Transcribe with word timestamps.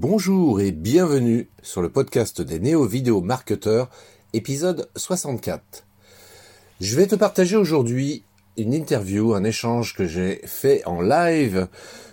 Bonjour 0.00 0.60
et 0.60 0.70
bienvenue 0.70 1.48
sur 1.60 1.82
le 1.82 1.88
podcast 1.88 2.40
des 2.40 2.60
néo-vidéo 2.60 3.20
marketeurs, 3.20 3.90
épisode 4.32 4.88
64. 4.94 5.84
Je 6.80 6.94
vais 6.94 7.08
te 7.08 7.16
partager 7.16 7.56
aujourd'hui 7.56 8.22
une 8.56 8.74
interview, 8.74 9.34
un 9.34 9.42
échange 9.42 9.96
que 9.96 10.06
j'ai 10.06 10.40
fait 10.44 10.86
en 10.86 11.00
live 11.00 11.66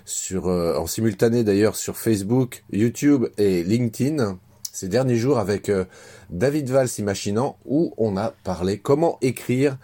sur, 0.03 0.47
euh, 0.47 0.75
en 0.79 0.87
simultané 0.87 1.43
d'ailleurs 1.43 1.75
sur 1.75 1.95
Facebook, 1.95 2.63
YouTube 2.71 3.27
et 3.37 3.63
LinkedIn 3.63 4.39
ces 4.73 4.87
derniers 4.87 5.17
jours 5.17 5.37
avec 5.37 5.69
euh, 5.69 5.85
David 6.31 6.71
Valls 6.71 6.89
Imaginant 6.97 7.59
où 7.65 7.93
on 7.97 8.17
a 8.17 8.31
parlé 8.43 8.79
comment 8.79 9.19
écrire 9.21 9.77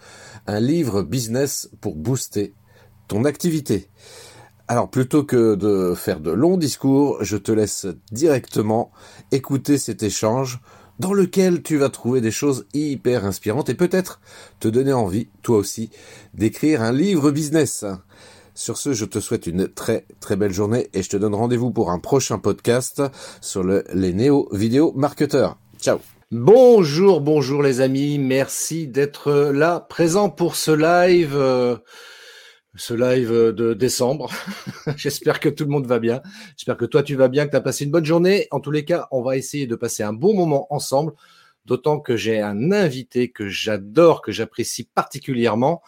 un 0.48 0.58
livre 0.58 1.02
business 1.02 1.70
pour 1.80 1.94
booster 1.94 2.52
ton 3.06 3.24
activité. 3.24 3.88
Alors 4.72 4.88
plutôt 4.88 5.22
que 5.22 5.54
de 5.54 5.92
faire 5.94 6.18
de 6.18 6.30
longs 6.30 6.56
discours, 6.56 7.18
je 7.20 7.36
te 7.36 7.52
laisse 7.52 7.86
directement 8.10 8.90
écouter 9.30 9.76
cet 9.76 10.02
échange 10.02 10.60
dans 10.98 11.12
lequel 11.12 11.62
tu 11.62 11.76
vas 11.76 11.90
trouver 11.90 12.22
des 12.22 12.30
choses 12.30 12.64
hyper 12.72 13.26
inspirantes 13.26 13.68
et 13.68 13.74
peut-être 13.74 14.22
te 14.60 14.68
donner 14.68 14.94
envie, 14.94 15.28
toi 15.42 15.58
aussi, 15.58 15.90
d'écrire 16.32 16.80
un 16.80 16.90
livre 16.90 17.30
business. 17.30 17.84
Sur 18.54 18.78
ce, 18.78 18.94
je 18.94 19.04
te 19.04 19.20
souhaite 19.20 19.46
une 19.46 19.68
très 19.68 20.06
très 20.20 20.36
belle 20.36 20.54
journée 20.54 20.88
et 20.94 21.02
je 21.02 21.10
te 21.10 21.18
donne 21.18 21.34
rendez-vous 21.34 21.70
pour 21.70 21.90
un 21.90 21.98
prochain 21.98 22.38
podcast 22.38 23.02
sur 23.42 23.62
le, 23.62 23.84
les 23.92 24.14
néo 24.14 24.48
vidéo 24.52 24.94
marketeurs. 24.96 25.58
Ciao 25.78 25.98
Bonjour, 26.30 27.20
bonjour 27.20 27.62
les 27.62 27.82
amis, 27.82 28.18
merci 28.18 28.86
d'être 28.86 29.52
là, 29.52 29.80
présent 29.80 30.30
pour 30.30 30.56
ce 30.56 30.70
live. 30.70 31.36
Euh, 32.74 32.78
ce 32.78 32.94
live 32.94 33.52
de 33.52 33.74
décembre. 33.74 34.30
J'espère 34.96 35.40
que 35.40 35.48
tout 35.48 35.64
le 35.64 35.70
monde 35.70 35.86
va 35.86 35.98
bien. 35.98 36.22
J'espère 36.56 36.76
que 36.76 36.84
toi, 36.84 37.02
tu 37.02 37.14
vas 37.14 37.28
bien, 37.28 37.46
que 37.46 37.50
tu 37.50 37.56
as 37.56 37.60
passé 37.60 37.84
une 37.84 37.90
bonne 37.90 38.04
journée. 38.04 38.48
En 38.50 38.60
tous 38.60 38.70
les 38.70 38.84
cas, 38.84 39.08
on 39.10 39.22
va 39.22 39.36
essayer 39.36 39.66
de 39.66 39.76
passer 39.76 40.02
un 40.02 40.12
bon 40.12 40.34
moment 40.34 40.72
ensemble, 40.72 41.12
d'autant 41.64 42.00
que 42.00 42.16
j'ai 42.16 42.40
un 42.40 42.72
invité 42.72 43.30
que 43.30 43.48
j'adore, 43.48 44.22
que 44.22 44.32
j'apprécie 44.32 44.84
particulièrement. 44.84 45.82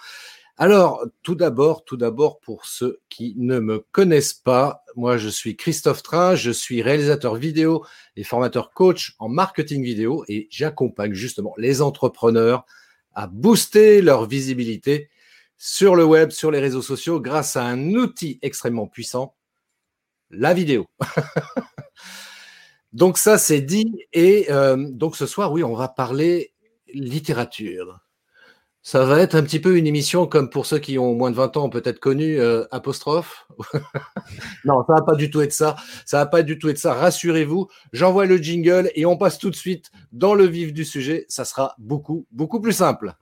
Alors, 0.56 1.04
tout 1.24 1.34
d'abord, 1.34 1.84
tout 1.84 1.96
d'abord, 1.96 2.38
pour 2.38 2.64
ceux 2.64 3.00
qui 3.08 3.34
ne 3.38 3.58
me 3.58 3.80
connaissent 3.90 4.34
pas, 4.34 4.84
moi, 4.94 5.16
je 5.16 5.28
suis 5.28 5.56
Christophe 5.56 6.04
Train, 6.04 6.36
je 6.36 6.52
suis 6.52 6.80
réalisateur 6.80 7.34
vidéo 7.34 7.84
et 8.14 8.22
formateur 8.22 8.70
coach 8.72 9.16
en 9.18 9.28
marketing 9.28 9.82
vidéo 9.82 10.24
et 10.28 10.46
j'accompagne 10.50 11.12
justement 11.12 11.54
les 11.56 11.82
entrepreneurs 11.82 12.66
à 13.14 13.26
booster 13.26 14.00
leur 14.00 14.26
visibilité 14.26 15.08
sur 15.66 15.96
le 15.96 16.04
web, 16.04 16.30
sur 16.30 16.50
les 16.50 16.60
réseaux 16.60 16.82
sociaux, 16.82 17.22
grâce 17.22 17.56
à 17.56 17.64
un 17.64 17.94
outil 17.94 18.38
extrêmement 18.42 18.86
puissant, 18.86 19.34
la 20.28 20.52
vidéo. 20.52 20.84
donc 22.92 23.16
ça, 23.16 23.38
c'est 23.38 23.62
dit. 23.62 24.04
Et 24.12 24.48
euh, 24.50 24.76
donc 24.90 25.16
ce 25.16 25.24
soir, 25.24 25.52
oui, 25.52 25.64
on 25.64 25.74
va 25.74 25.88
parler 25.88 26.52
littérature. 26.92 28.00
Ça 28.82 29.06
va 29.06 29.20
être 29.20 29.34
un 29.36 29.42
petit 29.42 29.58
peu 29.58 29.78
une 29.78 29.86
émission 29.86 30.26
comme 30.26 30.50
pour 30.50 30.66
ceux 30.66 30.78
qui 30.78 30.98
ont 30.98 31.14
moins 31.14 31.30
de 31.30 31.36
20 31.36 31.56
ans 31.56 31.70
peut-être 31.70 31.98
connu 31.98 32.38
euh, 32.38 32.66
apostrophe. 32.70 33.48
non, 34.66 34.84
ça 34.86 34.96
va 34.96 35.02
pas 35.02 35.14
du 35.14 35.30
tout 35.30 35.40
être 35.40 35.54
ça. 35.54 35.76
Ça 36.04 36.18
va 36.18 36.26
pas 36.26 36.42
du 36.42 36.58
tout 36.58 36.68
être 36.68 36.76
ça. 36.76 36.92
Rassurez-vous, 36.92 37.68
j'envoie 37.94 38.26
le 38.26 38.36
jingle 38.36 38.90
et 38.94 39.06
on 39.06 39.16
passe 39.16 39.38
tout 39.38 39.48
de 39.48 39.56
suite 39.56 39.90
dans 40.12 40.34
le 40.34 40.44
vif 40.44 40.74
du 40.74 40.84
sujet. 40.84 41.24
Ça 41.30 41.46
sera 41.46 41.74
beaucoup, 41.78 42.26
beaucoup 42.32 42.60
plus 42.60 42.74
simple. 42.74 43.14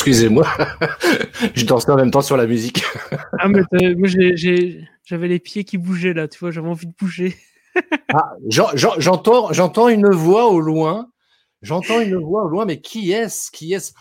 Excusez-moi, 0.00 0.46
je 1.54 1.66
dansais 1.66 1.90
en 1.90 1.96
même 1.96 2.10
temps 2.10 2.22
sur 2.22 2.38
la 2.38 2.46
musique. 2.46 2.82
ah, 3.38 3.48
mais 3.48 3.60
moi, 3.96 4.08
j'avais 4.08 5.28
les 5.28 5.38
pieds 5.38 5.64
qui 5.64 5.76
bougeaient 5.76 6.14
là, 6.14 6.26
tu 6.26 6.38
vois, 6.38 6.50
j'avais 6.50 6.70
envie 6.70 6.86
de 6.86 6.94
bouger. 6.98 7.36
ah, 8.14 8.32
j'entends, 8.48 9.52
j'entends 9.52 9.88
une 9.90 10.08
voix 10.08 10.46
au 10.48 10.58
loin. 10.58 11.10
J'entends 11.60 12.00
une 12.00 12.16
voix 12.16 12.46
au 12.46 12.48
loin, 12.48 12.64
mais 12.64 12.80
qui 12.80 13.12
est-ce? 13.12 13.50
Qui 13.50 13.74
est-ce? 13.74 13.92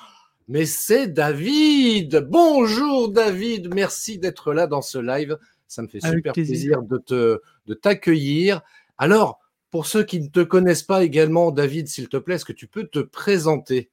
Mais 0.47 0.65
c'est 0.65 1.07
David. 1.07 2.25
Bonjour 2.29 3.11
David, 3.11 3.73
merci 3.75 4.19
d'être 4.19 4.53
là 4.53 4.67
dans 4.67 4.81
ce 4.81 4.99
live. 4.99 5.37
Ça 5.67 5.81
me 5.81 5.89
fait 5.89 5.99
super 5.99 6.31
plaisir. 6.31 6.81
de 6.81 6.97
te 6.97 7.41
de 7.67 7.73
t'accueillir. 7.73 8.61
Alors, 8.97 9.41
pour 9.69 9.85
ceux 9.85 10.05
qui 10.05 10.21
ne 10.21 10.27
te 10.27 10.43
connaissent 10.43 10.81
pas 10.81 11.03
également, 11.03 11.51
David, 11.51 11.89
s'il 11.89 12.07
te 12.07 12.15
plaît, 12.15 12.35
est-ce 12.35 12.45
que 12.45 12.53
tu 12.53 12.67
peux 12.67 12.85
te 12.85 12.99
présenter? 12.99 13.89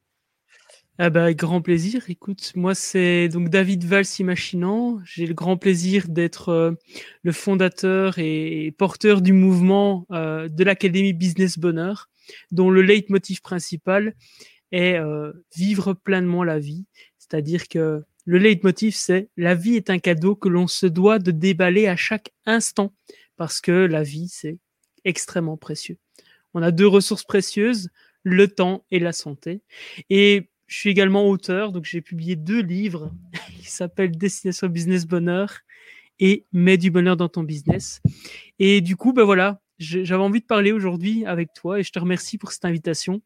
Ah 0.99 1.11
bah, 1.11 1.34
grand 1.34 1.61
plaisir. 1.61 2.05
Écoute, 2.09 2.53
moi 2.57 2.75
c'est 2.75 3.29
donc 3.29 3.51
David 3.51 3.84
Valls 3.84 4.07
Imaginant. 4.19 4.99
J'ai 5.05 5.27
le 5.27 5.34
grand 5.34 5.59
plaisir 5.59 6.09
d'être 6.09 6.49
euh, 6.49 6.73
le 7.23 7.33
fondateur 7.33 8.19
et 8.19 8.75
porteur 8.79 9.21
du 9.21 9.34
mouvement 9.34 10.07
euh, 10.11 10.49
de 10.49 10.65
l'Académie 10.65 11.12
Business 11.12 11.59
Bonheur, 11.59 12.09
dont 12.51 12.71
le 12.71 12.81
leitmotiv 12.81 13.43
principal 13.43 14.15
est 14.73 14.95
euh, 14.95 15.33
vivre 15.55 15.93
pleinement 15.93 16.45
la 16.45 16.59
vie. 16.59 16.87
C'est-à-dire 17.19 17.69
que 17.69 18.03
le 18.25 18.39
leitmotiv 18.39 18.95
c'est 18.97 19.28
la 19.37 19.55
vie 19.55 19.77
est 19.77 19.91
un 19.91 19.99
cadeau 19.99 20.34
que 20.34 20.49
l'on 20.49 20.67
se 20.67 20.87
doit 20.87 21.19
de 21.19 21.31
déballer 21.31 21.89
à 21.89 21.97
chaque 21.97 22.33
instant 22.47 22.95
parce 23.37 23.61
que 23.61 23.71
la 23.71 24.03
vie 24.03 24.28
c'est 24.28 24.57
extrêmement 25.05 25.59
précieux. 25.59 25.99
On 26.55 26.63
a 26.63 26.71
deux 26.71 26.89
ressources 26.89 27.25
précieuses, 27.25 27.91
le 28.23 28.49
temps 28.49 28.87
et 28.91 28.99
la 28.99 29.13
santé. 29.13 29.61
Et 30.09 30.49
je 30.66 30.78
suis 30.78 30.91
également 30.91 31.28
auteur, 31.28 31.72
donc 31.72 31.84
j'ai 31.84 32.00
publié 32.00 32.37
deux 32.37 32.60
livres 32.60 33.12
qui 33.60 33.71
s'appellent 33.71 34.16
Destination 34.16 34.69
Business 34.69 35.06
Bonheur 35.06 35.60
et 36.19 36.47
Mets 36.53 36.78
du 36.78 36.91
bonheur 36.91 37.16
dans 37.16 37.28
ton 37.28 37.43
business. 37.43 38.00
Et 38.59 38.81
du 38.81 38.97
coup, 38.97 39.12
ben 39.12 39.25
voilà, 39.25 39.60
j'avais 39.78 40.22
envie 40.22 40.41
de 40.41 40.47
parler 40.47 40.72
aujourd'hui 40.72 41.27
avec 41.27 41.53
toi 41.53 41.78
et 41.78 41.82
je 41.82 41.93
te 41.93 41.99
remercie 41.99 42.38
pour 42.38 42.53
cette 42.53 42.65
invitation 42.65 43.21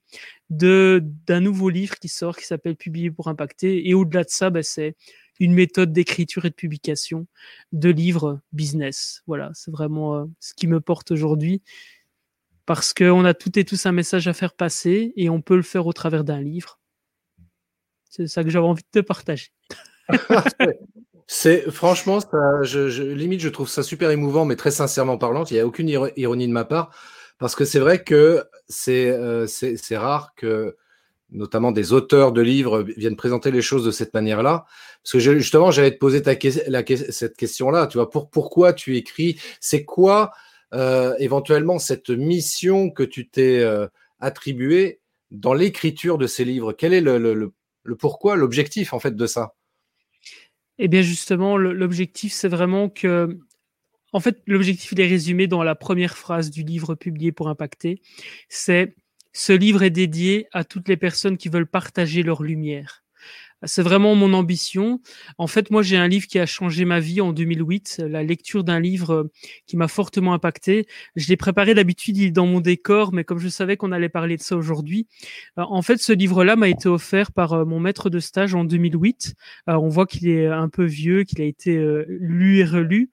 d'un 0.49 1.41
nouveau 1.41 1.69
livre 1.69 1.99
qui 1.99 2.09
sort 2.09 2.37
qui 2.37 2.47
s'appelle 2.47 2.77
Publier 2.77 3.11
pour 3.11 3.29
impacter. 3.29 3.89
Et 3.89 3.95
au-delà 3.95 4.25
de 4.25 4.31
ça, 4.31 4.51
ben 4.51 4.63
c'est 4.63 4.97
une 5.39 5.55
méthode 5.55 5.93
d'écriture 5.93 6.45
et 6.45 6.51
de 6.51 6.55
publication 6.55 7.27
de 7.73 7.89
livres 7.89 8.41
business. 8.53 9.23
Voilà, 9.27 9.51
c'est 9.55 9.71
vraiment 9.71 10.17
euh, 10.17 10.25
ce 10.41 10.53
qui 10.55 10.67
me 10.67 10.81
porte 10.81 11.13
aujourd'hui 11.13 11.63
parce 12.67 12.93
qu'on 12.93 13.25
a 13.25 13.35
tout 13.35 13.59
et 13.59 13.65
tous 13.65 13.87
un 13.87 13.93
message 13.93 14.29
à 14.29 14.33
faire 14.33 14.53
passer 14.53 15.13
et 15.17 15.31
on 15.31 15.41
peut 15.41 15.57
le 15.57 15.63
faire 15.63 15.87
au 15.87 15.93
travers 15.93 16.25
d'un 16.25 16.41
livre. 16.41 16.80
C'est 18.11 18.27
ça 18.27 18.43
que 18.43 18.51
j'avais 18.51 18.67
envie 18.67 18.83
de 18.83 19.01
te 19.01 19.07
partager. 19.07 19.53
c'est 21.29 21.71
franchement, 21.71 22.19
je, 22.63 23.03
limite, 23.13 23.41
je 23.41 23.49
trouve 23.49 23.69
ça 23.69 23.85
super 23.85 24.11
émouvant, 24.11 24.45
mais 24.45 24.57
très 24.57 24.73
sincèrement 24.73 25.17
parlant, 25.17 25.45
il 25.45 25.55
n'y 25.55 25.61
a 25.61 25.67
aucune 25.67 25.89
ironie 26.17 26.49
de 26.49 26.53
ma 26.53 26.65
part, 26.65 26.91
parce 27.39 27.55
que 27.55 27.65
c'est 27.65 27.79
vrai 27.79 28.03
que 28.03 28.45
euh, 28.89 29.47
c'est 29.47 29.97
rare 29.97 30.35
que 30.35 30.77
notamment 31.31 31.71
des 31.71 31.93
auteurs 31.93 32.33
de 32.33 32.41
livres 32.41 32.83
viennent 32.83 33.15
présenter 33.15 33.53
les 33.53 33.63
choses 33.63 33.85
de 33.85 33.93
cette 33.93 34.13
manière-là. 34.13 34.65
Parce 35.05 35.13
que 35.13 35.19
justement, 35.21 35.71
j'allais 35.71 35.93
te 35.93 35.99
poser 35.99 36.21
cette 37.13 37.37
question-là. 37.37 37.87
Tu 37.87 37.99
vois, 37.99 38.11
pour, 38.11 38.29
pourquoi 38.29 38.73
tu 38.73 38.97
écris 38.97 39.41
C'est 39.61 39.85
quoi 39.85 40.33
euh, 40.75 41.15
éventuellement 41.21 41.79
cette 41.79 42.11
mission 42.11 42.91
que 42.91 43.05
tu 43.05 43.29
t'es 43.29 43.61
euh, 43.61 43.87
attribuée 44.19 45.01
dans 45.31 45.55
l'écriture 45.55 46.19
de 46.19 46.27
ces 46.27 46.45
livres? 46.45 46.73
Quel 46.73 46.93
est 46.93 47.01
le, 47.01 47.19
le, 47.19 47.35
le 47.35 47.53
pourquoi, 47.99 48.37
l'objectif 48.37 48.93
en 48.93 49.01
fait 49.01 49.17
de 49.17 49.27
ça 49.27 49.55
Eh 50.79 50.89
bien 50.89 51.03
justement, 51.03 51.57
l'objectif 51.57 52.33
c'est 52.33 52.49
vraiment 52.49 52.89
que, 52.89 53.39
en 54.13 54.21
fait, 54.21 54.43
l'objectif 54.47 54.93
il 54.93 55.01
est 55.01 55.09
résumé 55.09 55.47
dans 55.47 55.63
la 55.63 55.75
première 55.75 56.17
phrase 56.17 56.51
du 56.51 56.63
livre 56.63 56.95
publié 56.95 57.33
pour 57.33 57.49
impacter. 57.49 58.01
C'est 58.49 58.95
ce 59.33 59.53
livre 59.53 59.83
est 59.83 59.91
dédié 59.91 60.49
à 60.53 60.65
toutes 60.65 60.89
les 60.89 60.97
personnes 60.97 61.37
qui 61.37 61.49
veulent 61.49 61.67
partager 61.67 62.23
leur 62.23 62.43
lumière. 62.43 63.05
C'est 63.65 63.83
vraiment 63.83 64.15
mon 64.15 64.33
ambition. 64.33 65.01
En 65.37 65.47
fait, 65.47 65.71
moi, 65.71 65.83
j'ai 65.83 65.99
un 65.99 66.09
livre 66.09 66.27
qui 66.27 66.39
a 66.39 66.47
changé 66.47 66.87
ma 66.87 66.99
vie 66.99 67.21
en 67.21 67.35
2008, 67.35 68.03
la 68.09 68.23
lecture 68.23 68.65
d'un 68.65 68.81
livre 68.81 69.11
euh, 69.11 69.31
qui 69.67 69.77
m'a 69.77 69.87
fortement 69.87 70.33
impacté. 70.33 70.87
Je 71.15 71.29
l'ai 71.29 71.37
préparé 71.37 71.75
d'habitude, 71.75 72.17
il 72.17 72.25
est 72.25 72.31
dans 72.31 72.47
mon 72.47 72.61
décor, 72.61 73.13
mais 73.13 73.23
comme 73.23 73.39
je 73.39 73.49
savais 73.49 73.77
qu'on 73.77 73.93
allait 73.93 74.09
parler 74.09 74.39
de 74.39 74.43
ça 74.43 74.57
aujourd'hui, 74.57 75.07
euh, 75.59 75.65
en 75.69 75.83
fait, 75.83 75.99
ce 75.99 76.13
livre-là 76.15 76.57
m'a 76.57 76.71
été 76.71 76.89
offert 76.89 77.33
par 77.33 77.53
euh, 77.53 77.65
mon 77.67 77.81
maître 77.81 78.09
de 78.09 78.19
stage 78.19 78.55
en 78.55 78.65
2008. 78.65 79.35
on 79.67 79.89
voit 79.89 80.07
qu'il 80.07 80.29
est 80.29 80.47
un 80.47 80.71
peu 80.71 80.85
vieux, 80.85 81.25
qu'il 81.25 81.43
a 81.43 81.45
été 81.45 81.79
lu 82.09 82.59
et 82.59 82.65
relu. 82.65 83.11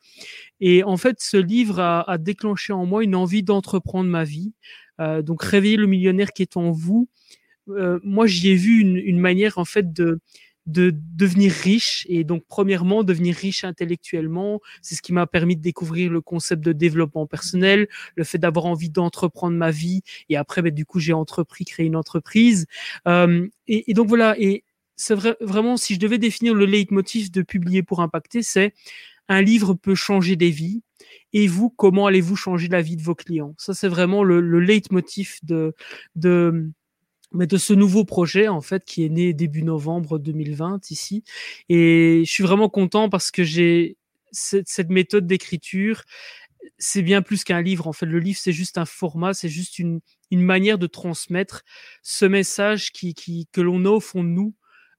Et 0.59 0.83
en 0.83 0.97
fait, 0.97 1.17
ce 1.19 1.37
livre 1.37 1.79
a, 1.79 2.17
déclenché 2.17 2.73
en 2.73 2.85
moi 2.85 3.03
une 3.03 3.15
envie 3.15 3.43
d'entreprendre 3.43 4.09
ma 4.09 4.23
vie. 4.23 4.53
donc, 4.99 5.43
réveiller 5.43 5.77
le 5.77 5.87
millionnaire 5.87 6.31
qui 6.33 6.41
est 6.41 6.57
en 6.57 6.71
vous 6.71 7.09
euh, 7.69 7.99
moi 8.03 8.27
j'y 8.27 8.49
ai 8.49 8.55
vu 8.55 8.79
une, 8.81 8.97
une, 8.97 9.19
manière 9.19 9.57
en 9.57 9.65
fait 9.65 9.93
de 9.93 10.19
de 10.67 10.93
devenir 10.93 11.51
riche 11.51 12.05
et 12.09 12.23
donc 12.25 12.43
premièrement 12.47 13.03
devenir 13.03 13.35
riche 13.35 13.63
intellectuellement. 13.63 14.59
C'est 14.81 14.95
ce 14.95 15.01
qui 15.01 15.13
m'a 15.13 15.25
permis 15.25 15.55
de 15.55 15.61
découvrir 15.61 16.11
le 16.11 16.21
concept 16.21 16.63
de 16.63 16.73
développement 16.73 17.25
personnel 17.25 17.87
le 18.15 18.23
fait 18.25 18.37
d'avoir 18.37 18.65
envie 18.65 18.89
d'entreprendre 18.89 19.55
ma 19.55 19.71
vie 19.71 20.01
et 20.29 20.35
après 20.35 20.61
ben, 20.61 20.73
du 20.73 20.85
coup 20.85 20.99
j'ai 20.99 21.13
entrepris 21.13 21.65
créé 21.65 21.85
une 21.85 21.95
entreprise. 21.95 22.67
Euh, 23.07 23.47
et, 23.67 23.89
et, 23.89 23.93
donc 23.93 24.09
voilà. 24.09 24.35
Et 24.39 24.65
c'est 24.97 25.15
vrai, 25.15 25.37
vraiment 25.39 25.77
si 25.77 25.95
je 25.95 25.99
devais 25.99 26.17
définir 26.17 26.53
le 26.53 26.65
leitmotiv 26.65 27.31
de 27.31 27.41
publier 27.41 27.81
pour 27.81 28.01
impacter 28.01 28.43
c'est 28.43 28.73
un 29.29 29.41
livre 29.41 29.73
peut 29.73 29.95
changer 29.95 30.35
des 30.35 30.51
vies. 30.51 30.81
Et 31.33 31.47
vous 31.47 31.69
comment 31.69 32.07
allez-vous 32.07 32.35
changer 32.35 32.67
la 32.67 32.81
vie 32.81 32.97
de 32.97 33.01
vos 33.03 33.15
clients? 33.15 33.55
Ça 33.57 33.73
c'est 33.73 33.87
vraiment 33.87 34.23
le, 34.23 34.41
le 34.41 34.59
leitmotiv 34.59 35.39
de 35.43 35.75
de 36.15 36.71
mais 37.31 37.47
de 37.47 37.57
ce 37.57 37.73
nouveau 37.73 38.05
projet 38.05 38.47
en 38.47 38.61
fait 38.61 38.85
qui 38.85 39.05
est 39.05 39.09
né 39.09 39.33
début 39.33 39.63
novembre 39.63 40.19
2020 40.19 40.91
ici. 40.91 41.23
Et 41.69 42.23
je 42.25 42.31
suis 42.31 42.43
vraiment 42.43 42.69
content 42.69 43.09
parce 43.09 43.31
que 43.31 43.43
j'ai 43.43 43.97
cette, 44.31 44.89
méthode 44.89 45.27
d'écriture 45.27 46.03
c'est 46.77 47.01
bien 47.01 47.21
plus 47.21 47.43
qu'un 47.43 47.61
livre 47.61 47.87
en 47.87 47.93
fait. 47.93 48.05
Le 48.05 48.19
livre 48.19 48.39
c'est 48.39 48.51
juste 48.51 48.77
un 48.77 48.85
format 48.85 49.33
c'est 49.33 49.49
juste 49.49 49.79
une, 49.79 49.99
une 50.31 50.41
manière 50.41 50.77
de 50.77 50.87
transmettre 50.87 51.63
ce 52.01 52.25
message 52.25 52.91
qui, 52.91 53.13
qui 53.13 53.47
que 53.51 53.61
l'on 53.61 53.85
a 53.85 53.89
au 53.89 53.99
fond 53.99 54.23
de 54.23 54.29
nous. 54.29 54.53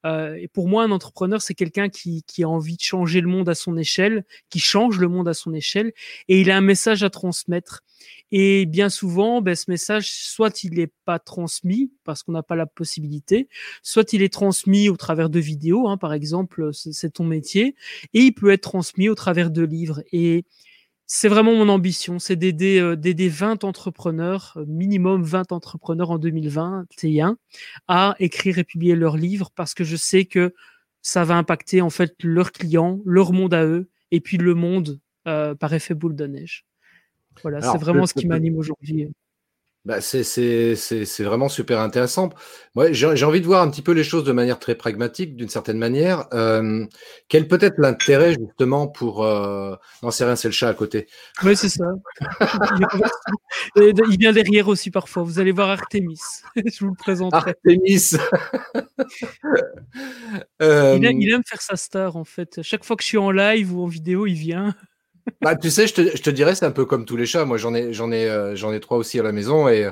Euh, 0.06 0.34
et 0.34 0.46
pour 0.46 0.68
moi, 0.68 0.84
un 0.84 0.92
entrepreneur, 0.92 1.42
c'est 1.42 1.54
quelqu'un 1.54 1.88
qui, 1.88 2.22
qui, 2.22 2.44
a 2.44 2.48
envie 2.48 2.76
de 2.76 2.82
changer 2.82 3.20
le 3.20 3.26
monde 3.26 3.48
à 3.48 3.56
son 3.56 3.76
échelle, 3.76 4.24
qui 4.48 4.60
change 4.60 4.98
le 4.98 5.08
monde 5.08 5.28
à 5.28 5.34
son 5.34 5.52
échelle, 5.52 5.92
et 6.28 6.40
il 6.40 6.50
a 6.52 6.56
un 6.56 6.60
message 6.60 7.02
à 7.02 7.10
transmettre. 7.10 7.82
Et 8.30 8.66
bien 8.66 8.88
souvent, 8.88 9.40
ben, 9.40 9.54
ce 9.54 9.70
message, 9.70 10.10
soit 10.12 10.62
il 10.64 10.74
n'est 10.74 10.92
pas 11.04 11.18
transmis 11.18 11.90
parce 12.04 12.22
qu'on 12.22 12.32
n'a 12.32 12.42
pas 12.42 12.56
la 12.56 12.66
possibilité, 12.66 13.48
soit 13.82 14.12
il 14.12 14.22
est 14.22 14.32
transmis 14.32 14.88
au 14.88 14.96
travers 14.96 15.30
de 15.30 15.40
vidéos, 15.40 15.88
hein, 15.88 15.96
par 15.96 16.12
exemple, 16.12 16.70
c'est 16.72 17.12
ton 17.14 17.24
métier, 17.24 17.74
et 18.14 18.20
il 18.20 18.32
peut 18.32 18.50
être 18.50 18.62
transmis 18.62 19.08
au 19.08 19.14
travers 19.14 19.50
de 19.50 19.62
livres. 19.62 20.02
Et 20.12 20.44
c'est 21.06 21.28
vraiment 21.28 21.54
mon 21.54 21.70
ambition, 21.70 22.18
c'est 22.18 22.36
d'aider 22.36 22.78
euh, 22.80 22.94
d'aider 22.94 23.30
20 23.30 23.64
entrepreneurs, 23.64 24.52
euh, 24.58 24.66
minimum 24.66 25.22
20 25.22 25.52
entrepreneurs 25.52 26.10
en 26.10 26.18
2021, 26.18 27.38
à 27.88 28.14
écrire 28.18 28.58
et 28.58 28.64
publier 28.64 28.94
leurs 28.94 29.16
livres 29.16 29.50
parce 29.54 29.72
que 29.72 29.84
je 29.84 29.96
sais 29.96 30.26
que 30.26 30.54
ça 31.00 31.24
va 31.24 31.36
impacter 31.36 31.80
en 31.80 31.88
fait 31.88 32.14
leurs 32.22 32.52
clients, 32.52 33.00
leur 33.06 33.32
monde 33.32 33.54
à 33.54 33.64
eux, 33.64 33.88
et 34.10 34.20
puis 34.20 34.36
le 34.36 34.54
monde 34.54 35.00
euh, 35.26 35.54
par 35.54 35.72
effet 35.72 35.94
boule 35.94 36.14
de 36.14 36.26
neige. 36.26 36.66
Voilà, 37.42 37.60
c'est 37.60 37.78
vraiment 37.78 38.06
ce 38.06 38.14
qui 38.14 38.26
m'anime 38.26 38.58
aujourd'hui. 38.58 39.08
Bah, 39.84 40.02
c'est 40.02 40.74
vraiment 41.20 41.48
super 41.48 41.80
intéressant. 41.80 42.28
Moi, 42.74 42.92
j'ai 42.92 43.24
envie 43.24 43.40
de 43.40 43.46
voir 43.46 43.62
un 43.62 43.70
petit 43.70 43.80
peu 43.80 43.92
les 43.92 44.04
choses 44.04 44.22
de 44.24 44.32
manière 44.32 44.58
très 44.58 44.74
pragmatique, 44.74 45.34
d'une 45.34 45.48
certaine 45.48 45.78
manière. 45.78 46.26
Euh, 46.34 46.84
quel 47.28 47.48
peut 47.48 47.58
être 47.62 47.78
l'intérêt 47.78 48.34
justement 48.34 48.86
pour... 48.86 49.24
Euh... 49.24 49.76
Non, 50.02 50.10
c'est 50.10 50.26
rien, 50.26 50.36
c'est 50.36 50.48
le 50.48 50.52
chat 50.52 50.68
à 50.68 50.74
côté. 50.74 51.06
Oui, 51.42 51.56
c'est 51.56 51.70
ça. 51.70 51.86
il 53.76 54.18
vient 54.18 54.32
derrière 54.32 54.68
aussi 54.68 54.90
parfois. 54.90 55.22
Vous 55.22 55.38
allez 55.38 55.52
voir 55.52 55.70
Artemis. 55.70 56.20
Je 56.56 56.80
vous 56.80 56.90
le 56.90 56.96
présenterai. 56.98 57.52
Artemis 57.52 58.12
il, 60.60 61.04
aime, 61.04 61.22
il 61.22 61.32
aime 61.32 61.44
faire 61.46 61.62
sa 61.62 61.76
star 61.76 62.16
en 62.16 62.24
fait. 62.24 62.60
Chaque 62.62 62.84
fois 62.84 62.94
que 62.96 63.02
je 63.02 63.08
suis 63.08 63.18
en 63.18 63.30
live 63.30 63.74
ou 63.74 63.84
en 63.84 63.86
vidéo, 63.86 64.26
il 64.26 64.34
vient. 64.34 64.74
Bah, 65.40 65.56
tu 65.56 65.70
sais, 65.70 65.86
je 65.86 65.94
te, 65.94 66.16
je 66.16 66.22
te 66.22 66.30
dirais, 66.30 66.54
c'est 66.54 66.66
un 66.66 66.70
peu 66.70 66.84
comme 66.84 67.04
tous 67.04 67.16
les 67.16 67.26
chats. 67.26 67.44
Moi, 67.44 67.56
j'en 67.56 67.74
ai, 67.74 67.92
j'en 67.92 68.10
ai, 68.12 68.28
euh, 68.28 68.56
j'en 68.56 68.72
ai 68.72 68.80
trois 68.80 68.98
aussi 68.98 69.18
à 69.20 69.22
la 69.22 69.32
maison 69.32 69.68
et, 69.68 69.90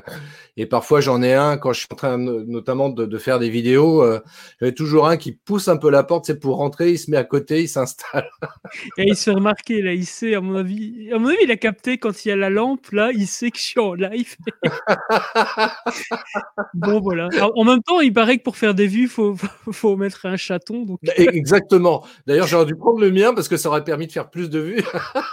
et 0.57 0.67
parfois 0.67 1.01
j'en 1.01 1.23
ai 1.23 1.35
un 1.35 1.59
quand 1.59 1.73
je 1.73 1.81
suis 1.81 1.89
en 1.93 1.97
train 1.97 2.19
notamment 2.19 2.89
de, 2.89 3.05
de 3.05 3.19
faire 3.19 3.39
des 3.39 3.51
vidéos. 3.51 4.03
Euh, 4.03 4.21
J'avais 4.61 4.73
toujours 4.73 5.07
un 5.07 5.17
qui 5.17 5.33
pousse 5.33 5.69
un 5.69 5.77
peu 5.77 5.91
la 5.91 6.03
porte, 6.03 6.27
c'est 6.27 6.41
pour 6.41 6.57
rentrer, 6.57 6.93
il 6.93 6.99
se 6.99 7.11
met 7.11 7.17
à 7.17 7.25
côté, 7.25 7.63
il 7.63 7.69
s'installe. 7.69 8.29
et 8.99 9.05
il 9.05 9.17
se 9.17 9.25
fait 9.25 9.33
remarquer 9.33 9.83
là, 9.83 9.93
il 9.93 10.07
sait, 10.07 10.35
à 10.35 10.41
mon 10.41 10.57
avis, 10.57 11.11
à 11.13 11.19
mon 11.19 11.29
avis, 11.29 11.39
il 11.43 11.51
a 11.51 11.57
capté 11.57 11.99
quand 11.99 12.25
il 12.25 12.29
y 12.29 12.33
a 12.33 12.37
la 12.37 12.51
lampe 12.51 12.91
là, 12.93 13.11
il 13.13 13.27
sait 13.27 13.51
que 13.51 13.59
je 13.59 13.63
suis 13.63 13.81
en 13.81 13.95
live. 13.95 14.37
bon 16.75 17.01
voilà. 17.01 17.29
en 17.55 17.65
même 17.65 17.83
temps, 17.83 18.01
il 18.01 18.13
paraît 18.13 18.39
que 18.39 18.43
pour 18.43 18.57
faire 18.57 18.75
des 18.75 18.87
vues, 18.87 19.09
faut, 19.09 19.37
faut, 19.73 19.97
mettre 19.97 20.27
un 20.27 20.37
chaton. 20.37 20.85
Donc... 20.85 21.01
Exactement. 21.17 22.05
D'ailleurs, 22.27 22.47
j'aurais 22.47 22.67
dû 22.67 22.77
prendre 22.77 23.01
le 23.01 23.11
mien 23.11 23.35
parce 23.35 23.49
que 23.49 23.57
ça 23.57 23.69
aurait 23.69 23.85
permis 23.85 24.07
de 24.07 24.13
faire 24.13 24.31
plus 24.31 24.49
de 24.49 24.59
vues. 24.59 24.83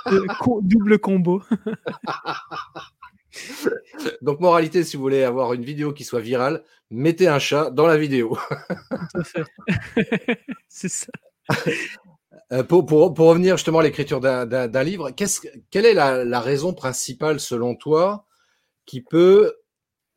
double 0.61 0.99
combo. 0.99 1.41
Donc, 4.21 4.39
moralité, 4.39 4.83
si 4.83 4.95
vous 4.95 5.03
voulez 5.03 5.23
avoir 5.23 5.53
une 5.53 5.63
vidéo 5.63 5.93
qui 5.93 6.03
soit 6.03 6.19
virale, 6.19 6.63
mettez 6.91 7.27
un 7.27 7.39
chat 7.39 7.71
dans 7.71 7.87
la 7.87 7.97
vidéo. 7.97 8.37
C'est 10.67 10.89
ça. 10.89 11.07
Euh, 12.51 12.63
pour, 12.63 12.85
pour, 12.85 13.13
pour, 13.13 13.27
revenir 13.27 13.57
justement 13.57 13.79
à 13.79 13.83
l'écriture 13.83 14.19
d'un 14.19 14.83
livre, 14.83 15.11
quelle 15.11 15.85
est 15.85 15.93
la, 15.93 16.23
la, 16.23 16.39
raison 16.39 16.73
principale 16.73 17.39
selon 17.39 17.75
toi 17.75 18.25
qui 18.85 19.01
peut 19.01 19.53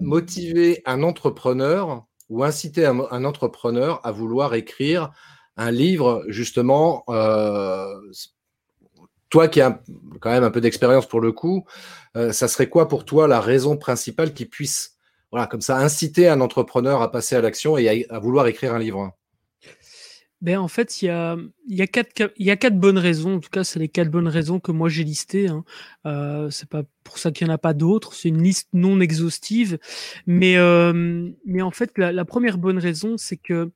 motiver 0.01 0.83
un 0.85 1.03
entrepreneur 1.03 2.05
ou 2.29 2.45
inciter 2.45 2.85
un, 2.85 3.01
un 3.11 3.25
entrepreneur 3.25 4.05
à 4.05 4.13
vouloir 4.13 4.55
écrire 4.55 5.13
un 5.57 5.71
livre 5.71 6.25
justement 6.29 7.05
euh, 7.09 7.95
toi 9.37 9.49
qui 9.49 9.61
as 9.61 9.83
quand 10.21 10.31
même 10.31 10.45
un 10.45 10.51
peu 10.51 10.63
d'expérience 10.63 11.07
pour 11.07 11.21
le 11.21 11.31
coup, 11.31 11.67
euh, 12.17 12.33
ça 12.33 12.49
serait 12.49 12.71
quoi 12.71 12.89
pour 12.89 13.05
toi 13.05 13.29
la 13.29 13.39
raison 13.39 13.77
principale 13.77 14.33
qui 14.33 14.47
puisse, 14.47 14.97
voilà, 15.31 15.47
comme 15.47 15.61
ça, 15.61 15.77
inciter 15.77 16.27
un 16.27 16.41
entrepreneur 16.41 17.03
à 17.03 17.11
passer 17.11 17.37
à 17.37 17.43
l'action 17.43 17.77
et 17.77 18.07
à, 18.09 18.19
vouloir 18.19 18.47
écrire 18.47 18.73
un 18.73 18.79
livre? 18.79 19.13
Ben, 20.41 20.59
en 20.59 20.69
fait, 20.69 21.03
il 21.03 21.07
y 21.07 21.09
a, 21.11 21.37
y, 21.69 21.83
a 21.83 21.87
y 22.39 22.51
a 22.51 22.57
quatre 22.57 22.79
bonnes 22.79 22.97
raisons. 22.97 23.37
En 23.37 23.41
tout 23.41 23.51
cas, 23.51 23.63
c'est 23.63 23.79
les 23.79 23.89
quatre 23.89 24.11
bonnes 24.11 24.29
raisons 24.29 24.59
que 24.59 24.73
moi 24.73 24.89
j'ai 24.89 25.05
listées. 25.05 25.49
Hein. 25.49 25.65
Euh, 26.07 26.49
c'est 26.49 26.69
pas 26.71 26.85
pour 27.05 27.19
ça 27.19 27.31
qu'il 27.31 27.47
n'y 27.47 27.53
en 27.53 27.57
a 27.57 27.59
pas 27.59 27.75
d'autres. 27.75 28.15
C'est 28.15 28.31
une 28.31 28.43
liste 28.43 28.71
non 28.73 29.01
exhaustive. 29.01 29.79
Mais, 30.27 30.57
euh, 30.57 31.29
mais 31.45 31.61
en 31.61 31.73
fait, 31.73 31.99
la, 31.99 32.25
première 32.25 32.57
bonne 32.57 32.79
raison, 32.79 33.19
c'est 33.19 33.37
que 33.37 33.71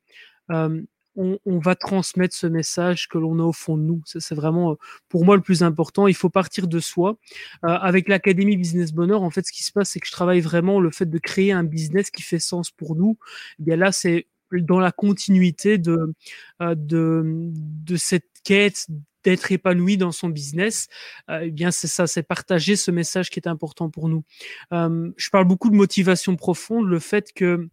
on, 1.20 1.58
va 1.58 1.74
transmettre 1.74 2.34
ce 2.34 2.46
message 2.46 3.08
que 3.08 3.18
l'on 3.18 3.38
a 3.38 3.42
au 3.42 3.52
fond 3.52 3.76
de 3.76 3.82
nous. 3.82 4.02
C'est 4.06 4.34
vraiment, 4.34 4.72
euh, 4.72 4.74
pour 5.08 5.24
moi, 5.24 5.36
le 5.36 5.42
plus 5.42 5.62
important. 5.62 6.06
Il 6.06 6.14
faut 6.14 6.30
partir 6.30 6.68
de 6.68 6.80
soi. 6.80 7.18
Euh, 7.64 7.68
avec 7.68 8.08
l'Académie 8.08 8.56
Business 8.56 8.92
Bonheur, 8.92 9.22
en 9.22 9.30
fait, 9.30 9.46
ce 9.46 9.52
qui 9.52 9.62
se 9.62 9.72
passe, 9.72 9.90
c'est 9.90 10.00
que 10.00 10.06
je 10.06 10.12
travaille 10.12 10.40
vraiment 10.40 10.80
le 10.80 10.90
fait 10.90 11.06
de 11.06 11.18
créer 11.18 11.52
un 11.52 11.64
business 11.64 12.10
qui 12.10 12.22
fait 12.22 12.38
sens 12.38 12.70
pour 12.70 12.96
nous. 12.96 13.18
Eh 13.58 13.64
bien 13.64 13.76
là, 13.76 13.92
c'est 13.92 14.26
dans 14.52 14.80
la 14.80 14.92
continuité 14.92 15.78
de, 15.78 16.14
euh, 16.62 16.74
de, 16.74 17.22
de 17.24 17.96
cette 17.96 18.28
quête 18.42 18.86
d'être 19.22 19.52
épanoui 19.52 19.98
dans 19.98 20.12
son 20.12 20.30
business, 20.30 20.88
eh 21.30 21.50
bien 21.50 21.70
c'est 21.70 21.88
ça, 21.88 22.06
c'est 22.06 22.22
partager 22.22 22.74
ce 22.74 22.90
message 22.90 23.28
qui 23.28 23.38
est 23.38 23.48
important 23.48 23.90
pour 23.90 24.08
nous. 24.08 24.24
je 24.72 25.30
parle 25.30 25.44
beaucoup 25.44 25.68
de 25.68 25.76
motivation 25.76 26.36
profonde, 26.36 26.86
le 26.86 26.98
fait 27.00 27.30
que 27.34 27.68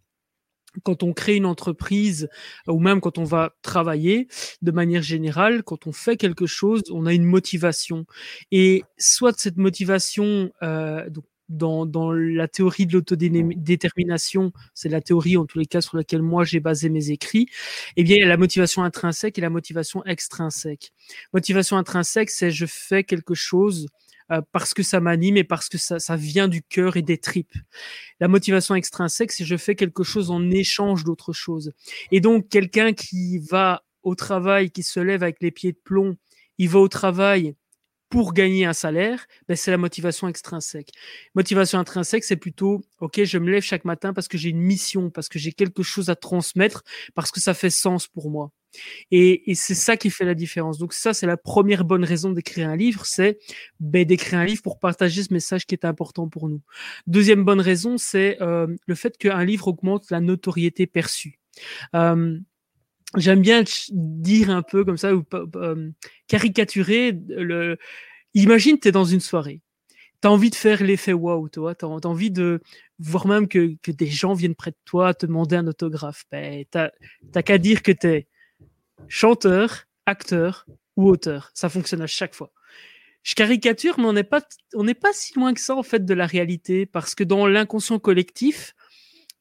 quand 0.82 1.02
on 1.02 1.12
crée 1.12 1.36
une 1.36 1.46
entreprise 1.46 2.28
ou 2.66 2.80
même 2.80 3.00
quand 3.00 3.18
on 3.18 3.24
va 3.24 3.54
travailler 3.62 4.28
de 4.62 4.70
manière 4.70 5.02
générale, 5.02 5.62
quand 5.62 5.86
on 5.86 5.92
fait 5.92 6.16
quelque 6.16 6.46
chose, 6.46 6.82
on 6.90 7.06
a 7.06 7.12
une 7.12 7.24
motivation. 7.24 8.06
Et 8.50 8.84
soit 8.98 9.38
cette 9.38 9.56
motivation, 9.56 10.50
euh, 10.62 11.08
dans, 11.48 11.86
dans 11.86 12.12
la 12.12 12.46
théorie 12.48 12.86
de 12.86 12.92
l'autodétermination, 12.92 14.52
c'est 14.74 14.88
la 14.88 15.00
théorie 15.00 15.36
en 15.36 15.46
tous 15.46 15.58
les 15.58 15.66
cas 15.66 15.80
sur 15.80 15.96
laquelle 15.96 16.22
moi 16.22 16.44
j'ai 16.44 16.60
basé 16.60 16.88
mes 16.90 17.10
écrits, 17.10 17.46
eh 17.96 18.04
bien 18.04 18.16
il 18.16 18.20
y 18.20 18.24
a 18.24 18.28
la 18.28 18.36
motivation 18.36 18.82
intrinsèque 18.82 19.38
et 19.38 19.40
la 19.40 19.50
motivation 19.50 20.04
extrinsèque. 20.04 20.92
Motivation 21.32 21.76
intrinsèque, 21.76 22.30
c'est 22.30 22.50
je 22.50 22.66
fais 22.66 23.04
quelque 23.04 23.34
chose 23.34 23.86
euh, 24.30 24.40
parce 24.52 24.74
que 24.74 24.82
ça 24.82 25.00
m'anime 25.00 25.36
et 25.36 25.44
parce 25.44 25.68
que 25.68 25.78
ça, 25.78 25.98
ça 25.98 26.16
vient 26.16 26.48
du 26.48 26.62
cœur 26.62 26.96
et 26.96 27.02
des 27.02 27.18
tripes. 27.18 27.54
La 28.20 28.28
motivation 28.28 28.74
extrinsèque, 28.74 29.32
c'est 29.32 29.44
je 29.44 29.56
fais 29.56 29.74
quelque 29.74 30.04
chose 30.04 30.30
en 30.30 30.50
échange 30.50 31.04
d'autre 31.04 31.32
chose. 31.32 31.72
Et 32.10 32.20
donc, 32.20 32.48
quelqu'un 32.48 32.92
qui 32.92 33.38
va 33.38 33.82
au 34.02 34.14
travail, 34.14 34.70
qui 34.70 34.82
se 34.82 35.00
lève 35.00 35.22
avec 35.22 35.38
les 35.40 35.50
pieds 35.50 35.72
de 35.72 35.80
plomb, 35.82 36.16
il 36.58 36.68
va 36.68 36.78
au 36.78 36.88
travail 36.88 37.54
pour 38.08 38.32
gagner 38.32 38.64
un 38.64 38.72
salaire, 38.72 39.26
ben 39.48 39.56
c'est 39.56 39.70
la 39.70 39.76
motivation 39.76 40.28
extrinsèque. 40.28 40.90
Motivation 41.34 41.78
intrinsèque, 41.78 42.24
c'est 42.24 42.36
plutôt, 42.36 42.82
OK, 43.00 43.22
je 43.22 43.38
me 43.38 43.50
lève 43.50 43.62
chaque 43.62 43.84
matin 43.84 44.12
parce 44.12 44.28
que 44.28 44.38
j'ai 44.38 44.50
une 44.50 44.60
mission, 44.60 45.10
parce 45.10 45.28
que 45.28 45.38
j'ai 45.38 45.52
quelque 45.52 45.82
chose 45.82 46.08
à 46.08 46.16
transmettre, 46.16 46.84
parce 47.14 47.30
que 47.30 47.40
ça 47.40 47.54
fait 47.54 47.70
sens 47.70 48.06
pour 48.06 48.30
moi. 48.30 48.50
Et, 49.10 49.50
et 49.50 49.54
c'est 49.54 49.74
ça 49.74 49.96
qui 49.96 50.10
fait 50.10 50.24
la 50.24 50.34
différence. 50.34 50.78
Donc 50.78 50.92
ça, 50.92 51.14
c'est 51.14 51.26
la 51.26 51.36
première 51.36 51.84
bonne 51.84 52.04
raison 52.04 52.30
d'écrire 52.30 52.68
un 52.68 52.76
livre, 52.76 53.06
c'est 53.06 53.38
ben, 53.80 54.04
d'écrire 54.04 54.40
un 54.40 54.44
livre 54.44 54.62
pour 54.62 54.78
partager 54.78 55.22
ce 55.22 55.32
message 55.32 55.66
qui 55.66 55.74
est 55.74 55.84
important 55.84 56.28
pour 56.28 56.48
nous. 56.48 56.60
Deuxième 57.06 57.44
bonne 57.44 57.60
raison, 57.60 57.98
c'est 57.98 58.40
euh, 58.42 58.66
le 58.86 58.94
fait 58.94 59.16
qu'un 59.18 59.44
livre 59.44 59.68
augmente 59.68 60.10
la 60.10 60.20
notoriété 60.20 60.86
perçue. 60.86 61.38
Euh, 61.94 62.38
J'aime 63.16 63.40
bien 63.40 63.64
dire 63.90 64.50
un 64.50 64.62
peu 64.62 64.84
comme 64.84 64.98
ça, 64.98 65.14
ou 65.14 65.24
caricaturer 66.26 67.12
le. 67.28 67.78
Imagine, 68.34 68.78
tu 68.78 68.88
es 68.88 68.92
dans 68.92 69.04
une 69.04 69.20
soirée. 69.20 69.62
Tu 70.20 70.28
as 70.28 70.30
envie 70.30 70.50
de 70.50 70.54
faire 70.54 70.82
l'effet 70.82 71.12
wow, 71.12 71.48
tu 71.48 71.60
vois. 71.60 71.74
Tu 71.74 71.84
as, 71.84 71.88
envie 71.88 72.30
de 72.30 72.60
voir 72.98 73.26
même 73.26 73.48
que, 73.48 73.76
que, 73.82 73.90
des 73.90 74.08
gens 74.08 74.34
viennent 74.34 74.54
près 74.54 74.72
de 74.72 74.76
toi 74.84 75.14
te 75.14 75.24
demander 75.24 75.56
un 75.56 75.66
autographe. 75.66 76.24
Ben, 76.30 76.64
tu 76.70 77.42
qu'à 77.42 77.58
dire 77.58 77.82
que 77.82 77.92
tu 77.92 78.06
es 78.08 78.26
chanteur, 79.08 79.84
acteur 80.06 80.66
ou 80.96 81.08
auteur. 81.08 81.50
Ça 81.54 81.68
fonctionne 81.68 82.02
à 82.02 82.06
chaque 82.06 82.34
fois. 82.34 82.52
Je 83.22 83.34
caricature, 83.34 83.98
mais 83.98 84.06
on 84.06 84.12
n'est 84.12 84.24
pas, 84.24 84.42
on 84.74 84.84
n'est 84.84 84.94
pas 84.94 85.12
si 85.12 85.34
loin 85.34 85.54
que 85.54 85.60
ça 85.60 85.76
en 85.76 85.82
fait 85.82 86.04
de 86.04 86.14
la 86.14 86.26
réalité, 86.26 86.86
parce 86.86 87.14
que 87.14 87.24
dans 87.24 87.46
l'inconscient 87.46 87.98
collectif, 87.98 88.74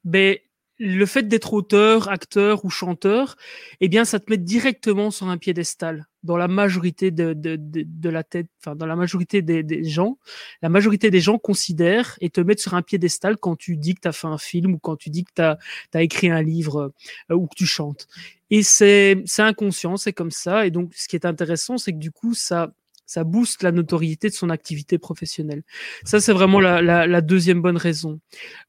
ben 0.03 0.37
le 0.79 1.05
fait 1.05 1.27
d'être 1.27 1.53
auteur, 1.53 2.09
acteur 2.09 2.63
ou 2.65 2.69
chanteur, 2.69 3.35
eh 3.81 3.87
bien, 3.87 4.05
ça 4.05 4.19
te 4.19 4.29
met 4.29 4.37
directement 4.37 5.11
sur 5.11 5.27
un 5.27 5.37
piédestal. 5.37 6.05
Dans 6.23 6.37
la 6.37 6.47
majorité 6.47 7.09
de, 7.09 7.33
de, 7.33 7.57
de, 7.57 8.09
la 8.09 8.23
tête, 8.23 8.47
enfin, 8.59 8.75
dans 8.75 8.85
la 8.85 8.95
majorité 8.95 9.41
des, 9.41 9.63
des, 9.63 9.83
gens, 9.83 10.17
la 10.61 10.69
majorité 10.69 11.09
des 11.09 11.21
gens 11.21 11.37
considèrent 11.37 12.17
et 12.21 12.29
te 12.29 12.41
mettent 12.41 12.59
sur 12.59 12.73
un 12.73 12.81
piédestal 12.81 13.37
quand 13.37 13.55
tu 13.55 13.77
dis 13.77 13.95
que 13.95 14.01
tu 14.01 14.07
as 14.07 14.11
fait 14.11 14.27
un 14.27 14.37
film 14.37 14.73
ou 14.73 14.79
quand 14.79 14.97
tu 14.97 15.09
dis 15.09 15.23
que 15.23 15.31
tu 15.35 15.41
as, 15.41 15.57
écrit 16.03 16.29
un 16.29 16.41
livre 16.41 16.91
euh, 17.31 17.35
ou 17.35 17.47
que 17.47 17.55
tu 17.55 17.65
chantes. 17.65 18.07
Et 18.49 18.61
c'est 18.63 19.23
inconscient, 19.39 19.97
c'est 19.97 20.13
comme 20.13 20.31
ça. 20.31 20.65
Et 20.65 20.71
donc, 20.71 20.91
ce 20.95 21.07
qui 21.07 21.15
est 21.15 21.25
intéressant, 21.25 21.77
c'est 21.77 21.93
que 21.93 21.97
du 21.97 22.11
coup, 22.11 22.33
ça, 22.33 22.71
ça 23.07 23.23
booste 23.23 23.63
la 23.63 23.71
notoriété 23.71 24.29
de 24.29 24.33
son 24.33 24.51
activité 24.51 24.99
professionnelle. 24.99 25.63
Ça, 26.03 26.19
c'est 26.19 26.33
vraiment 26.33 26.59
la, 26.59 27.21
deuxième 27.21 27.61
bonne 27.61 27.77
raison. 27.77 28.19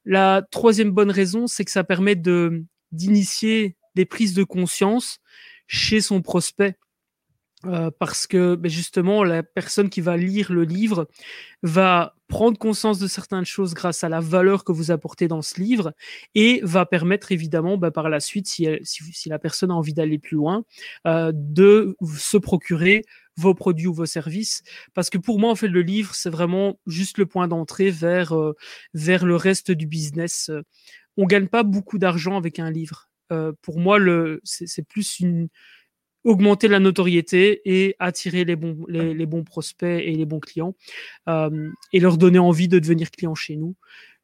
La 0.06 0.42
troisième 0.50 0.92
bonne 0.92 1.10
raison, 1.10 1.46
c'est 1.46 1.64
que 1.64 1.70
ça 1.70 1.84
permet 1.84 2.16
d'initier 2.92 3.76
des 3.96 4.06
prises 4.06 4.34
de 4.34 4.44
conscience 4.44 5.18
chez 5.66 6.00
son 6.00 6.22
prospect. 6.22 6.76
Euh, 7.66 7.90
parce 7.98 8.28
que 8.28 8.54
ben 8.54 8.70
justement, 8.70 9.24
la 9.24 9.42
personne 9.42 9.90
qui 9.90 10.00
va 10.00 10.16
lire 10.16 10.52
le 10.52 10.62
livre 10.62 11.08
va 11.64 12.14
prendre 12.28 12.56
conscience 12.56 13.00
de 13.00 13.08
certaines 13.08 13.44
choses 13.44 13.74
grâce 13.74 14.04
à 14.04 14.08
la 14.08 14.20
valeur 14.20 14.62
que 14.62 14.70
vous 14.70 14.92
apportez 14.92 15.26
dans 15.26 15.42
ce 15.42 15.60
livre 15.60 15.92
et 16.36 16.60
va 16.62 16.86
permettre 16.86 17.32
évidemment 17.32 17.76
ben, 17.76 17.90
par 17.90 18.10
la 18.10 18.20
suite, 18.20 18.46
si, 18.46 18.68
si, 18.84 19.02
si, 19.12 19.28
la 19.28 19.40
personne 19.40 19.72
a 19.72 19.74
envie 19.74 19.92
d'aller 19.92 20.18
plus 20.18 20.36
loin, 20.36 20.64
euh, 21.08 21.32
de 21.34 21.96
se 22.16 22.36
procurer 22.36 23.02
vos 23.36 23.54
produits 23.54 23.88
ou 23.88 23.94
vos 23.94 24.06
services. 24.06 24.62
Parce 24.94 25.10
que 25.10 25.18
pour 25.18 25.40
moi, 25.40 25.50
en 25.50 25.56
fait, 25.56 25.68
le 25.68 25.82
livre, 25.82 26.14
c'est 26.14 26.30
vraiment 26.30 26.78
juste 26.86 27.18
le 27.18 27.26
point 27.26 27.48
d'entrée 27.48 27.90
vers, 27.90 28.36
euh, 28.36 28.54
vers 28.94 29.24
le 29.24 29.34
reste 29.34 29.72
du 29.72 29.86
business. 29.86 30.50
On 31.16 31.26
gagne 31.26 31.48
pas 31.48 31.64
beaucoup 31.64 31.98
d'argent 31.98 32.36
avec 32.36 32.60
un 32.60 32.70
livre. 32.70 33.08
Euh, 33.32 33.52
pour 33.62 33.78
moi, 33.80 33.98
le, 33.98 34.40
c'est 34.44 34.86
plus 34.86 35.18
une, 35.20 35.48
augmenter 36.28 36.68
la 36.68 36.78
notoriété 36.78 37.62
et 37.64 37.96
attirer 37.98 38.44
les 38.44 38.54
bons, 38.54 38.84
les, 38.86 39.14
les 39.14 39.26
bons 39.26 39.44
prospects 39.44 40.02
et 40.04 40.12
les 40.12 40.26
bons 40.26 40.40
clients 40.40 40.74
euh, 41.28 41.70
et 41.92 42.00
leur 42.00 42.18
donner 42.18 42.38
envie 42.38 42.68
de 42.68 42.78
devenir 42.78 43.10
client 43.10 43.34
chez 43.34 43.56
nous. 43.56 43.74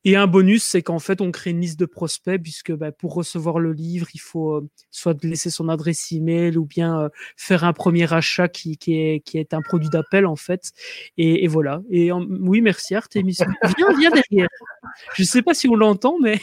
Et 0.07 0.17
un 0.17 0.27
bonus, 0.27 0.65
c'est 0.65 0.83
qu'en 0.83 0.99
fait, 0.99 1.23
on 1.23 1.31
crée 1.31 1.51
une 1.51 1.63
liste 1.63 1.81
de 1.81 1.87
prospects 1.87 2.41
puisque 2.43 2.73
bah, 2.73 2.93
pour 2.93 3.15
recevoir 3.15 3.59
le 3.59 3.73
livre, 3.73 4.07
il 4.13 4.21
faut 4.21 4.57
euh, 4.57 4.69
soit 4.91 5.17
laisser 5.25 5.49
son 5.49 5.71
adresse 5.71 6.13
email 6.13 6.59
ou 6.59 6.67
bien 6.67 7.01
euh, 7.01 7.09
faire 7.39 7.65
un 7.65 7.73
premier 7.73 8.13
achat 8.13 8.49
qui, 8.49 8.77
qui, 8.77 8.99
est, 8.99 9.21
qui 9.21 9.39
est 9.39 9.55
un 9.55 9.63
produit 9.63 9.89
d'appel 9.89 10.27
en 10.27 10.37
fait. 10.37 10.73
Et, 11.17 11.45
et 11.45 11.49
voilà. 11.49 11.81
Et 11.91 12.13
oui, 12.13 12.61
merci 12.61 12.95
Artemis. 12.95 13.39
Viens, 13.79 13.99
viens 13.99 14.11
derrière. 14.11 14.49
Je 15.15 15.23
sais 15.23 15.41
pas 15.41 15.55
si 15.55 15.69
on 15.69 15.75
l'entend, 15.75 16.19
mais 16.21 16.39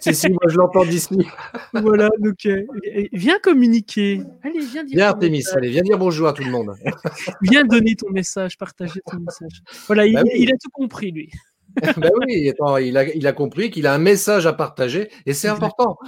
si, 0.00 0.14
si, 0.14 0.28
moi 0.30 0.42
je 0.48 0.56
l'entends 0.56 0.84
d'ici. 0.84 1.18
voilà, 1.72 2.08
donc 2.18 2.46
euh, 2.46 2.64
viens 3.12 3.38
communiquer. 3.38 4.22
Allez, 4.42 4.60
viens 4.60 4.84
dire. 4.84 4.96
Viens, 4.96 5.08
Artemis, 5.08 5.44
allez, 5.54 5.70
viens 5.70 5.82
dire 5.82 5.98
bonjour 5.98 6.28
à 6.28 6.32
tout 6.32 6.44
le 6.44 6.50
monde. 6.50 6.74
viens 7.42 7.64
donner 7.64 7.94
ton 7.96 8.10
message, 8.10 8.56
partager 8.58 9.00
ton 9.10 9.18
message. 9.18 9.62
Voilà, 9.86 10.06
il, 10.06 10.14
bah 10.14 10.22
il 10.34 10.52
a 10.52 10.56
tout 10.56 10.70
compris, 10.70 11.12
lui. 11.12 11.30
ben 11.96 12.10
oui, 12.20 12.48
attends, 12.48 12.76
il, 12.76 12.96
a, 12.96 13.04
il 13.14 13.26
a 13.26 13.32
compris 13.32 13.70
qu'il 13.70 13.86
a 13.86 13.94
un 13.94 13.98
message 13.98 14.46
à 14.46 14.52
partager 14.52 15.10
et 15.26 15.32
c'est 15.32 15.48
important. 15.48 15.98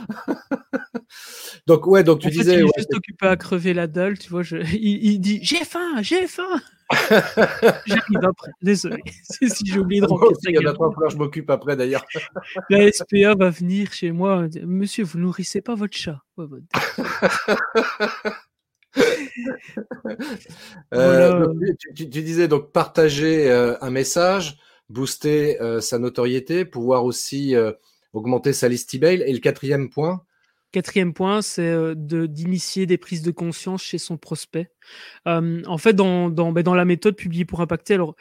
donc, 1.66 1.86
ouais, 1.86 2.04
donc 2.04 2.20
tu 2.20 2.28
en 2.28 2.30
fait, 2.30 2.36
disais. 2.36 2.54
Il 2.54 2.60
est 2.60 2.62
ouais, 2.64 2.70
juste 2.76 2.94
occupé 2.94 3.26
à 3.26 3.36
crever 3.36 3.74
la 3.74 3.86
dalle, 3.86 4.18
tu 4.18 4.30
vois. 4.30 4.42
Je, 4.42 4.56
il, 4.56 5.04
il 5.04 5.18
dit 5.20 5.40
J'ai 5.42 5.64
faim, 5.64 6.02
j'ai 6.02 6.26
faim. 6.26 6.60
J'arrive 7.86 8.24
après, 8.24 8.50
désolé. 8.62 9.02
si 9.22 9.64
j'ai 9.64 9.78
oublié 9.78 10.02
de 10.02 10.06
remplir 10.06 10.36
Il 10.44 10.54
y 10.54 10.58
en 10.58 10.70
a 10.70 10.74
trois 10.74 10.92
fois, 10.92 11.08
je 11.08 11.16
m'occupe 11.16 11.48
après 11.50 11.76
d'ailleurs. 11.76 12.04
La 12.68 12.90
SPA 12.92 13.34
va 13.34 13.50
venir 13.50 13.92
chez 13.92 14.12
moi. 14.12 14.46
Monsieur, 14.62 15.04
vous 15.04 15.18
nourrissez 15.18 15.62
pas 15.62 15.74
votre 15.74 15.96
chat. 15.96 16.20
Ouais, 16.36 16.46
votre... 16.46 16.64
euh, 18.96 19.02
voilà. 20.92 21.30
donc, 21.40 21.56
tu, 21.78 21.94
tu, 21.94 22.10
tu, 22.10 22.22
disais 22.22 22.48
donc 22.48 22.70
partager 22.72 23.50
euh, 23.50 23.76
un 23.80 23.90
message, 23.90 24.58
booster 24.88 25.60
euh, 25.60 25.80
sa 25.80 25.98
notoriété, 25.98 26.64
pouvoir 26.64 27.04
aussi 27.04 27.54
euh, 27.54 27.72
augmenter 28.12 28.52
sa 28.52 28.68
liste 28.68 28.94
email. 28.94 29.22
Et 29.26 29.32
le 29.32 29.38
quatrième 29.38 29.90
point? 29.90 30.22
Quatrième 30.72 31.14
point, 31.14 31.40
c'est 31.42 31.62
euh, 31.62 31.94
d'initier 31.94 32.86
des 32.86 32.98
prises 32.98 33.22
de 33.22 33.30
conscience 33.30 33.82
chez 33.82 33.98
son 33.98 34.16
prospect. 34.16 34.70
En 35.24 35.78
fait, 35.78 35.94
ben, 35.94 36.30
dans 36.30 36.74
la 36.74 36.84
méthode 36.84 37.16
publiée 37.16 37.44
pour 37.44 37.60
impacter, 37.60 37.94
alors 37.94 38.16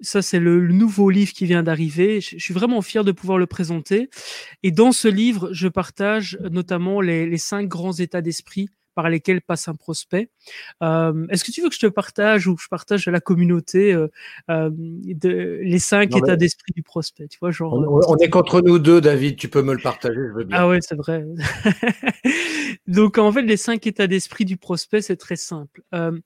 ça 0.00 0.22
c'est 0.22 0.38
le, 0.38 0.68
nouveau 0.68 1.10
livre 1.10 1.32
qui 1.32 1.46
vient 1.46 1.64
d'arriver. 1.64 2.20
Je, 2.20 2.38
suis 2.38 2.54
vraiment 2.54 2.80
fier 2.80 3.02
de 3.02 3.10
pouvoir 3.10 3.38
le 3.38 3.46
présenter. 3.46 4.08
Et 4.62 4.70
dans 4.70 4.92
ce 4.92 5.08
livre, 5.08 5.48
je 5.52 5.66
partage 5.66 6.38
notamment 6.52 7.00
les 7.00 7.38
cinq 7.38 7.66
grands 7.66 7.92
états 7.92 8.22
d'esprit 8.22 8.68
par 8.98 9.10
lesquels 9.10 9.40
passe 9.40 9.68
un 9.68 9.76
prospect. 9.76 10.28
Euh, 10.82 11.24
Est-ce 11.28 11.44
que 11.44 11.52
tu 11.52 11.62
veux 11.62 11.68
que 11.68 11.74
je 11.76 11.78
te 11.78 11.86
partage 11.86 12.48
ou 12.48 12.56
que 12.56 12.62
je 12.64 12.66
partage 12.66 13.06
à 13.06 13.12
la 13.12 13.20
communauté 13.20 13.94
euh, 13.94 14.08
euh, 14.50 14.70
de, 14.72 15.60
les 15.62 15.78
cinq 15.78 16.10
non, 16.10 16.18
états 16.18 16.34
d'esprit 16.34 16.72
du 16.74 16.82
prospect 16.82 17.28
Tu 17.28 17.38
vois, 17.38 17.52
genre. 17.52 17.74
On, 17.74 18.00
on, 18.14 18.16
est 18.16 18.28
contre 18.28 18.60
nous 18.60 18.80
deux, 18.80 19.00
David. 19.00 19.36
Tu 19.36 19.48
peux 19.48 19.62
me 19.62 19.72
le 19.72 19.78
partager, 19.78 20.16
je 20.16 20.36
veux 20.36 20.42
bien. 20.42 20.56
Ah 20.58 20.66
ouais, 20.66 20.80
c'est 20.80 20.96
vrai. 20.96 21.24
Donc 22.88 23.18
en 23.18 23.30
fait, 23.30 23.42
les 23.42 23.56
cinq 23.56 23.86
états 23.86 24.08
d'esprit 24.08 24.44
du 24.44 24.56
prospect, 24.56 25.00
c'est 25.00 25.16
très 25.16 25.36
simple. 25.36 25.80
Euh, 25.94 26.18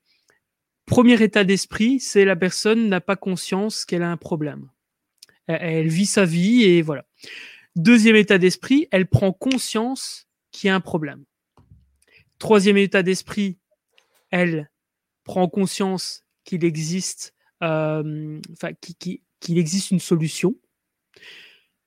premier 0.86 1.22
état 1.22 1.44
d'esprit, 1.44 2.00
c'est 2.00 2.24
la 2.24 2.36
personne 2.36 2.88
n'a 2.88 3.02
pas 3.02 3.16
conscience 3.16 3.84
qu'elle 3.84 4.02
a 4.02 4.10
un 4.10 4.16
problème. 4.16 4.70
Elle, 5.46 5.58
elle 5.60 5.88
vit 5.88 6.06
sa 6.06 6.24
vie 6.24 6.62
et 6.62 6.80
voilà. 6.80 7.04
Deuxième 7.76 8.16
état 8.16 8.38
d'esprit, 8.38 8.88
elle 8.90 9.08
prend 9.08 9.30
conscience 9.30 10.26
qu'il 10.52 10.68
y 10.68 10.70
a 10.70 10.74
un 10.74 10.80
problème. 10.80 11.26
Troisième 12.42 12.76
état 12.76 13.04
d'esprit, 13.04 13.56
elle 14.32 14.68
prend 15.22 15.46
conscience 15.46 16.24
qu'il 16.42 16.64
existe, 16.64 17.36
euh, 17.62 18.40
qu'il 18.80 19.20
qu 19.38 19.56
existe 19.56 19.92
une 19.92 20.00
solution. 20.00 20.56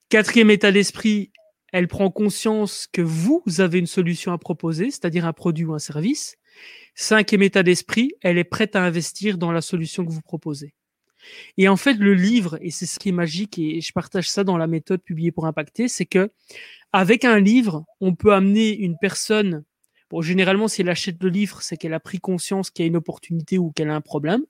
Quatrième 0.07 0.49
état 0.49 0.71
d'esprit, 0.71 1.33
elle 1.73 1.89
prend 1.89 2.09
conscience 2.09 2.87
que 2.89 3.01
vous 3.01 3.43
avez 3.59 3.79
une 3.79 3.85
solution 3.85 4.31
à 4.31 4.37
proposer, 4.37 4.91
c'est-à-dire 4.91 5.25
un 5.25 5.33
produit 5.33 5.65
ou 5.65 5.73
un 5.73 5.79
service. 5.79 6.37
Cinquième 6.93 7.41
état 7.41 7.61
d'esprit, 7.61 8.13
elle 8.21 8.37
est 8.37 8.45
prête 8.45 8.77
à 8.77 8.83
investir 8.85 9.37
dans 9.37 9.51
la 9.51 9.59
solution 9.59 10.05
que 10.05 10.11
vous 10.13 10.21
proposez. 10.21 10.73
Et 11.57 11.67
en 11.67 11.75
fait, 11.75 11.95
le 11.95 12.13
livre, 12.13 12.57
et 12.61 12.71
c'est 12.71 12.85
ce 12.85 12.97
qui 12.97 13.09
est 13.09 13.11
magique, 13.11 13.59
et 13.59 13.81
je 13.81 13.91
partage 13.91 14.29
ça 14.29 14.45
dans 14.45 14.57
la 14.57 14.67
méthode 14.67 15.03
publiée 15.03 15.33
pour 15.33 15.47
impacter, 15.47 15.89
c'est 15.89 16.05
que 16.05 16.31
avec 16.93 17.25
un 17.25 17.41
livre, 17.41 17.83
on 17.99 18.15
peut 18.15 18.31
amener 18.31 18.73
une 18.73 18.95
personne 18.97 19.65
Bon, 20.09 20.21
généralement, 20.21 20.67
si 20.67 20.81
elle 20.81 20.89
achète 20.89 21.21
le 21.21 21.29
livre, 21.29 21.61
c'est 21.61 21.77
qu'elle 21.77 21.93
a 21.93 21.99
pris 21.99 22.19
conscience 22.19 22.69
qu'il 22.69 22.83
y 22.83 22.85
a 22.85 22.89
une 22.89 22.95
opportunité 22.95 23.57
ou 23.57 23.71
qu'elle 23.71 23.89
a 23.89 23.95
un 23.95 24.01
problème. 24.01 24.41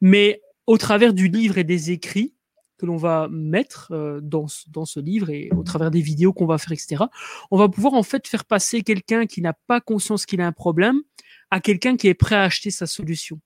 Mais 0.00 0.40
au 0.66 0.78
travers 0.78 1.12
du 1.12 1.28
livre 1.28 1.58
et 1.58 1.64
des 1.64 1.90
écrits 1.90 2.34
que 2.78 2.86
l'on 2.86 2.96
va 2.96 3.28
mettre 3.30 3.92
euh, 3.92 4.20
dans, 4.22 4.48
ce, 4.48 4.68
dans 4.68 4.84
ce 4.84 5.00
livre 5.00 5.30
et 5.30 5.48
au 5.56 5.62
travers 5.62 5.90
des 5.90 6.00
vidéos 6.00 6.32
qu'on 6.32 6.46
va 6.46 6.58
faire, 6.58 6.72
etc., 6.72 7.04
on 7.50 7.56
va 7.56 7.68
pouvoir 7.68 7.94
en 7.94 8.02
fait 8.02 8.26
faire 8.26 8.44
passer 8.44 8.82
quelqu'un 8.82 9.26
qui 9.26 9.40
n'a 9.40 9.54
pas 9.66 9.80
conscience 9.80 10.26
qu'il 10.26 10.40
a 10.40 10.46
un 10.46 10.52
problème 10.52 11.00
à 11.50 11.60
quelqu'un 11.60 11.96
qui 11.96 12.08
est 12.08 12.14
prêt 12.14 12.34
à 12.34 12.42
acheter 12.42 12.70
sa 12.70 12.86
solution. 12.86 13.40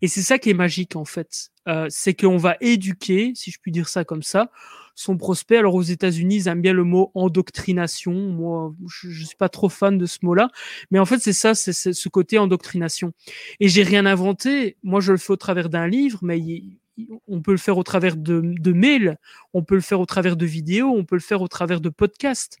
Et 0.00 0.08
c'est 0.08 0.22
ça 0.22 0.38
qui 0.38 0.50
est 0.50 0.54
magique 0.54 0.96
en 0.96 1.04
fait. 1.04 1.50
Euh, 1.66 1.86
c'est 1.90 2.14
qu'on 2.14 2.38
va 2.38 2.56
éduquer, 2.60 3.32
si 3.34 3.50
je 3.50 3.58
puis 3.60 3.72
dire 3.72 3.88
ça 3.88 4.04
comme 4.04 4.22
ça, 4.22 4.50
son 4.98 5.16
prospect. 5.16 5.56
Alors 5.56 5.76
aux 5.76 5.82
États-Unis, 5.82 6.36
ils 6.36 6.48
aiment 6.48 6.60
bien 6.60 6.72
le 6.72 6.82
mot 6.82 7.12
endoctrination. 7.14 8.12
Moi, 8.12 8.74
je, 8.88 9.08
je 9.10 9.24
suis 9.24 9.36
pas 9.36 9.48
trop 9.48 9.68
fan 9.68 9.96
de 9.96 10.06
ce 10.06 10.18
mot-là, 10.22 10.50
mais 10.90 10.98
en 10.98 11.04
fait 11.04 11.20
c'est 11.20 11.32
ça, 11.32 11.54
c'est 11.54 11.72
ce 11.72 12.08
côté 12.08 12.36
endoctrination. 12.36 13.12
Et 13.60 13.68
j'ai 13.68 13.84
rien 13.84 14.06
inventé. 14.06 14.76
Moi, 14.82 15.00
je 15.00 15.12
le 15.12 15.18
fais 15.18 15.32
au 15.32 15.36
travers 15.36 15.68
d'un 15.68 15.86
livre, 15.86 16.18
mais 16.22 16.40
on 17.28 17.40
peut 17.42 17.52
le 17.52 17.58
faire 17.58 17.78
au 17.78 17.84
travers 17.84 18.16
de, 18.16 18.40
de 18.42 18.72
mails, 18.72 19.18
on 19.54 19.62
peut 19.62 19.76
le 19.76 19.80
faire 19.80 20.00
au 20.00 20.06
travers 20.06 20.36
de 20.36 20.46
vidéos, 20.46 20.88
on 20.88 21.04
peut 21.04 21.14
le 21.14 21.20
faire 21.20 21.42
au 21.42 21.48
travers 21.48 21.80
de 21.80 21.90
podcasts. 21.90 22.58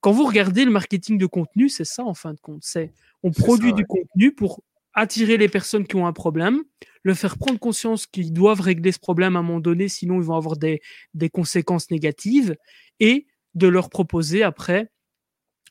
Quand 0.00 0.12
vous 0.12 0.24
regardez 0.24 0.64
le 0.64 0.70
marketing 0.70 1.18
de 1.18 1.26
contenu, 1.26 1.68
c'est 1.68 1.84
ça 1.84 2.02
en 2.02 2.14
fin 2.14 2.32
de 2.32 2.40
compte. 2.40 2.62
C'est 2.62 2.92
on 3.22 3.30
produit 3.30 3.74
du 3.74 3.84
contenu 3.84 4.32
pour 4.32 4.62
attirer 4.94 5.36
les 5.36 5.48
personnes 5.48 5.86
qui 5.86 5.96
ont 5.96 6.06
un 6.06 6.12
problème, 6.12 6.62
le 7.02 7.14
faire 7.14 7.36
prendre 7.36 7.58
conscience 7.58 8.06
qu'ils 8.06 8.32
doivent 8.32 8.60
régler 8.60 8.92
ce 8.92 8.98
problème 8.98 9.36
à 9.36 9.40
un 9.40 9.42
moment 9.42 9.60
donné, 9.60 9.88
sinon 9.88 10.16
ils 10.16 10.24
vont 10.24 10.36
avoir 10.36 10.56
des, 10.56 10.80
des 11.14 11.28
conséquences 11.28 11.90
négatives, 11.90 12.56
et 13.00 13.26
de 13.54 13.68
leur 13.68 13.90
proposer 13.90 14.42
après, 14.42 14.90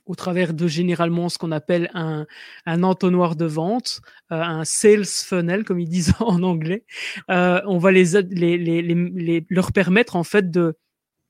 au 0.06 0.16
travers 0.16 0.54
de 0.54 0.68
généralement 0.68 1.30
ce 1.30 1.38
qu'on 1.38 1.52
appelle 1.52 1.90
un, 1.94 2.26
un 2.66 2.84
entonnoir 2.84 3.36
de 3.36 3.46
vente, 3.46 4.02
euh, 4.32 4.42
un 4.42 4.66
sales 4.66 5.06
funnel, 5.06 5.64
comme 5.64 5.80
ils 5.80 5.90
disent 5.90 6.14
en 6.20 6.44
anglais, 6.44 6.86
euh, 7.30 7.62
on 7.66 7.78
va 7.78 7.92
les, 7.92 8.22
les, 8.24 8.58
les, 8.58 8.82
les, 8.82 9.46
leur 9.50 9.72
permettre 9.72 10.16
en 10.16 10.24
fait 10.24 10.52
de 10.52 10.76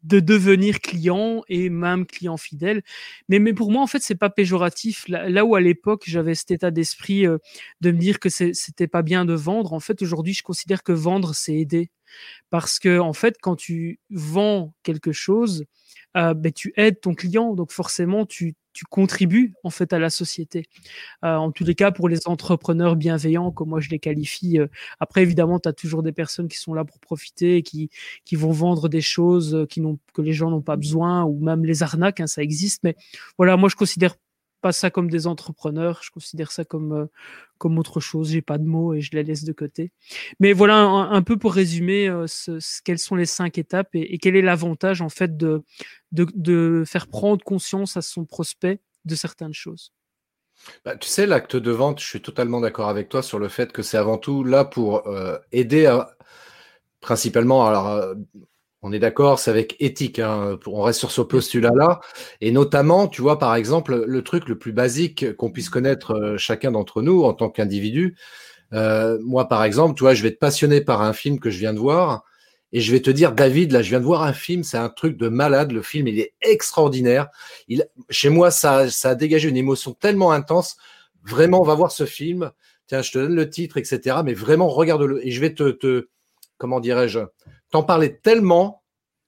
de 0.04 0.20
devenir 0.20 0.80
client 0.82 1.44
et 1.48 1.70
même 1.70 2.06
client 2.06 2.38
fidèle. 2.38 2.84
Mais, 3.30 3.40
mais 3.40 3.54
pour 3.54 3.72
moi, 3.72 3.82
en 3.82 3.88
fait, 3.88 4.02
c'est 4.02 4.16
pas 4.16 4.30
péjoratif. 4.30 5.06
Là, 5.08 5.46
où 5.46 5.56
à 5.56 5.62
l'époque, 5.62 6.04
j'avais 6.06 6.36
cet 6.36 6.52
état 6.52 6.72
d'esprit 6.72 7.26
euh, 7.26 7.38
de 7.82 7.92
me 7.92 7.98
dire 7.98 8.20
que 8.20 8.30
c'était 8.30 8.88
pas 8.88 9.02
bien 9.02 9.26
de 9.26 9.34
vendre, 9.34 9.74
en 9.74 9.80
fait, 9.80 10.02
aujourd'hui, 10.02 10.34
je 10.34 10.44
considère 10.44 10.84
que 10.84 10.92
vendre, 10.92 11.34
c'est 11.34 11.56
aider. 11.56 11.90
Parce 12.50 12.80
que, 12.80 13.00
en 13.00 13.14
fait, 13.14 13.38
quand 13.42 13.56
tu 13.56 14.00
vends 14.10 14.74
quelque 14.84 15.12
chose, 15.12 15.66
euh, 16.16 16.34
ben, 16.34 16.52
tu 16.52 16.74
aides 16.78 17.00
ton 17.02 17.14
client. 17.14 17.54
Donc, 17.54 17.72
forcément, 17.72 18.26
tu, 18.26 18.56
contribues 18.90 19.54
en 19.64 19.70
fait 19.70 19.94
à 19.94 20.00
la 20.00 20.10
société. 20.10 20.66
Euh, 21.24 21.36
en 21.36 21.52
tous 21.52 21.64
les 21.64 21.76
cas, 21.76 21.92
pour 21.92 22.10
les 22.10 22.28
entrepreneurs 22.28 22.96
bienveillants, 22.96 23.52
comme 23.52 23.70
moi 23.70 23.80
je 23.80 23.90
les 23.90 24.00
qualifie. 24.00 24.60
Euh, 24.60 24.68
après, 25.00 25.22
évidemment, 25.22 25.60
tu 25.60 25.70
as 25.70 25.74
toujours 25.74 26.02
des 26.02 26.12
personnes 26.12 26.48
qui 26.48 26.58
sont 26.58 26.74
là 26.74 26.84
pour 26.84 27.00
profiter, 27.00 27.62
qui, 27.62 27.90
qui 28.26 28.36
vont 28.36 28.52
vendre 28.52 28.90
des 28.90 29.02
choses 29.02 29.68
que 30.14 30.22
les 30.22 30.34
gens 30.34 30.50
n'ont 30.50 30.62
pas 30.62 30.76
besoin, 30.76 31.24
ou 31.24 31.40
même 31.40 31.66
les 31.66 31.84
arnaques, 31.84 32.20
hein, 32.20 32.28
ça 32.28 32.42
existe. 32.42 32.84
Mais 32.84 32.96
voilà, 33.38 33.58
moi 33.58 33.70
je 33.70 33.76
considère 33.76 34.16
pas 34.64 34.72
ça 34.72 34.90
comme 34.90 35.10
des 35.10 35.28
entrepreneurs, 35.28 36.00
je 36.04 36.10
considère 36.10 36.52
ça 36.52 36.64
comme, 36.64 36.94
euh, 36.94 37.06
comme 37.58 37.78
autre 37.78 38.00
chose. 38.00 38.32
J'ai 38.32 38.42
pas 38.42 38.58
de 38.58 38.64
mots 38.64 38.94
et 38.94 39.02
je 39.02 39.12
les 39.12 39.24
laisse 39.24 39.44
de 39.44 39.52
côté. 39.52 39.92
Mais 40.40 40.54
voilà 40.54 40.78
un, 40.78 41.22
peu 41.22 41.38
pour 41.38 41.54
résumer 41.54 42.08
euh, 42.08 42.26
quelles 42.86 42.98
sont 42.98 43.16
les 43.16 43.26
cinq 43.26 43.58
étapes 43.58 43.90
et, 43.94 44.18
quel 44.18 44.38
est 44.38 44.42
l'avantage 44.42 45.02
en 45.02 45.10
fait 45.10 45.38
de, 45.38 45.64
faire 46.88 47.08
prendre 47.08 47.44
conscience 47.44 47.98
à 47.98 48.02
son 48.02 48.26
prospect 48.26 48.80
de 49.04 49.16
certaines 49.16 49.54
choses. 49.54 49.92
Bah, 50.86 50.96
tu 50.96 51.10
sais, 51.10 51.28
l'acte 51.28 51.58
de 51.58 51.72
vente, 51.72 52.00
je 52.00 52.06
suis 52.06 52.22
totalement 52.22 52.62
d'accord 52.62 52.88
avec 52.88 53.10
toi 53.10 53.22
sur 53.22 53.38
le 53.38 53.50
fait 53.50 53.74
que 53.74 53.82
c'est 53.82 53.98
avant 53.98 54.18
tout 54.18 54.46
là 54.46 54.64
pour 54.64 55.08
euh, 55.08 55.38
aider 55.52 55.88
à, 55.88 56.16
principalement, 57.02 57.68
alors 57.68 58.16
on 58.84 58.92
est 58.92 59.00
d'accord, 59.00 59.40
c'est 59.40 59.50
avec 59.50 59.78
éthique. 59.80 60.20
Hein, 60.20 60.60
on 60.68 60.82
reste 60.82 61.00
sur 61.00 61.12
ce 61.12 61.22
postulat-là. 61.22 62.02
Et 62.42 62.52
notamment, 62.52 63.08
tu 63.08 63.22
vois, 63.22 63.40
par 63.40 63.56
exemple, 63.56 64.04
le 64.06 64.22
truc 64.24 64.50
le 64.50 64.58
plus 64.58 64.74
basique 64.74 65.36
qu'on 65.38 65.52
puisse 65.52 65.70
connaître 65.70 66.12
euh, 66.12 66.38
chacun 66.38 66.72
d'entre 66.72 67.02
nous 67.02 67.24
en 67.24 67.34
tant 67.34 67.50
qu'individu. 67.50 68.18
Euh, 68.74 69.18
moi, 69.24 69.48
par 69.48 69.64
exemple, 69.64 69.96
tu 69.96 70.04
vois, 70.04 70.14
je 70.14 70.22
vais 70.22 70.30
être 70.30 70.40
passionné 70.40 70.82
par 70.82 71.02
un 71.02 71.14
film 71.14 71.40
que 71.40 71.50
je 71.50 71.60
viens 71.60 71.74
de 71.74 71.80
voir. 71.80 72.26
Et 72.74 72.82
je 72.82 72.92
vais 72.92 73.02
te 73.02 73.10
dire, 73.10 73.32
David, 73.32 73.72
là, 73.72 73.82
je 73.82 73.90
viens 73.90 74.00
de 74.02 74.06
voir 74.06 74.24
un 74.24 74.34
film, 74.34 74.64
c'est 74.64 74.78
un 74.78 74.90
truc 74.90 75.16
de 75.16 75.30
malade. 75.30 75.72
Le 75.72 75.82
film, 75.82 76.08
il 76.08 76.20
est 76.20 76.34
extraordinaire. 76.42 77.30
Chez 78.10 78.30
moi, 78.30 78.52
ça, 78.52 78.88
a 79.04 79.16
dégagé 79.16 79.48
une 79.48 79.58
émotion 79.58 79.94
tellement 79.94 80.32
intense. 80.32 80.76
Vraiment, 81.24 81.62
on 81.62 81.66
va 81.66 81.76
voir 81.76 81.92
ce 81.92 82.06
film. 82.06 82.52
Tiens, 82.88 83.02
je 83.02 83.12
te 83.12 83.18
donne 83.18 83.36
le 83.36 83.50
titre, 83.50 83.78
etc. 83.78 84.18
Mais 84.26 84.34
vraiment, 84.34 84.68
regarde-le. 84.68 85.26
Et 85.26 85.32
je 85.32 85.40
vais 85.40 85.54
te 85.54 86.08
comment 86.64 86.80
dirais-je, 86.80 87.20
t'en 87.74 87.84
parler 87.84 88.20
tellement 88.20 88.84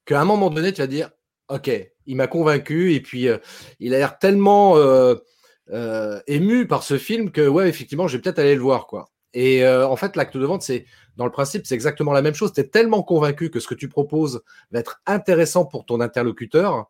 qu'à 0.05 0.21
un 0.21 0.25
moment 0.25 0.51
donné, 0.51 0.71
tu 0.71 0.79
vas 0.79 0.87
dire, 0.87 1.09
OK, 1.49 1.71
il 2.05 2.15
m'a 2.15 2.27
convaincu 2.27 2.93
et 2.93 3.01
puis 3.01 3.27
euh, 3.27 3.39
il 3.79 3.95
a 3.95 3.97
l'air 3.97 4.19
tellement 4.19 4.77
euh, 4.77 5.15
euh, 5.71 6.21
ému 6.27 6.67
par 6.67 6.83
ce 6.83 6.99
film 6.99 7.31
que, 7.31 7.47
ouais, 7.47 7.67
effectivement, 7.67 8.07
je 8.07 8.15
vais 8.15 8.21
peut-être 8.21 8.37
aller 8.37 8.53
le 8.53 8.61
voir, 8.61 8.85
quoi. 8.85 9.09
Et 9.33 9.67
en 9.67 9.97
fait, 9.97 10.15
l'acte 10.15 10.37
de 10.37 10.45
vente, 10.45 10.61
c'est 10.61 10.85
dans 11.17 11.25
le 11.25 11.31
principe, 11.31 11.65
c'est 11.65 11.75
exactement 11.75 12.13
la 12.13 12.21
même 12.21 12.35
chose. 12.35 12.53
Tu 12.53 12.61
es 12.61 12.67
tellement 12.67 13.03
convaincu 13.03 13.49
que 13.49 13.59
ce 13.59 13.67
que 13.67 13.75
tu 13.75 13.89
proposes 13.89 14.41
va 14.71 14.79
être 14.79 15.01
intéressant 15.05 15.65
pour 15.65 15.85
ton 15.85 15.99
interlocuteur 15.99 16.89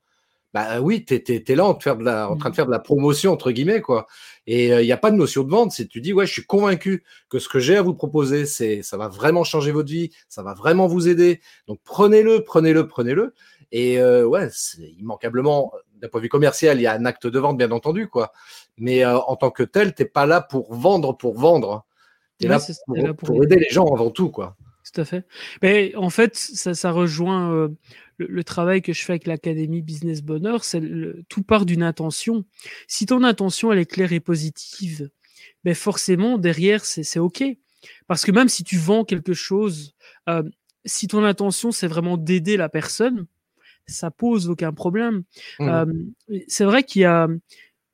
bah 0.56 0.80
oui, 0.80 1.04
tu 1.04 1.16
es, 1.16 1.56
là 1.56 1.66
en, 1.66 1.74
train 1.74 1.96
de 1.96 2.06
la, 2.06 2.30
en 2.30 2.38
train 2.38 2.50
de 2.50 2.56
faire 2.56 2.66
de 2.66 2.72
la 2.72 2.80
promotion, 2.80 3.34
entre 3.34 3.52
guillemets, 3.52 3.82
quoi. 3.82 4.08
Et 4.48 4.68
il 4.68 4.72
euh, 4.72 4.84
n'y 4.84 4.92
a 4.94 4.98
pas 4.98 5.12
de 5.12 5.18
notion 5.18 5.44
de 5.44 5.50
vente. 5.50 5.74
C'est 5.74 5.86
tu 5.86 6.00
dis, 6.00 6.14
ouais, 6.14 6.26
je 6.26 6.32
suis 6.32 6.46
convaincu 6.46 7.04
que 7.28 7.40
ce 7.40 7.50
que 7.50 7.60
j'ai 7.60 7.76
à 7.76 7.82
vous 7.82 7.94
proposer, 7.94 8.46
c'est 8.46 8.82
ça 8.82 8.96
va 8.96 9.10
vraiment 9.10 9.44
changer 9.44 9.74
votre 9.74 9.90
vie, 9.90 10.12
ça 10.30 10.44
va 10.44 10.54
vraiment 10.54 10.88
vous 10.88 11.10
aider. 11.10 11.42
Donc 11.68 11.82
prenez-le, 11.84 12.46
prenez-le, 12.46 12.88
prenez-le. 12.88 13.34
Et 13.74 14.00
euh, 14.00 14.26
ouais, 14.26 14.48
immanquablement, 14.98 15.74
d'un 15.98 16.08
point 16.08 16.22
de 16.22 16.24
vue 16.24 16.30
commercial, 16.30 16.80
il 16.80 16.84
y 16.84 16.88
a 16.88 16.94
un 16.94 17.04
acte 17.04 17.28
de 17.28 17.38
vente, 17.38 17.58
bien 17.58 17.72
entendu, 17.72 18.08
quoi. 18.08 18.32
Mais 18.78 19.04
euh, 19.04 19.18
en 19.18 19.36
tant 19.36 19.52
que 19.52 19.64
tel, 19.64 19.94
t'es 19.94 20.06
pas 20.06 20.26
là 20.26 20.40
pour 20.40 20.74
vendre 20.74 21.18
pour 21.18 21.38
vendre. 21.38 21.86
Tu 22.40 22.46
es 22.46 22.50
là, 22.50 22.62
pour, 23.14 23.44
aider 23.44 23.58
les 23.58 23.70
gens 23.72 23.94
avant 23.94 24.10
tout, 24.10 24.30
quoi. 24.30 24.56
Tout 24.96 25.02
à 25.02 25.06
fait. 25.06 25.28
Mais 25.62 25.94
en 25.96 26.10
fait, 26.10 26.38
ça, 26.38 26.74
ça 26.74 26.92
rejoint 26.92 27.70
le, 28.18 28.44
travail 28.44 28.82
que 28.82 28.94
je 28.94 29.04
fais 29.04 29.14
avec 29.14 29.28
l'Académie 29.28 29.82
Business 29.82 30.22
Bonheur, 30.22 30.64
c'est 30.64 30.82
tout 31.28 31.44
part 31.44 31.66
d'une 31.66 31.84
intention. 31.84 32.46
Si 32.88 33.06
ton 33.06 33.24
intention 33.24 33.74
elle 33.74 33.80
est 33.80 33.86
claire 33.86 34.14
et 34.14 34.22
positive, 34.22 35.10
ben 35.64 35.76
forcément 35.76 36.38
derrière 36.38 36.86
c'est 36.86 37.20
OK. 37.20 37.44
Parce 38.08 38.24
que 38.24 38.32
même 38.32 38.50
si 38.50 38.64
tu 38.64 38.78
vends 38.78 39.04
quelque 39.04 39.34
chose, 39.34 39.96
euh, 40.30 40.44
si 40.86 41.08
ton 41.08 41.24
intention 41.24 41.72
c'est 41.72 41.88
vraiment 41.88 42.18
d'aider 42.18 42.58
la 42.58 42.70
personne, 42.70 43.26
ça 43.88 44.12
pose 44.12 44.50
aucun 44.50 44.72
problème. 44.72 45.24
Mmh. 45.60 45.70
Euh, 45.70 46.40
c'est 46.48 46.66
vrai 46.66 46.84
qu'il 46.84 47.02
y 47.02 47.06
a 47.06 47.28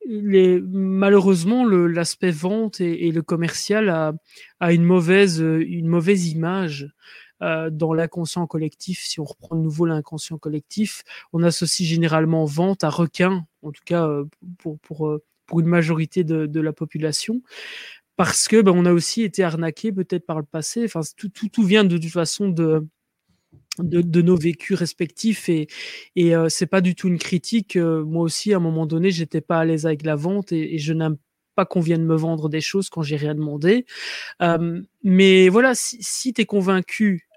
malheureusement 0.06 1.64
l'aspect 1.64 2.30
vente 2.30 2.80
et, 2.80 3.10
le 3.10 3.22
commercial 3.22 3.88
a, 3.88 4.12
a, 4.60 4.72
une 4.72 4.84
mauvaise 4.84 5.38
image. 6.28 6.88
Euh, 7.42 7.70
dans 7.70 7.92
l'inconscient 7.92 8.46
collectif, 8.46 9.00
si 9.02 9.18
on 9.18 9.24
reprend 9.24 9.56
de 9.56 9.62
nouveau 9.62 9.84
l'inconscient 9.84 10.38
collectif, 10.38 11.02
on 11.32 11.42
associe 11.42 11.88
généralement 11.88 12.44
vente 12.44 12.84
à 12.84 12.88
requin, 12.88 13.44
en 13.62 13.72
tout 13.72 13.82
cas 13.84 14.06
euh, 14.06 14.24
pour, 14.86 15.08
euh, 15.08 15.24
une 15.52 15.66
majorité 15.66 16.22
de, 16.22 16.46
de 16.46 16.60
la 16.60 16.72
population 16.72 17.42
parce 18.16 18.46
que 18.46 18.60
ben, 18.60 18.72
on 18.72 18.84
a 18.86 18.92
aussi 18.92 19.22
été 19.22 19.42
arnaqué 19.42 19.90
peut-être 19.90 20.26
par 20.26 20.38
le 20.38 20.44
passé. 20.44 20.84
Enfin, 20.84 21.00
tout, 21.16 21.64
vient 21.64 21.84
de, 21.84 21.98
toute 21.98 22.12
façon 22.12 22.48
de, 22.48 22.86
de, 23.78 24.02
de, 24.02 24.22
nos 24.22 24.36
vécus 24.36 24.76
respectifs 24.76 25.48
et, 25.48 25.66
et 26.16 26.36
euh, 26.36 26.48
c'est 26.48 26.66
pas 26.66 26.80
du 26.80 26.94
tout 26.94 27.08
une 27.08 27.18
critique. 27.18 27.76
moi 27.76 28.22
aussi, 28.22 28.52
à 28.52 28.56
un 28.56 28.60
moment 28.60 28.86
donné, 28.86 29.10
j'étais 29.10 29.40
pas 29.40 29.58
à 29.60 29.64
l'aise 29.64 29.86
avec 29.86 30.04
la 30.04 30.16
vente 30.16 30.52
et, 30.52 30.74
et 30.74 30.78
je 30.78 30.92
n'aime 30.92 31.16
pas 31.54 31.64
qu'on 31.66 31.80
vienne 31.80 32.04
me 32.04 32.16
vendre 32.16 32.48
des 32.48 32.60
choses 32.60 32.88
quand 32.88 33.02
j'ai 33.02 33.16
rien 33.16 33.34
demandé. 33.34 33.86
Euh, 34.40 34.80
mais 35.02 35.48
voilà, 35.48 35.74
si, 35.74 35.98
si 36.00 36.32
tu 36.32 36.42
es 36.42 36.46
convaincu 36.46 37.28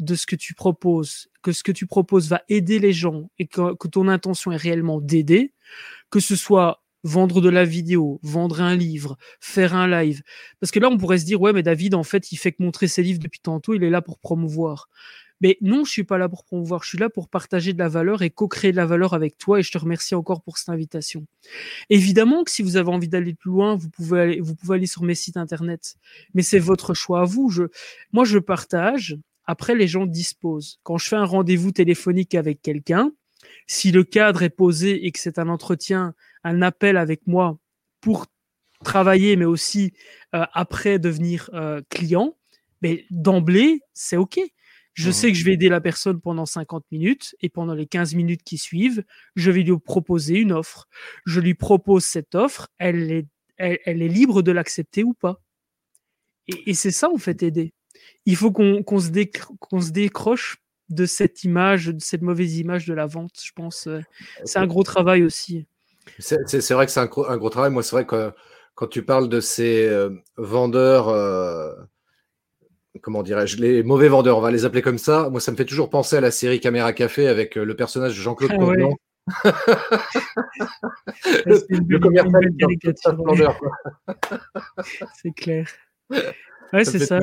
de 0.00 0.14
ce 0.14 0.26
que 0.26 0.36
tu 0.36 0.54
proposes, 0.54 1.28
que 1.42 1.52
ce 1.52 1.62
que 1.62 1.72
tu 1.72 1.86
proposes 1.86 2.28
va 2.28 2.42
aider 2.48 2.78
les 2.78 2.92
gens 2.92 3.30
et 3.38 3.46
que, 3.46 3.74
ton 3.88 4.08
intention 4.08 4.52
est 4.52 4.56
réellement 4.56 5.00
d'aider, 5.00 5.52
que 6.10 6.20
ce 6.20 6.36
soit 6.36 6.82
vendre 7.04 7.40
de 7.42 7.50
la 7.50 7.64
vidéo, 7.64 8.18
vendre 8.22 8.62
un 8.62 8.74
livre, 8.74 9.18
faire 9.38 9.74
un 9.74 9.86
live. 9.86 10.22
Parce 10.58 10.70
que 10.70 10.80
là, 10.80 10.88
on 10.88 10.96
pourrait 10.96 11.18
se 11.18 11.26
dire, 11.26 11.40
ouais, 11.40 11.52
mais 11.52 11.62
David, 11.62 11.94
en 11.94 12.02
fait, 12.02 12.32
il 12.32 12.36
fait 12.36 12.52
que 12.52 12.62
montrer 12.62 12.88
ses 12.88 13.02
livres 13.02 13.18
depuis 13.20 13.40
tantôt, 13.40 13.74
il 13.74 13.84
est 13.84 13.90
là 13.90 14.00
pour 14.00 14.18
promouvoir. 14.18 14.88
Mais 15.44 15.58
non, 15.60 15.84
je 15.84 15.90
suis 15.90 16.04
pas 16.04 16.16
là 16.16 16.30
pour 16.30 16.42
promouvoir, 16.42 16.82
je 16.84 16.88
suis 16.88 16.96
là 16.96 17.10
pour 17.10 17.28
partager 17.28 17.74
de 17.74 17.78
la 17.78 17.90
valeur 17.90 18.22
et 18.22 18.30
co-créer 18.30 18.72
de 18.72 18.76
la 18.76 18.86
valeur 18.86 19.12
avec 19.12 19.36
toi 19.36 19.60
et 19.60 19.62
je 19.62 19.70
te 19.70 19.76
remercie 19.76 20.14
encore 20.14 20.40
pour 20.40 20.56
cette 20.56 20.70
invitation. 20.70 21.26
Évidemment 21.90 22.44
que 22.44 22.50
si 22.50 22.62
vous 22.62 22.78
avez 22.78 22.88
envie 22.88 23.08
d'aller 23.08 23.34
plus 23.34 23.50
loin, 23.50 23.76
vous 23.76 23.90
pouvez 23.90 24.20
aller, 24.20 24.40
vous 24.40 24.54
pouvez 24.54 24.76
aller 24.76 24.86
sur 24.86 25.02
mes 25.02 25.14
sites 25.14 25.36
internet, 25.36 25.96
mais 26.32 26.40
c'est 26.40 26.58
votre 26.58 26.94
choix 26.94 27.20
à 27.20 27.24
vous. 27.24 27.50
Je, 27.50 27.64
moi, 28.10 28.24
je 28.24 28.38
partage 28.38 29.18
après, 29.44 29.74
les 29.74 29.86
gens 29.86 30.06
disposent. 30.06 30.80
Quand 30.82 30.96
je 30.96 31.08
fais 31.08 31.16
un 31.16 31.26
rendez-vous 31.26 31.72
téléphonique 31.72 32.34
avec 32.34 32.62
quelqu'un, 32.62 33.12
si 33.66 33.92
le 33.92 34.02
cadre 34.02 34.44
est 34.44 34.48
posé 34.48 35.04
et 35.04 35.12
que 35.12 35.18
c'est 35.18 35.38
un 35.38 35.50
entretien, 35.50 36.14
un 36.42 36.62
appel 36.62 36.96
avec 36.96 37.26
moi 37.26 37.58
pour 38.00 38.24
travailler, 38.82 39.36
mais 39.36 39.44
aussi 39.44 39.92
euh, 40.34 40.46
après 40.54 40.98
devenir 40.98 41.50
euh, 41.52 41.82
client, 41.90 42.34
mais 42.80 43.04
d'emblée, 43.10 43.82
c'est 43.92 44.16
OK. 44.16 44.40
Je 44.94 45.08
mmh 45.08 45.12
sais 45.12 45.32
que 45.32 45.38
je 45.38 45.44
vais 45.44 45.52
aider 45.54 45.68
la 45.68 45.80
personne 45.80 46.20
pendant 46.20 46.46
50 46.46 46.84
minutes 46.90 47.34
et 47.40 47.48
pendant 47.48 47.74
les 47.74 47.86
15 47.86 48.14
minutes 48.14 48.42
qui 48.44 48.58
suivent, 48.58 49.04
je 49.34 49.50
vais 49.50 49.62
lui 49.62 49.78
proposer 49.78 50.38
une 50.38 50.52
offre. 50.52 50.88
Je 51.26 51.40
lui 51.40 51.54
propose 51.54 52.04
cette 52.04 52.34
offre, 52.34 52.68
elle 52.78 53.10
est, 53.10 53.26
elle 53.58 54.02
est 54.02 54.08
libre 54.08 54.42
de 54.42 54.52
l'accepter 54.52 55.02
ou 55.04 55.14
pas. 55.14 55.40
Et, 56.46 56.74
c'est 56.74 56.90
ça, 56.90 57.10
en 57.10 57.16
fait, 57.16 57.42
aider. 57.42 57.72
Il 58.26 58.36
faut 58.36 58.52
qu'on 58.52 58.82
se, 58.98 59.06
se, 59.06 59.90
décroche 59.90 60.58
de 60.90 61.06
cette 61.06 61.44
image, 61.44 61.86
de 61.86 62.00
cette 62.00 62.22
mauvaise 62.22 62.58
image 62.58 62.86
de 62.86 62.94
la 62.94 63.06
vente, 63.06 63.40
je 63.42 63.52
pense. 63.52 63.86
Euh, 63.86 64.00
c'est 64.44 64.58
un 64.58 64.66
gros 64.66 64.82
travail 64.82 65.22
aussi. 65.24 65.66
C'est 66.18 66.36
vrai 66.72 66.86
que 66.86 66.92
c'est 66.92 67.00
un, 67.00 67.08
un, 67.28 67.36
gros 67.38 67.50
travail. 67.50 67.70
Moi, 67.70 67.82
c'est 67.82 67.96
vrai 67.96 68.06
que 68.06 68.32
quand 68.74 68.88
tu 68.88 69.04
parles 69.04 69.28
de 69.28 69.40
ces 69.40 69.86
euh, 69.86 70.10
vendeurs, 70.36 71.08
euh, 71.08 71.72
comment 73.00 73.22
dirais-je, 73.22 73.58
les 73.58 73.82
mauvais 73.82 74.08
vendeurs, 74.08 74.38
on 74.38 74.40
va 74.40 74.50
les 74.50 74.64
appeler 74.64 74.82
comme 74.82 74.98
ça, 74.98 75.28
moi, 75.30 75.40
ça 75.40 75.52
me 75.52 75.56
fait 75.56 75.64
toujours 75.64 75.90
penser 75.90 76.16
à 76.16 76.20
la 76.20 76.30
série 76.30 76.60
Caméra 76.60 76.92
Café 76.92 77.28
avec 77.28 77.56
le 77.56 77.76
personnage 77.76 78.16
de 78.16 78.20
Jean-Claude 78.20 78.52
ah, 78.52 78.56
le, 81.46 81.98
commercial 81.98 82.52
c'est 85.22 85.32
clair. 85.32 85.66
Ouais, 86.72 86.84
c'est 86.84 86.98
ça. 86.98 87.20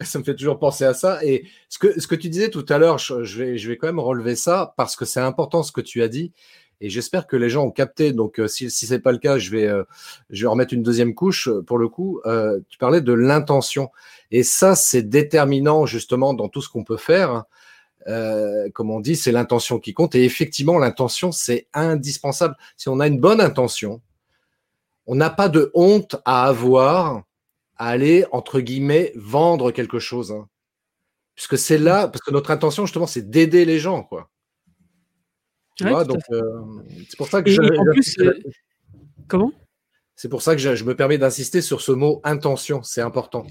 Ça 0.00 0.18
me 0.18 0.24
fait 0.24 0.34
toujours 0.34 0.58
penser 0.58 0.84
à 0.84 0.94
ça. 0.94 1.24
Et 1.24 1.44
ce 1.68 1.78
que, 1.78 2.00
ce 2.00 2.08
que 2.08 2.16
tu 2.16 2.28
disais 2.28 2.50
tout 2.50 2.66
à 2.68 2.78
l'heure, 2.78 2.98
je, 2.98 3.38
vais, 3.38 3.56
je 3.56 3.68
vais 3.68 3.76
quand 3.76 3.86
même 3.86 4.00
relever 4.00 4.34
ça 4.34 4.74
parce 4.76 4.96
que 4.96 5.04
c'est 5.04 5.20
important 5.20 5.62
ce 5.62 5.70
que 5.70 5.80
tu 5.80 6.02
as 6.02 6.08
dit. 6.08 6.32
Et 6.80 6.88
j'espère 6.88 7.26
que 7.26 7.36
les 7.36 7.50
gens 7.50 7.64
ont 7.64 7.70
capté. 7.70 8.12
Donc, 8.12 8.40
euh, 8.40 8.48
si, 8.48 8.70
si 8.70 8.86
ce 8.86 8.94
n'est 8.94 9.00
pas 9.00 9.12
le 9.12 9.18
cas, 9.18 9.38
je 9.38 9.50
vais, 9.50 9.66
euh, 9.66 9.84
je 10.30 10.44
vais 10.44 10.48
remettre 10.48 10.72
une 10.72 10.82
deuxième 10.82 11.14
couche 11.14 11.48
pour 11.66 11.78
le 11.78 11.88
coup. 11.88 12.20
Euh, 12.24 12.60
tu 12.68 12.78
parlais 12.78 13.00
de 13.00 13.12
l'intention. 13.12 13.90
Et 14.30 14.42
ça, 14.42 14.74
c'est 14.74 15.02
déterminant 15.02 15.86
justement 15.86 16.32
dans 16.34 16.48
tout 16.48 16.62
ce 16.62 16.68
qu'on 16.68 16.84
peut 16.84 16.96
faire. 16.96 17.44
Euh, 18.08 18.70
comme 18.70 18.90
on 18.90 19.00
dit, 19.00 19.16
c'est 19.16 19.32
l'intention 19.32 19.78
qui 19.78 19.92
compte. 19.92 20.14
Et 20.14 20.24
effectivement, 20.24 20.78
l'intention, 20.78 21.32
c'est 21.32 21.66
indispensable. 21.74 22.56
Si 22.76 22.88
on 22.88 23.00
a 23.00 23.06
une 23.06 23.20
bonne 23.20 23.40
intention, 23.40 24.00
on 25.06 25.14
n'a 25.14 25.30
pas 25.30 25.48
de 25.48 25.70
honte 25.74 26.16
à 26.24 26.46
avoir 26.46 27.24
à 27.76 27.88
aller, 27.88 28.26
entre 28.32 28.60
guillemets, 28.60 29.12
vendre 29.16 29.70
quelque 29.70 29.98
chose. 29.98 30.32
Hein. 30.32 30.48
Puisque 31.34 31.58
c'est 31.58 31.78
là, 31.78 32.08
parce 32.08 32.22
que 32.22 32.30
notre 32.30 32.50
intention, 32.50 32.84
justement, 32.84 33.06
c'est 33.06 33.30
d'aider 33.30 33.64
les 33.64 33.78
gens. 33.78 34.02
Quoi. 34.02 34.28
Tu 35.80 35.88
vois, 35.88 36.04
donc, 36.04 36.20
euh, 36.30 36.42
c'est 37.08 37.16
pour 37.16 37.28
ça 37.28 37.42
que 37.42 37.50
je, 37.50 37.62
en 37.62 37.84
plus, 37.92 38.16
comment? 39.28 39.50
C'est 40.14 40.28
pour 40.28 40.42
ça 40.42 40.54
que 40.54 40.60
je 40.60 40.84
me 40.84 40.94
permets 40.94 41.16
d'insister 41.16 41.62
sur 41.62 41.80
ce 41.80 41.92
mot 41.92 42.20
intention. 42.22 42.82
C'est 42.82 43.00
important. 43.00 43.46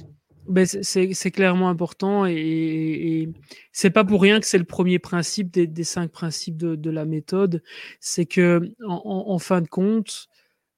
Ben, 0.48 0.68
c'est 0.68 1.32
clairement 1.32 1.70
important 1.70 2.28
et, 2.28 2.34
et 2.34 3.30
c'est 3.72 3.90
pas 3.90 4.04
pour 4.04 4.22
rien 4.22 4.40
que 4.40 4.46
c'est 4.46 4.60
le 4.60 4.64
premier 4.64 5.00
principe 5.00 5.50
des, 5.52 5.84
cinq 5.84 6.12
principes 6.12 6.58
de, 6.58 6.90
la 6.92 7.06
méthode. 7.06 7.64
C'est 8.00 8.28
que 8.28 8.72
en, 8.88 9.40
fin 9.40 9.62
de 9.62 9.68
compte, 9.68 10.28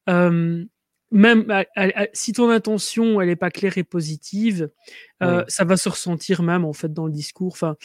euh, 0.08 0.64
même 1.12 1.66
si 2.14 2.32
ton 2.32 2.50
intention 2.50 3.20
elle 3.20 3.30
est 3.30 3.36
pas 3.36 3.52
claire 3.52 3.78
et 3.78 3.84
positive, 3.84 4.70
euh, 5.22 5.44
ça 5.50 5.66
va 5.66 5.76
se 5.76 5.90
ressentir 5.90 6.42
même 6.42 6.64
en 6.64 6.74
fait 6.74 6.94
dans 6.94 7.06
le 7.06 7.12
discours. 7.12 7.52
Enfin, 7.52 7.76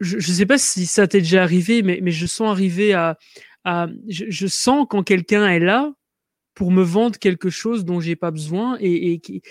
je, 0.00 0.16
ne 0.16 0.20
sais 0.20 0.46
pas 0.46 0.58
si 0.58 0.86
ça 0.86 1.06
t'est 1.06 1.20
déjà 1.20 1.42
arrivé, 1.42 1.82
mais, 1.82 2.00
mais 2.02 2.10
je 2.10 2.26
sens 2.26 2.48
arriver 2.48 2.92
à, 2.92 3.18
à 3.64 3.88
je, 4.08 4.46
sens 4.46 4.86
quand 4.88 5.02
quelqu'un 5.02 5.48
est 5.48 5.60
là 5.60 5.92
pour 6.54 6.70
me 6.70 6.82
vendre 6.82 7.18
quelque 7.18 7.50
chose 7.50 7.84
dont 7.84 8.00
j'ai 8.00 8.16
pas 8.16 8.30
besoin 8.30 8.76
et, 8.80 9.12
et 9.12 9.18
qui 9.18 9.42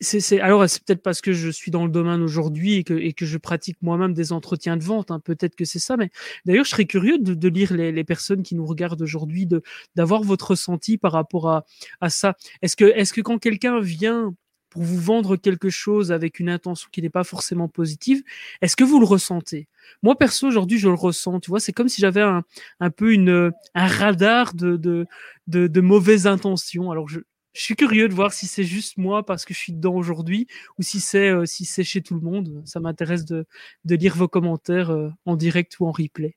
c'est, 0.00 0.40
alors 0.40 0.68
c'est 0.68 0.84
peut-être 0.84 1.02
parce 1.02 1.20
que 1.20 1.32
je 1.32 1.48
suis 1.48 1.70
dans 1.70 1.84
le 1.84 1.90
domaine 1.90 2.20
aujourd'hui 2.20 2.74
et 2.74 2.84
que, 2.84 2.94
et 2.94 3.12
que 3.12 3.24
je 3.24 3.38
pratique 3.38 3.78
moi-même 3.80 4.12
des 4.12 4.32
entretiens 4.32 4.76
de 4.76 4.84
vente. 4.84 5.10
Hein, 5.10 5.20
peut-être 5.20 5.56
que 5.56 5.64
c'est 5.64 5.78
ça. 5.78 5.96
Mais 5.96 6.10
d'ailleurs, 6.44 6.64
je 6.64 6.70
serais 6.70 6.84
curieux 6.84 7.18
de, 7.18 7.34
de 7.34 7.48
lire 7.48 7.72
les, 7.72 7.92
les, 7.92 8.04
personnes 8.04 8.42
qui 8.42 8.54
nous 8.54 8.66
regardent 8.66 9.00
aujourd'hui, 9.00 9.48
d'avoir 9.94 10.22
votre 10.22 10.50
ressenti 10.50 10.98
par 10.98 11.12
rapport 11.12 11.48
à, 11.48 11.64
à 12.00 12.10
ça. 12.10 12.36
Est-ce 12.62 12.76
que 12.76 12.84
est-ce 12.84 13.12
que 13.12 13.22
quand 13.22 13.38
quelqu'un 13.38 13.80
vient 13.80 14.34
pour 14.76 14.84
vous 14.84 15.00
vendre 15.00 15.36
quelque 15.36 15.70
chose 15.70 16.12
avec 16.12 16.38
une 16.38 16.50
intention 16.50 16.90
qui 16.92 17.00
n'est 17.00 17.08
pas 17.08 17.24
forcément 17.24 17.66
positive, 17.66 18.22
est-ce 18.60 18.76
que 18.76 18.84
vous 18.84 19.00
le 19.00 19.06
ressentez? 19.06 19.68
Moi 20.02 20.18
perso 20.18 20.46
aujourd'hui, 20.46 20.78
je 20.78 20.88
le 20.88 20.94
ressens. 20.94 21.40
Tu 21.40 21.48
vois, 21.48 21.60
c'est 21.60 21.72
comme 21.72 21.88
si 21.88 22.02
j'avais 22.02 22.20
un, 22.20 22.42
un 22.78 22.90
peu 22.90 23.14
une 23.14 23.52
un 23.74 23.86
radar 23.86 24.52
de 24.52 24.76
de, 24.76 25.06
de, 25.46 25.80
mauvaises 25.80 26.26
intentions. 26.26 26.90
Alors 26.90 27.08
je 27.08 27.20
je 27.54 27.62
suis 27.62 27.74
curieux 27.74 28.06
de 28.06 28.12
voir 28.12 28.34
si 28.34 28.46
c'est 28.46 28.64
juste 28.64 28.98
moi 28.98 29.24
parce 29.24 29.46
que 29.46 29.54
je 29.54 29.58
suis 29.58 29.72
dedans 29.72 29.94
aujourd'hui 29.94 30.46
ou 30.78 30.82
si 30.82 31.00
c'est 31.00 31.30
euh, 31.30 31.46
si 31.46 31.64
c'est 31.64 31.84
chez 31.84 32.02
tout 32.02 32.14
le 32.14 32.20
monde. 32.20 32.60
Ça 32.66 32.78
m'intéresse 32.78 33.24
de, 33.24 33.46
de, 33.86 33.94
lire 33.94 34.14
vos 34.14 34.28
commentaires 34.28 34.90
euh, 34.90 35.08
en 35.24 35.36
direct 35.36 35.80
ou 35.80 35.86
en 35.86 35.90
replay. 35.90 36.36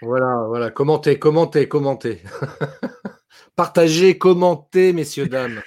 Voilà, 0.00 0.44
voilà, 0.48 0.70
commentez, 0.70 1.18
commentez, 1.18 1.68
commentez. 1.68 2.22
Partagez, 3.54 4.16
commentez, 4.16 4.94
messieurs, 4.94 5.28
dames. 5.28 5.60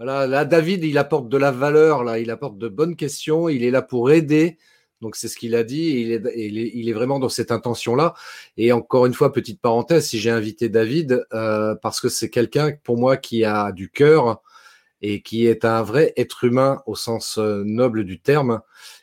Voilà, 0.00 0.26
là, 0.26 0.46
David, 0.46 0.82
il 0.82 0.96
apporte 0.96 1.28
de 1.28 1.36
la 1.36 1.50
valeur, 1.50 2.04
là, 2.04 2.18
il 2.18 2.30
apporte 2.30 2.56
de 2.56 2.68
bonnes 2.68 2.96
questions, 2.96 3.50
il 3.50 3.62
est 3.62 3.70
là 3.70 3.82
pour 3.82 4.10
aider. 4.10 4.56
Donc 5.02 5.14
c'est 5.14 5.28
ce 5.28 5.36
qu'il 5.36 5.54
a 5.54 5.62
dit. 5.62 5.90
il, 6.34 6.88
est, 6.88 6.92
vraiment 6.94 7.18
dans 7.18 7.28
cette 7.28 7.52
intention-là. 7.52 8.14
Et 8.56 8.72
encore 8.72 9.04
une 9.04 9.12
fois, 9.12 9.30
petite 9.30 9.60
parenthèse, 9.60 10.06
si 10.06 10.18
j'ai 10.18 10.30
invité 10.30 10.70
David, 10.70 11.26
euh, 11.34 11.74
parce 11.82 12.00
que 12.00 12.08
c'est 12.08 12.30
quelqu'un 12.30 12.72
pour 12.82 12.96
moi 12.96 13.18
qui 13.18 13.44
a 13.44 13.72
du 13.72 13.90
cœur 13.90 14.40
et 15.02 15.20
qui 15.20 15.46
est 15.46 15.66
un 15.66 15.82
vrai 15.82 16.14
être 16.16 16.44
humain 16.44 16.80
au 16.86 16.94
sens 16.94 17.36
euh, 17.36 17.62
noble 17.66 18.04
du 18.04 18.20
terme. 18.20 18.62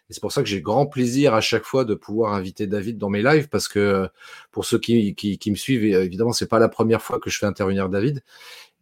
Et 0.09 0.13
c'est 0.13 0.21
pour 0.21 0.31
ça 0.31 0.41
que 0.41 0.49
j'ai 0.49 0.61
grand 0.61 0.87
plaisir 0.87 1.35
à 1.35 1.41
chaque 1.41 1.65
fois 1.65 1.85
de 1.85 1.93
pouvoir 1.93 2.33
inviter 2.33 2.65
David 2.65 2.97
dans 2.97 3.09
mes 3.09 3.21
lives, 3.21 3.49
parce 3.49 3.67
que 3.67 4.09
pour 4.51 4.65
ceux 4.65 4.79
qui 4.79 5.15
me 5.47 5.55
suivent, 5.55 5.83
évidemment, 5.83 6.33
c'est 6.33 6.47
pas 6.47 6.59
la 6.59 6.69
première 6.69 7.03
fois 7.03 7.19
que 7.19 7.29
je 7.29 7.37
fais 7.37 7.45
intervenir 7.45 7.87
David. 7.87 8.23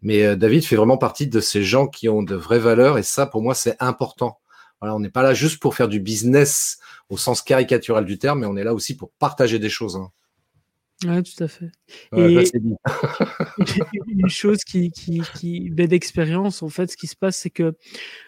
Mais 0.05 0.35
David 0.35 0.63
fait 0.63 0.75
vraiment 0.75 0.99
partie 0.99 1.25
de 1.25 1.39
ces 1.39 1.63
gens 1.63 1.87
qui 1.87 2.07
ont 2.09 2.21
de 2.21 2.35
vraies 2.35 2.59
valeurs, 2.59 2.99
et 2.99 3.03
ça, 3.03 3.25
pour 3.25 3.41
moi, 3.41 3.55
c'est 3.55 3.75
important. 3.79 4.39
Voilà, 4.79 4.95
on 4.95 4.99
n'est 4.99 5.09
pas 5.09 5.23
là 5.23 5.33
juste 5.33 5.59
pour 5.59 5.73
faire 5.73 5.87
du 5.87 5.99
business 5.99 6.77
au 7.09 7.17
sens 7.17 7.41
caricatural 7.41 8.05
du 8.05 8.19
terme, 8.19 8.41
mais 8.41 8.45
on 8.45 8.55
est 8.55 8.63
là 8.63 8.75
aussi 8.75 8.95
pour 8.95 9.11
partager 9.17 9.57
des 9.57 9.67
choses. 9.67 9.95
Hein. 9.95 10.11
Oui, 11.05 11.23
tout 11.23 11.43
à 11.43 11.47
fait. 11.47 11.71
et 12.15 12.43
une 14.07 14.29
chose 14.29 14.59
qui, 14.63 14.91
qui, 14.91 15.21
qui 15.33 15.71
d'expérience, 15.71 16.61
en 16.61 16.69
fait, 16.69 16.91
ce 16.91 16.97
qui 16.97 17.07
se 17.07 17.15
passe, 17.15 17.37
c'est 17.37 17.49
que 17.49 17.75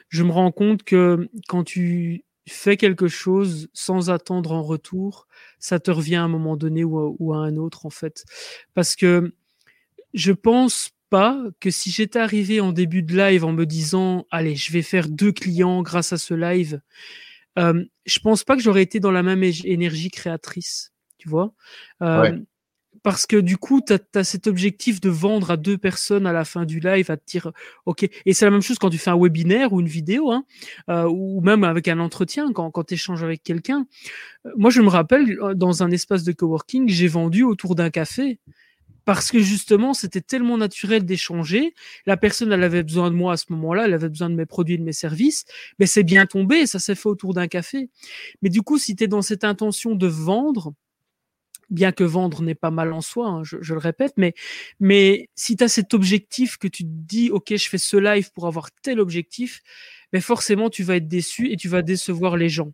je 0.09 0.23
me 0.23 0.31
rends 0.31 0.51
compte 0.51 0.81
que 0.81 1.29
quand 1.47 1.63
tu 1.63 2.25
fais 2.47 2.75
quelque 2.75 3.07
chose 3.07 3.69
sans 3.73 4.09
attendre 4.09 4.51
en 4.51 4.63
retour, 4.63 5.27
ça 5.59 5.79
te 5.79 5.91
revient 5.91 6.15
à 6.15 6.23
un 6.23 6.27
moment 6.27 6.57
donné 6.57 6.83
ou 6.83 6.97
à, 6.99 7.13
ou 7.19 7.33
à 7.33 7.37
un 7.37 7.55
autre, 7.55 7.85
en 7.85 7.89
fait. 7.89 8.25
Parce 8.73 8.95
que 8.95 9.33
je 10.13 10.31
pense 10.31 10.91
pas 11.09 11.41
que 11.59 11.71
si 11.71 11.91
j'étais 11.91 12.19
arrivé 12.19 12.59
en 12.59 12.71
début 12.71 13.03
de 13.03 13.15
live 13.15 13.45
en 13.45 13.53
me 13.53 13.65
disant, 13.65 14.25
allez, 14.31 14.55
je 14.55 14.71
vais 14.71 14.81
faire 14.81 15.07
deux 15.09 15.31
clients 15.31 15.81
grâce 15.81 16.13
à 16.13 16.17
ce 16.17 16.33
live, 16.33 16.81
euh, 17.57 17.83
je 18.05 18.19
pense 18.19 18.43
pas 18.43 18.55
que 18.55 18.61
j'aurais 18.61 18.83
été 18.83 18.99
dans 18.99 19.11
la 19.11 19.23
même 19.23 19.43
énergie 19.43 20.11
créatrice, 20.11 20.93
tu 21.17 21.29
vois. 21.29 21.53
Euh, 22.01 22.37
parce 23.03 23.25
que 23.25 23.37
du 23.37 23.57
coup, 23.57 23.81
tu 23.81 23.93
as, 23.93 24.23
cet 24.23 24.47
objectif 24.47 24.99
de 24.99 25.09
vendre 25.09 25.51
à 25.51 25.57
deux 25.57 25.77
personnes 25.77 26.27
à 26.27 26.33
la 26.33 26.45
fin 26.45 26.65
du 26.65 26.79
live, 26.79 27.09
à 27.09 27.17
te 27.17 27.25
dire, 27.25 27.51
OK, 27.85 28.03
et 28.03 28.33
c'est 28.33 28.45
la 28.45 28.51
même 28.51 28.61
chose 28.61 28.77
quand 28.79 28.89
tu 28.89 28.97
fais 28.97 29.11
un 29.11 29.17
webinaire 29.17 29.73
ou 29.73 29.79
une 29.79 29.87
vidéo, 29.87 30.31
hein, 30.31 30.45
euh, 30.89 31.07
ou 31.09 31.41
même 31.41 31.63
avec 31.63 31.87
un 31.87 31.99
entretien, 31.99 32.51
quand, 32.53 32.69
quand 32.71 32.83
tu 32.83 32.95
échanges 32.95 33.23
avec 33.23 33.43
quelqu'un. 33.43 33.85
Moi, 34.55 34.71
je 34.71 34.81
me 34.81 34.89
rappelle, 34.89 35.37
dans 35.55 35.83
un 35.83 35.91
espace 35.91 36.23
de 36.23 36.31
coworking, 36.31 36.89
j'ai 36.89 37.07
vendu 37.07 37.43
autour 37.43 37.75
d'un 37.75 37.89
café 37.89 38.39
parce 39.07 39.31
que 39.31 39.39
justement, 39.39 39.93
c'était 39.93 40.19
tellement 40.19 40.57
naturel 40.57 41.05
d'échanger. 41.05 41.73
La 42.05 42.17
personne, 42.17 42.51
elle 42.51 42.61
avait 42.61 42.83
besoin 42.83 43.09
de 43.09 43.15
moi 43.15 43.31
à 43.31 43.37
ce 43.37 43.45
moment-là, 43.51 43.85
elle 43.85 43.93
avait 43.93 44.09
besoin 44.09 44.29
de 44.29 44.35
mes 44.35 44.45
produits, 44.45 44.77
de 44.77 44.83
mes 44.83 44.91
services. 44.91 45.45
Mais 45.79 45.85
c'est 45.85 46.03
bien 46.03 46.25
tombé, 46.25 46.67
ça 46.67 46.77
s'est 46.77 46.93
fait 46.93 47.07
autour 47.07 47.33
d'un 47.33 47.47
café. 47.47 47.89
Mais 48.41 48.49
du 48.49 48.63
coup, 48.63 48.77
si 48.77 48.97
tu 48.97 49.05
es 49.05 49.07
dans 49.07 49.21
cette 49.21 49.45
intention 49.45 49.95
de 49.95 50.07
vendre, 50.07 50.73
bien 51.69 51.91
que 51.91 52.03
vendre 52.03 52.41
n'est 52.41 52.55
pas 52.55 52.71
mal 52.71 52.93
en 52.93 53.01
soi, 53.01 53.27
hein, 53.27 53.43
je, 53.43 53.57
je, 53.61 53.73
le 53.73 53.79
répète, 53.79 54.13
mais, 54.17 54.33
mais 54.79 55.29
si 55.35 55.55
tu 55.55 55.63
as 55.63 55.67
cet 55.67 55.93
objectif 55.93 56.57
que 56.57 56.67
tu 56.67 56.83
te 56.83 56.89
dis, 56.89 57.29
OK, 57.31 57.55
je 57.55 57.69
fais 57.69 57.77
ce 57.77 57.97
live 57.97 58.31
pour 58.31 58.47
avoir 58.47 58.69
tel 58.81 58.99
objectif, 58.99 59.61
mais 60.13 60.21
forcément 60.21 60.69
tu 60.69 60.83
vas 60.83 60.95
être 60.95 61.07
déçu 61.07 61.51
et 61.51 61.57
tu 61.57 61.67
vas 61.67 61.81
décevoir 61.81 62.37
les 62.37 62.49
gens. 62.49 62.71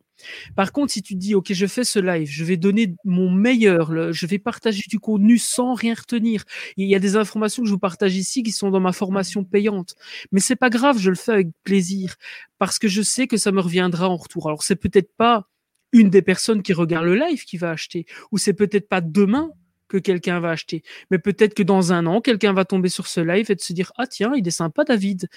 Par 0.55 0.71
contre, 0.71 0.93
si 0.93 1.01
tu 1.01 1.15
dis 1.15 1.35
OK, 1.35 1.51
je 1.51 1.65
fais 1.65 1.83
ce 1.83 1.99
live, 1.99 2.29
je 2.29 2.43
vais 2.43 2.57
donner 2.57 2.95
mon 3.03 3.29
meilleur, 3.31 4.13
je 4.13 4.25
vais 4.25 4.39
partager 4.39 4.83
du 4.87 4.99
contenu 4.99 5.37
sans 5.37 5.73
rien 5.73 5.95
retenir. 5.95 6.43
Il 6.77 6.87
y 6.87 6.95
a 6.95 6.99
des 6.99 7.15
informations 7.15 7.63
que 7.63 7.67
je 7.67 7.73
vous 7.73 7.79
partage 7.79 8.15
ici 8.15 8.43
qui 8.43 8.51
sont 8.51 8.69
dans 8.69 8.79
ma 8.79 8.93
formation 8.93 9.43
payante, 9.43 9.95
mais 10.31 10.39
c'est 10.39 10.55
pas 10.55 10.69
grave, 10.69 10.99
je 10.99 11.09
le 11.09 11.15
fais 11.15 11.33
avec 11.33 11.47
plaisir 11.63 12.15
parce 12.59 12.79
que 12.79 12.87
je 12.87 13.01
sais 13.01 13.27
que 13.27 13.37
ça 13.37 13.51
me 13.51 13.61
reviendra 13.61 14.09
en 14.09 14.15
retour. 14.15 14.47
Alors 14.47 14.63
c'est 14.63 14.75
peut-être 14.75 15.11
pas 15.17 15.49
une 15.93 16.09
des 16.09 16.21
personnes 16.21 16.61
qui 16.61 16.73
regarde 16.73 17.05
le 17.05 17.15
live 17.15 17.45
qui 17.45 17.57
va 17.57 17.71
acheter 17.71 18.05
ou 18.31 18.37
c'est 18.37 18.53
peut-être 18.53 18.89
pas 18.89 18.99
demain 18.99 19.51
que 19.87 19.97
quelqu'un 19.97 20.39
va 20.39 20.49
acheter. 20.49 20.83
Mais 21.11 21.19
peut-être 21.19 21.53
que 21.53 21.63
dans 21.63 21.93
un 21.93 22.05
an, 22.07 22.19
quelqu'un 22.19 22.51
va 22.51 22.65
tomber 22.65 22.89
sur 22.89 23.07
ce 23.07 23.21
live 23.21 23.49
et 23.49 23.57
se 23.57 23.73
dire 23.73 23.93
ah 23.97 24.07
tiens, 24.07 24.33
il 24.35 24.47
est 24.47 24.51
sympa 24.51 24.83
David, 24.83 25.29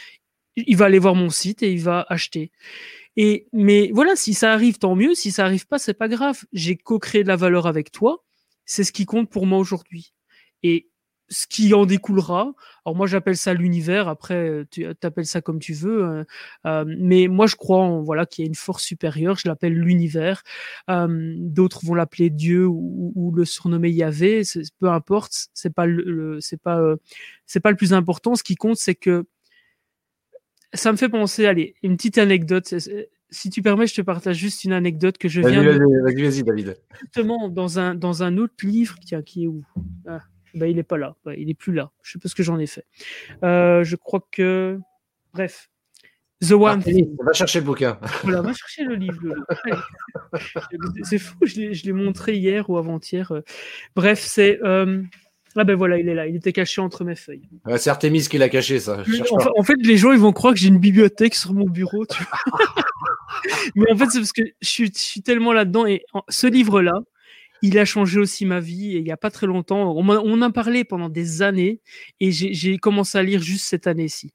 il 0.56 0.76
va 0.76 0.86
aller 0.86 0.98
voir 0.98 1.14
mon 1.14 1.30
site 1.30 1.62
et 1.62 1.72
il 1.72 1.82
va 1.82 2.06
acheter. 2.08 2.50
Et 3.16 3.46
mais 3.52 3.90
voilà, 3.92 4.16
si 4.16 4.34
ça 4.34 4.52
arrive, 4.52 4.78
tant 4.78 4.94
mieux. 4.94 5.14
Si 5.14 5.30
ça 5.30 5.44
arrive 5.44 5.66
pas, 5.66 5.78
c'est 5.78 5.94
pas 5.94 6.08
grave. 6.08 6.44
J'ai 6.52 6.76
co-créé 6.76 7.22
de 7.22 7.28
la 7.28 7.36
valeur 7.36 7.66
avec 7.66 7.92
toi. 7.92 8.24
C'est 8.64 8.84
ce 8.84 8.92
qui 8.92 9.06
compte 9.06 9.30
pour 9.30 9.46
moi 9.46 9.58
aujourd'hui. 9.58 10.12
Et 10.62 10.88
ce 11.28 11.46
qui 11.46 11.74
en 11.74 11.86
découlera. 11.86 12.52
Alors 12.84 12.96
moi 12.96 13.06
j'appelle 13.06 13.36
ça 13.36 13.52
l'univers, 13.54 14.08
après 14.08 14.64
tu 14.70 14.86
appelles 15.02 15.26
ça 15.26 15.40
comme 15.40 15.58
tu 15.58 15.72
veux, 15.72 16.04
hein. 16.04 16.26
euh, 16.66 16.84
mais 16.86 17.26
moi 17.28 17.46
je 17.46 17.56
crois 17.56 17.78
en, 17.78 18.02
voilà 18.02 18.26
qu'il 18.26 18.44
y 18.44 18.46
a 18.46 18.48
une 18.48 18.54
force 18.54 18.84
supérieure, 18.84 19.36
je 19.36 19.48
l'appelle 19.48 19.74
l'univers. 19.74 20.42
Euh, 20.88 21.34
d'autres 21.38 21.84
vont 21.84 21.94
l'appeler 21.94 22.30
Dieu 22.30 22.66
ou, 22.66 23.32
le 23.34 23.44
surnommer 23.44 23.90
Yahvé, 23.90 24.42
peu 24.78 24.88
importe, 24.88 25.48
c'est 25.52 25.74
pas 25.74 25.86
le, 25.86 26.38
c'est 26.40 26.60
pas 26.60 26.78
euh, 26.80 26.96
c'est 27.44 27.60
pas 27.60 27.70
le 27.70 27.76
plus 27.76 27.92
important. 27.92 28.34
Ce 28.34 28.42
qui 28.42 28.54
compte 28.54 28.76
c'est 28.76 28.94
que 28.94 29.24
ça 30.74 30.92
me 30.92 30.96
fait 30.96 31.08
penser, 31.08 31.46
allez, 31.46 31.74
une 31.82 31.96
petite 31.96 32.18
anecdote. 32.18 32.74
Si 33.30 33.50
tu 33.50 33.60
permets, 33.60 33.86
je 33.86 33.94
te 33.94 34.02
partage 34.02 34.36
juste 34.36 34.62
une 34.64 34.72
anecdote 34.72 35.18
que 35.18 35.28
je 35.28 35.40
viens. 35.40 35.62
Vas-y, 35.62 36.22
vas-y, 36.22 36.42
David. 36.42 36.76
Justement, 37.00 37.48
dans 37.48 37.78
un, 37.78 37.94
dans 37.94 38.22
un 38.22 38.36
autre 38.36 38.54
livre, 38.62 38.96
qui, 39.00 39.14
qui 39.24 39.44
est 39.44 39.46
où? 39.48 39.64
Ah, 40.06 40.20
bah, 40.56 40.66
il 40.66 40.78
est 40.78 40.82
pas 40.82 40.96
là, 40.96 41.14
bah, 41.24 41.34
il 41.36 41.50
est 41.50 41.54
plus 41.54 41.72
là. 41.72 41.90
Je 42.02 42.12
sais 42.12 42.18
pas 42.18 42.28
ce 42.28 42.34
que 42.34 42.42
j'en 42.42 42.58
ai 42.58 42.66
fait. 42.66 42.86
Euh, 43.42 43.84
je 43.84 43.94
crois 43.94 44.26
que, 44.32 44.80
bref, 45.34 45.68
The 46.42 46.52
One. 46.52 46.82
Va 47.20 47.32
chercher 47.32 47.60
le 47.60 47.66
bouquin. 47.66 47.98
Voilà, 48.22 48.40
va 48.42 48.52
chercher 48.52 48.84
le 48.84 48.94
livre. 48.94 49.20
c'est 51.02 51.18
fou, 51.18 51.36
je 51.42 51.84
l'ai 51.84 51.92
montré 51.92 52.36
hier 52.36 52.68
ou 52.70 52.78
avant-hier. 52.78 53.32
Bref, 53.94 54.20
c'est. 54.20 54.60
Euh, 54.62 55.02
ah 55.58 55.64
ben 55.64 55.74
voilà, 55.74 55.98
il 55.98 56.08
est 56.08 56.14
là, 56.14 56.26
il 56.26 56.36
était 56.36 56.52
caché 56.52 56.82
entre 56.82 57.04
mes 57.04 57.14
feuilles. 57.14 57.48
c'est 57.78 57.88
Artemis 57.88 58.28
qui 58.28 58.36
l'a 58.36 58.50
caché, 58.50 58.78
ça. 58.78 59.02
En, 59.56 59.62
fait, 59.62 59.76
les 59.82 59.96
gens, 59.96 60.12
ils 60.12 60.18
vont 60.18 60.32
croire 60.32 60.52
que 60.52 60.60
j'ai 60.60 60.68
une 60.68 60.78
bibliothèque 60.78 61.34
sur 61.34 61.54
mon 61.54 61.64
bureau. 61.64 62.04
Mais 63.74 63.90
en 63.90 63.96
fait, 63.96 64.06
c'est 64.10 64.18
parce 64.18 64.32
que 64.32 64.42
je 64.60 64.68
suis, 64.68 64.92
je 64.92 64.98
suis 64.98 65.22
tellement 65.22 65.54
là-dedans. 65.54 65.86
Et 65.86 66.04
ce 66.28 66.46
livre-là, 66.46 66.92
il 67.62 67.78
a 67.78 67.84
changé 67.84 68.20
aussi 68.20 68.46
ma 68.46 68.60
vie 68.60 68.96
et 68.96 68.98
il 68.98 69.04
n'y 69.04 69.10
a 69.10 69.16
pas 69.16 69.30
très 69.30 69.46
longtemps. 69.46 69.94
On, 69.96 70.08
en 70.08 70.42
a 70.42 70.50
parlé 70.50 70.84
pendant 70.84 71.08
des 71.08 71.42
années 71.42 71.80
et 72.20 72.30
j'ai 72.32 72.78
commencé 72.78 73.18
à 73.18 73.22
lire 73.22 73.40
juste 73.40 73.66
cette 73.66 73.86
année-ci. 73.86 74.32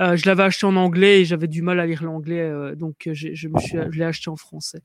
Euh, 0.00 0.16
je 0.16 0.26
l'avais 0.26 0.42
acheté 0.42 0.66
en 0.66 0.76
anglais 0.76 1.20
et 1.20 1.24
j'avais 1.24 1.48
du 1.48 1.62
mal 1.62 1.80
à 1.80 1.86
lire 1.86 2.02
l'anglais, 2.02 2.40
euh, 2.40 2.74
donc 2.74 3.06
euh, 3.06 3.14
je, 3.14 3.48
me 3.48 3.58
suis, 3.58 3.78
je 3.90 3.98
l'ai 3.98 4.04
acheté 4.04 4.30
en 4.30 4.36
français. 4.36 4.80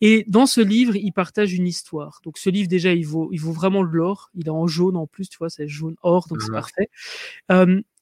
Et 0.00 0.24
dans 0.28 0.46
ce 0.46 0.60
livre, 0.60 0.96
il 0.96 1.12
partage 1.12 1.52
une 1.52 1.66
histoire. 1.66 2.20
Donc 2.24 2.38
ce 2.38 2.50
livre 2.50 2.68
déjà, 2.68 2.92
il 2.92 3.06
vaut, 3.06 3.28
il 3.32 3.40
vaut 3.40 3.52
vraiment 3.52 3.82
de 3.82 3.90
l'or. 3.90 4.30
Il 4.34 4.46
est 4.46 4.50
en 4.50 4.66
jaune 4.66 4.96
en 4.96 5.06
plus, 5.06 5.28
tu 5.28 5.38
vois, 5.38 5.50
c'est 5.50 5.68
jaune 5.68 5.96
or, 6.02 6.28
donc 6.28 6.42
c'est 6.42 6.52
parfait. 6.52 6.88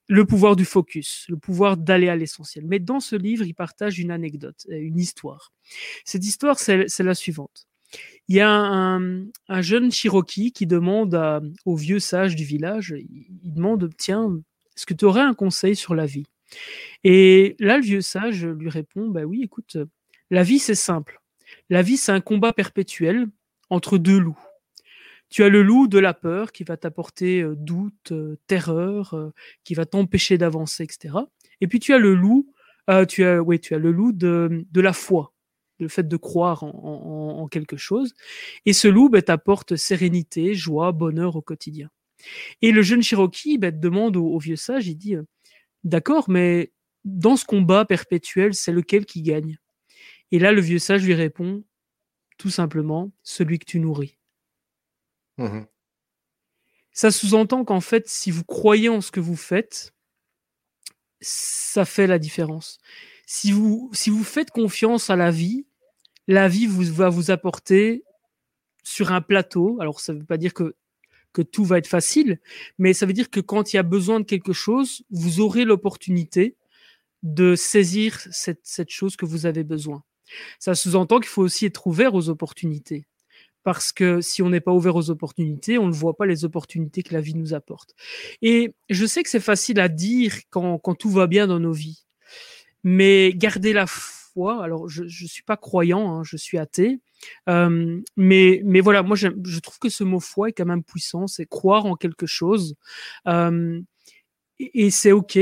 le 0.09 0.25
pouvoir 0.25 0.55
du 0.55 0.65
focus, 0.65 1.27
le 1.29 1.37
pouvoir 1.37 1.77
d'aller 1.77 2.09
à 2.09 2.17
l'essentiel. 2.17 2.65
Mais 2.67 2.79
dans 2.79 3.01
ce 3.01 3.17
livre, 3.17 3.45
il 3.45 3.55
partage 3.55 3.99
une 3.99 4.11
anecdote, 4.11 4.67
une 4.69 4.99
histoire. 4.99 5.53
Cette 6.05 6.25
histoire, 6.25 6.59
c'est 6.59 7.01
la 7.01 7.15
suivante. 7.15 7.67
Il 8.29 8.37
y 8.37 8.41
a 8.41 8.51
un, 8.51 9.63
jeune 9.63 9.93
Cherokee 9.93 10.53
qui 10.53 10.67
demande 10.67 11.15
au 11.65 11.77
vieux 11.77 12.01
sage 12.01 12.35
du 12.35 12.45
village, 12.45 12.95
il, 12.97 13.53
demande, 13.53 13.89
tiens, 13.97 14.41
est-ce 14.77 14.85
que 14.85 14.95
tu 14.95 15.05
aurais 15.05 15.21
un 15.21 15.35
conseil 15.35 15.77
sur 15.77 15.95
la 15.95 16.07
vie? 16.07 16.27
Et 17.05 17.55
là, 17.61 17.77
le 17.77 17.85
vieux 17.85 18.01
sage 18.01 18.45
lui 18.45 18.69
répond, 18.69 19.09
bah 19.09 19.23
oui, 19.23 19.43
écoute, 19.43 19.77
la 20.31 20.43
vie 20.43 20.59
c'est 20.59 20.75
simple. 20.75 21.21
La 21.71 21.83
vie 21.83 21.97
c'est 21.97 22.13
un 22.13 22.21
combat 22.21 22.53
perpétuel 22.53 23.29
entre 23.71 23.99
deux 23.99 24.19
loups. 24.19 24.39
Tu 25.29 25.43
as 25.43 25.49
le 25.49 25.63
loup 25.63 25.89
de 25.89 25.99
la 25.99 26.15
peur 26.15 26.53
qui 26.53 26.65
va 26.65 26.77
t'apporter 26.77 27.43
euh, 27.43 27.55
doute, 27.57 28.13
euh, 28.13 28.39
terreur, 28.47 29.15
euh, 29.15 29.33
qui 29.65 29.75
va 29.75 29.85
t'empêcher 29.85 30.39
d'avancer, 30.39 30.85
etc. 30.85 31.17
Et 31.61 31.67
puis 31.67 31.81
tu 31.81 31.93
as 31.95 31.99
le 31.99 32.15
loup, 32.15 32.53
tu 33.09 33.25
as, 33.25 33.43
oui, 33.43 33.59
tu 33.59 33.75
as 33.75 33.79
le 33.79 33.91
loup 33.91 34.13
de, 34.13 34.65
de 34.71 34.81
la 34.81 34.93
foi 34.93 35.35
le 35.79 35.89
fait 35.89 36.07
de 36.07 36.17
croire 36.17 36.63
en, 36.63 37.49
quelque 37.49 37.77
chose. 37.77 38.15
Et 38.65 38.73
ce 38.73 38.89
loup 38.89 39.09
bah, 39.09 39.23
t'apporte 39.23 39.77
sérénité, 39.77 40.55
joie, 40.55 40.93
bonheur 40.93 41.37
au 41.37 41.43
quotidien. 41.43 41.91
Et 42.63 42.73
le 42.73 42.83
jeune 42.83 43.03
Cherokee 43.03 43.59
bah, 43.59 43.71
demande 43.71 44.17
au, 44.17 44.39
vieux 44.39 44.57
sage, 44.57 44.89
il 44.89 44.97
dit, 44.97 45.17
euh, 45.17 45.23
d'accord, 45.85 46.29
mais 46.29 46.73
dans 47.05 47.37
ce 47.37 47.45
combat 47.45 47.85
perpétuel, 47.85 48.55
c'est 48.55 48.73
lequel 48.73 49.07
qui 49.07 49.23
gagne? 49.23 49.59
Et 50.33 50.39
là, 50.39 50.53
le 50.53 50.61
vieux 50.61 50.79
sage 50.79 51.05
lui 51.05 51.15
répond, 51.15 51.63
tout 52.39 52.51
simplement, 52.51 53.13
celui 53.23 53.59
que 53.59 53.67
tu 53.67 53.79
nourris. 53.79 54.19
Mmh 55.39 55.65
ça 56.97 57.11
sous-entend 57.11 57.67
qu'en 57.67 57.83
fait, 57.83 58.09
si 58.09 58.31
vous 58.31 58.43
croyez 58.43 58.89
en 58.89 59.03
ce 59.03 59.11
que 59.11 59.21
vous 59.21 59.37
faites, 59.37 59.93
ça 61.21 61.85
fait 61.85 62.07
la 62.07 62.19
différence 62.19 62.79
si 63.27 63.53
vous, 63.53 63.91
si 63.93 64.09
vous 64.09 64.25
faites 64.25 64.51
confiance 64.51 65.11
à 65.11 65.17
la 65.17 65.31
vie, 65.31 65.67
la 66.29 66.49
vie 66.49 66.67
vous, 66.67 66.85
va 66.85 67.09
vous 67.09 67.31
apporter 67.31 68.05
sur 68.85 69.13
un 69.13 69.21
plateau. 69.21 69.79
Alors, 69.81 70.01
ça 70.01 70.15
ne 70.15 70.21
veut 70.21 70.25
pas 70.25 70.39
dire 70.39 70.55
que, 70.55 70.77
que 71.33 71.43
tout 71.43 71.65
va 71.65 71.79
être 71.79 71.89
facile, 71.89 72.41
mais 72.79 72.93
ça 72.93 73.05
veut 73.05 73.13
dire 73.13 73.29
que 73.29 73.41
quand 73.41 73.73
il 73.73 73.77
y 73.77 73.79
a 73.79 73.83
besoin 73.83 74.21
de 74.21 74.25
quelque 74.25 74.53
chose, 74.53 75.03
vous 75.11 75.41
aurez 75.41 75.65
l'opportunité 75.65 76.57
de 77.23 77.57
saisir 77.57 78.21
cette, 78.31 78.61
cette 78.63 78.91
chose 78.91 79.17
que 79.17 79.27
vous 79.27 79.47
avez 79.47 79.65
besoin. 79.65 80.05
Ça 80.59 80.75
sous-entend 80.75 81.19
qu'il 81.19 81.29
faut 81.29 81.43
aussi 81.43 81.67
être 81.67 81.87
ouvert 81.87 82.15
aux 82.15 82.29
opportunités. 82.29 83.07
Parce 83.65 83.93
que 83.93 84.21
si 84.21 84.43
on 84.43 84.51
n'est 84.51 84.61
pas 84.61 84.73
ouvert 84.73 84.95
aux 84.95 85.11
opportunités, 85.11 85.77
on 85.79 85.89
ne 85.89 85.93
voit 85.93 86.17
pas 86.17 86.27
les 86.27 86.45
opportunités 86.45 87.03
que 87.03 87.13
la 87.13 87.21
vie 87.21 87.35
nous 87.35 87.53
apporte. 87.53 87.97
Et 88.41 88.75
je 88.89 89.05
sais 89.07 89.25
que 89.25 89.29
c'est 89.29 89.41
facile 89.41 89.81
à 89.81 89.89
dire 89.89 90.35
quand, 90.51 90.79
quand 90.79 90.95
tout 90.95 91.11
va 91.11 91.27
bien 91.27 91.49
dans 91.49 91.59
nos 91.59 91.73
vies. 91.73 92.06
Mais 92.89 93.33
garder 93.35 93.73
la 93.73 93.89
foi, 93.89 94.63
alors 94.63 94.89
je 94.89 95.03
ne 95.03 95.29
suis 95.29 95.43
pas 95.43 95.57
croyant, 95.57 96.09
hein, 96.09 96.23
je 96.23 96.37
suis 96.37 96.57
athée, 96.57 97.01
euh, 97.49 98.01
mais, 98.17 98.61
mais 98.65 98.81
voilà, 98.81 99.03
moi 99.03 99.17
je 99.17 99.59
trouve 99.59 99.81
que 99.81 99.89
ce 99.89 100.05
mot 100.05 100.21
foi 100.21 100.51
est 100.51 100.53
quand 100.53 100.67
même 100.67 100.85
puissant, 100.85 101.27
c'est 101.27 101.47
croire 101.47 101.87
en 101.87 101.97
quelque 101.97 102.27
chose, 102.27 102.77
euh, 103.27 103.81
et, 104.61 104.93
c'est 104.93 105.11
ok. 105.11 105.37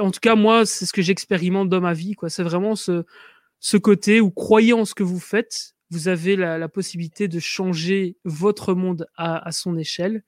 en 0.00 0.10
tout 0.10 0.20
cas, 0.20 0.34
moi, 0.34 0.64
c'est 0.64 0.86
ce 0.86 0.94
que 0.94 1.02
j'expérimente 1.02 1.68
dans 1.68 1.82
ma 1.82 1.92
vie, 1.92 2.14
quoi. 2.14 2.30
C'est 2.30 2.42
vraiment 2.42 2.76
ce, 2.76 3.04
ce 3.60 3.76
côté 3.76 4.22
où 4.22 4.30
croyez 4.30 4.72
en 4.72 4.86
ce 4.86 4.94
que 4.94 5.02
vous 5.02 5.20
faites, 5.20 5.74
vous 5.90 6.08
avez 6.08 6.34
la, 6.34 6.56
la 6.56 6.68
possibilité 6.70 7.28
de 7.28 7.38
changer 7.40 8.16
votre 8.24 8.72
monde 8.72 9.06
à, 9.16 9.46
à 9.46 9.52
son 9.52 9.76
échelle. 9.76 10.24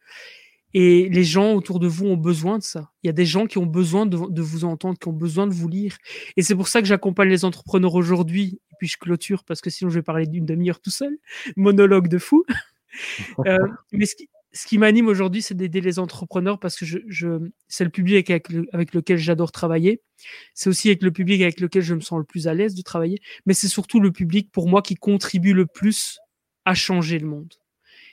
Et 0.74 1.08
les 1.08 1.22
gens 1.22 1.54
autour 1.54 1.78
de 1.78 1.86
vous 1.86 2.06
ont 2.06 2.16
besoin 2.16 2.58
de 2.58 2.64
ça. 2.64 2.90
Il 3.02 3.06
y 3.06 3.10
a 3.10 3.12
des 3.12 3.24
gens 3.24 3.46
qui 3.46 3.58
ont 3.58 3.66
besoin 3.66 4.06
de, 4.06 4.42
vous 4.42 4.64
entendre, 4.64 4.98
qui 4.98 5.06
ont 5.06 5.12
besoin 5.12 5.46
de 5.46 5.54
vous 5.54 5.68
lire. 5.68 5.96
Et 6.36 6.42
c'est 6.42 6.56
pour 6.56 6.66
ça 6.66 6.82
que 6.82 6.88
j'accompagne 6.88 7.28
les 7.28 7.44
entrepreneurs 7.44 7.94
aujourd'hui. 7.94 8.60
Et 8.72 8.74
puis 8.78 8.88
je 8.88 8.98
clôture 8.98 9.44
parce 9.44 9.60
que 9.60 9.70
sinon 9.70 9.88
je 9.88 9.94
vais 9.94 10.02
parler 10.02 10.26
d'une 10.26 10.44
demi-heure 10.44 10.80
tout 10.80 10.90
seul. 10.90 11.16
Monologue 11.56 12.08
de 12.08 12.18
fou. 12.18 12.44
euh, 13.46 13.58
mais 13.92 14.04
ce 14.04 14.16
qui, 14.16 14.28
ce 14.52 14.66
qui 14.66 14.78
m'anime 14.78 15.06
aujourd'hui, 15.06 15.42
c'est 15.42 15.54
d'aider 15.54 15.80
les 15.80 16.00
entrepreneurs 16.00 16.58
parce 16.58 16.76
que 16.76 16.84
je, 16.84 16.98
je 17.06 17.50
c'est 17.68 17.84
le 17.84 17.90
public 17.90 18.28
avec, 18.28 18.48
avec 18.72 18.94
lequel 18.94 19.18
j'adore 19.18 19.52
travailler. 19.52 20.02
C'est 20.54 20.68
aussi 20.68 20.88
avec 20.88 21.04
le 21.04 21.12
public 21.12 21.40
avec 21.42 21.60
lequel 21.60 21.82
je 21.82 21.94
me 21.94 22.00
sens 22.00 22.18
le 22.18 22.24
plus 22.24 22.48
à 22.48 22.54
l'aise 22.54 22.74
de 22.74 22.82
travailler. 22.82 23.20
Mais 23.46 23.54
c'est 23.54 23.68
surtout 23.68 24.00
le 24.00 24.10
public 24.10 24.50
pour 24.50 24.68
moi 24.68 24.82
qui 24.82 24.96
contribue 24.96 25.54
le 25.54 25.66
plus 25.66 26.18
à 26.64 26.74
changer 26.74 27.20
le 27.20 27.28
monde. 27.28 27.54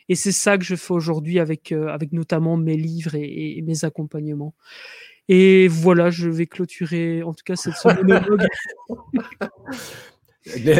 Et 0.09 0.15
c'est 0.15 0.31
ça 0.31 0.57
que 0.57 0.63
je 0.63 0.75
fais 0.75 0.93
aujourd'hui 0.93 1.39
avec, 1.39 1.71
euh, 1.71 1.87
avec 1.87 2.11
notamment 2.11 2.57
mes 2.57 2.77
livres 2.77 3.15
et, 3.15 3.61
mes 3.65 3.85
accompagnements. 3.85 4.53
Et 5.27 5.67
voilà, 5.67 6.09
je 6.09 6.29
vais 6.29 6.47
clôturer 6.47 7.23
en 7.23 7.33
tout 7.33 7.43
cas 7.45 7.55
cette 7.55 7.75
semaine. 7.75 8.25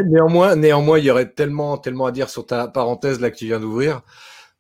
néanmoins, 0.10 0.56
néanmoins, 0.56 1.00
il 1.00 1.06
y 1.06 1.12
aurait 1.12 1.32
tellement, 1.32 1.78
tellement 1.78 2.08
à 2.08 2.12
dire 2.12 2.30
sur 2.30 2.46
ta 2.46 2.68
parenthèse 2.68 3.22
là 3.22 3.30
que 3.32 3.38
tu 3.38 3.46
viens 3.46 3.60
d'ouvrir, 3.60 4.02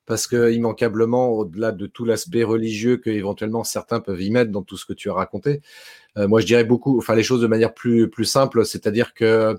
parce 0.05 0.27
que 0.27 0.51
immanquablement, 0.51 1.29
au-delà 1.29 1.71
de 1.71 1.87
tout 1.87 2.05
l'aspect 2.05 2.43
religieux 2.43 2.97
que 2.97 3.09
éventuellement 3.09 3.63
certains 3.63 3.99
peuvent 3.99 4.21
y 4.21 4.29
mettre 4.29 4.51
dans 4.51 4.61
tout 4.61 4.77
ce 4.77 4.85
que 4.85 4.93
tu 4.93 5.09
as 5.09 5.13
raconté, 5.13 5.61
euh, 6.17 6.27
moi 6.27 6.41
je 6.41 6.45
dirais 6.45 6.63
beaucoup, 6.63 6.97
enfin 6.97 7.15
les 7.15 7.23
choses 7.23 7.41
de 7.41 7.47
manière 7.47 7.73
plus 7.73 8.09
plus 8.09 8.25
simple, 8.25 8.65
c'est-à-dire 8.65 9.13
que 9.13 9.57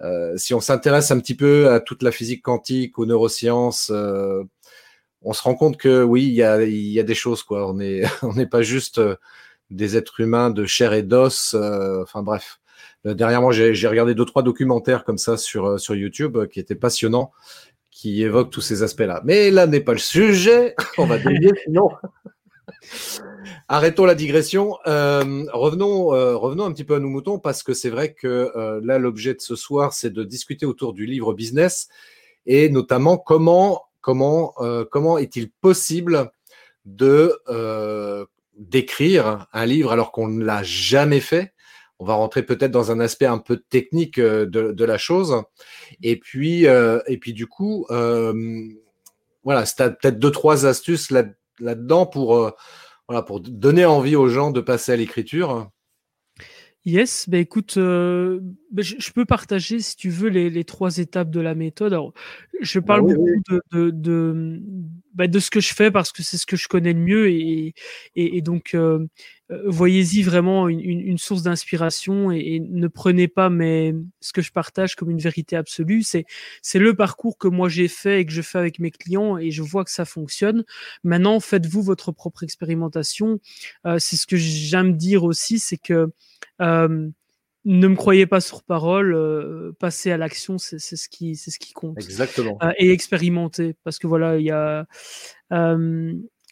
euh, 0.00 0.36
si 0.36 0.54
on 0.54 0.60
s'intéresse 0.60 1.10
un 1.10 1.20
petit 1.20 1.34
peu 1.34 1.70
à 1.70 1.80
toute 1.80 2.02
la 2.02 2.12
physique 2.12 2.42
quantique, 2.42 2.98
aux 2.98 3.06
neurosciences, 3.06 3.90
euh, 3.94 4.42
on 5.20 5.32
se 5.32 5.42
rend 5.42 5.54
compte 5.54 5.76
que 5.76 6.02
oui, 6.02 6.24
il 6.24 6.32
y 6.32 6.42
a, 6.42 6.62
y 6.64 6.98
a, 6.98 7.02
des 7.02 7.14
choses 7.14 7.42
quoi. 7.42 7.68
On 7.68 7.74
n'est 7.74 8.02
on 8.22 8.34
pas 8.46 8.62
juste 8.62 8.98
euh, 8.98 9.16
des 9.70 9.96
êtres 9.96 10.20
humains 10.20 10.50
de 10.50 10.64
chair 10.64 10.92
et 10.92 11.02
d'os. 11.02 11.54
enfin 11.54 12.22
bref. 12.22 12.58
Dernièrement, 13.04 13.50
j'ai 13.50 13.88
regardé 13.88 14.14
deux 14.14 14.24
trois 14.24 14.44
documentaires 14.44 15.04
comme 15.04 15.18
ça 15.18 15.36
sur 15.36 15.80
sur 15.80 15.96
YouTube 15.96 16.46
qui 16.46 16.60
étaient 16.60 16.76
passionnants, 16.76 17.32
qui 17.90 18.22
évoquent 18.22 18.50
tous 18.50 18.60
ces 18.60 18.84
aspects-là. 18.84 19.22
Mais 19.24 19.50
là 19.50 19.66
n'est 19.66 19.80
pas 19.80 19.92
le 19.92 19.98
sujet. 19.98 20.74
on 20.98 21.06
va 21.06 21.18
dévier 21.18 21.50
sinon. 21.64 21.90
Arrêtons 23.68 24.04
la 24.04 24.14
digression. 24.14 24.78
Euh, 24.86 25.44
revenons, 25.52 26.14
euh, 26.14 26.36
revenons 26.36 26.64
un 26.64 26.72
petit 26.72 26.84
peu 26.84 26.94
à 26.94 26.98
nos 26.98 27.08
moutons 27.08 27.38
parce 27.38 27.62
que 27.62 27.74
c'est 27.74 27.90
vrai 27.90 28.12
que 28.12 28.52
euh, 28.56 28.80
là, 28.82 28.98
l'objet 28.98 29.34
de 29.34 29.40
ce 29.40 29.56
soir, 29.56 29.92
c'est 29.92 30.10
de 30.10 30.24
discuter 30.24 30.66
autour 30.66 30.92
du 30.92 31.06
livre 31.06 31.34
business 31.34 31.88
et 32.46 32.68
notamment 32.68 33.18
comment, 33.18 33.84
comment, 34.00 34.54
comment 34.90 35.18
est-il 35.18 35.50
possible 35.50 36.32
de 36.84 37.38
d'écrire 38.58 39.46
un 39.52 39.64
livre 39.64 39.92
alors 39.92 40.12
qu'on 40.12 40.28
ne 40.28 40.44
l'a 40.44 40.62
jamais 40.62 41.20
fait. 41.20 41.52
On 42.00 42.04
va 42.04 42.14
rentrer 42.14 42.42
peut-être 42.42 42.72
dans 42.72 42.90
un 42.90 42.98
aspect 42.98 43.26
un 43.26 43.38
peu 43.38 43.58
technique 43.58 44.18
de, 44.18 44.44
de 44.44 44.84
la 44.84 44.98
chose. 44.98 45.42
Et 46.02 46.18
puis, 46.18 46.64
et 46.64 47.18
puis 47.20 47.32
du 47.32 47.46
coup, 47.46 47.86
voilà, 47.88 49.66
c'est 49.66 49.76
peut-être 49.76 50.18
deux 50.18 50.32
trois 50.32 50.66
astuces 50.66 51.12
là 51.12 51.22
là-dedans 51.60 52.06
pour, 52.06 52.52
voilà, 53.12 53.22
pour 53.22 53.40
donner 53.40 53.84
envie 53.84 54.16
aux 54.16 54.28
gens 54.28 54.50
de 54.50 54.62
passer 54.62 54.92
à 54.92 54.96
l'écriture. 54.96 55.68
Yes, 56.86 57.28
ben 57.28 57.40
écoute, 57.40 57.76
euh, 57.76 58.40
ben 58.70 58.82
je, 58.82 59.12
peux 59.12 59.26
partager 59.26 59.80
si 59.80 59.96
tu 59.96 60.08
veux 60.08 60.30
les, 60.30 60.48
les, 60.48 60.64
trois 60.64 60.96
étapes 60.96 61.30
de 61.30 61.40
la 61.40 61.54
méthode. 61.54 61.92
Alors, 61.92 62.14
je 62.60 62.80
bah 62.80 62.86
parle 62.86 63.02
beaucoup 63.02 63.42
De, 63.50 63.62
de, 63.70 63.90
de, 63.90 64.60
ben 65.14 65.30
de, 65.30 65.38
ce 65.38 65.50
que 65.50 65.60
je 65.60 65.74
fais 65.74 65.90
parce 65.90 66.12
que 66.12 66.22
c'est 66.22 66.36
ce 66.36 66.46
que 66.46 66.56
je 66.56 66.68
connais 66.68 66.92
le 66.92 67.00
mieux 67.00 67.28
et, 67.30 67.74
et, 68.16 68.36
et 68.36 68.42
donc 68.42 68.74
euh, 68.74 69.06
euh 69.50 69.62
voyez-y 69.66 70.22
vraiment 70.22 70.68
une, 70.68 70.80
une, 70.80 71.18
source 71.18 71.42
d'inspiration 71.42 72.32
et, 72.32 72.38
et, 72.38 72.60
ne 72.60 72.88
prenez 72.88 73.28
pas 73.28 73.50
mais 73.50 73.94
ce 74.20 74.32
que 74.32 74.42
je 74.42 74.52
partage 74.52 74.94
comme 74.96 75.10
une 75.10 75.18
vérité 75.18 75.56
absolue. 75.56 76.02
C'est 76.02 76.24
c'est 76.62 76.78
le 76.78 76.94
parcours 76.94 77.38
que 77.38 77.48
moi 77.48 77.68
j'ai 77.68 77.88
fait 77.88 78.20
et 78.20 78.26
que 78.26 78.32
je 78.32 78.42
fais 78.42 78.58
avec 78.58 78.78
mes 78.78 78.90
clients 78.90 79.38
et 79.38 79.50
je 79.50 79.62
vois 79.62 79.84
que 79.84 79.90
ça 79.90 80.04
fonctionne. 80.04 80.64
Maintenant, 81.04 81.40
faites-vous 81.40 81.82
votre 81.82 82.12
propre 82.12 82.42
expérimentation. 82.42 83.40
Euh, 83.86 83.98
c'est 83.98 84.16
ce 84.16 84.26
que 84.26 84.36
j'aime 84.36 84.96
dire 84.96 85.24
aussi, 85.24 85.58
c'est 85.58 85.78
que 85.78 86.12
euh, 86.60 87.08
ne 87.64 87.88
me 87.88 87.94
croyez 87.94 88.26
pas 88.26 88.40
sur 88.40 88.62
parole, 88.62 89.14
euh, 89.14 89.72
passez 89.78 90.10
à 90.10 90.16
l'action, 90.16 90.58
c'est 90.58 90.78
ce 90.78 91.08
qui 91.08 91.36
c'est 91.36 91.50
ce 91.50 91.58
qui 91.58 91.72
compte. 91.72 91.98
Exactement. 91.98 92.58
Euh, 92.62 92.72
et 92.78 92.90
expérimenter, 92.90 93.74
parce 93.84 93.98
que 93.98 94.06
voilà, 94.06 94.38
il 94.38 94.44
y 94.44 94.50
a 94.50 94.86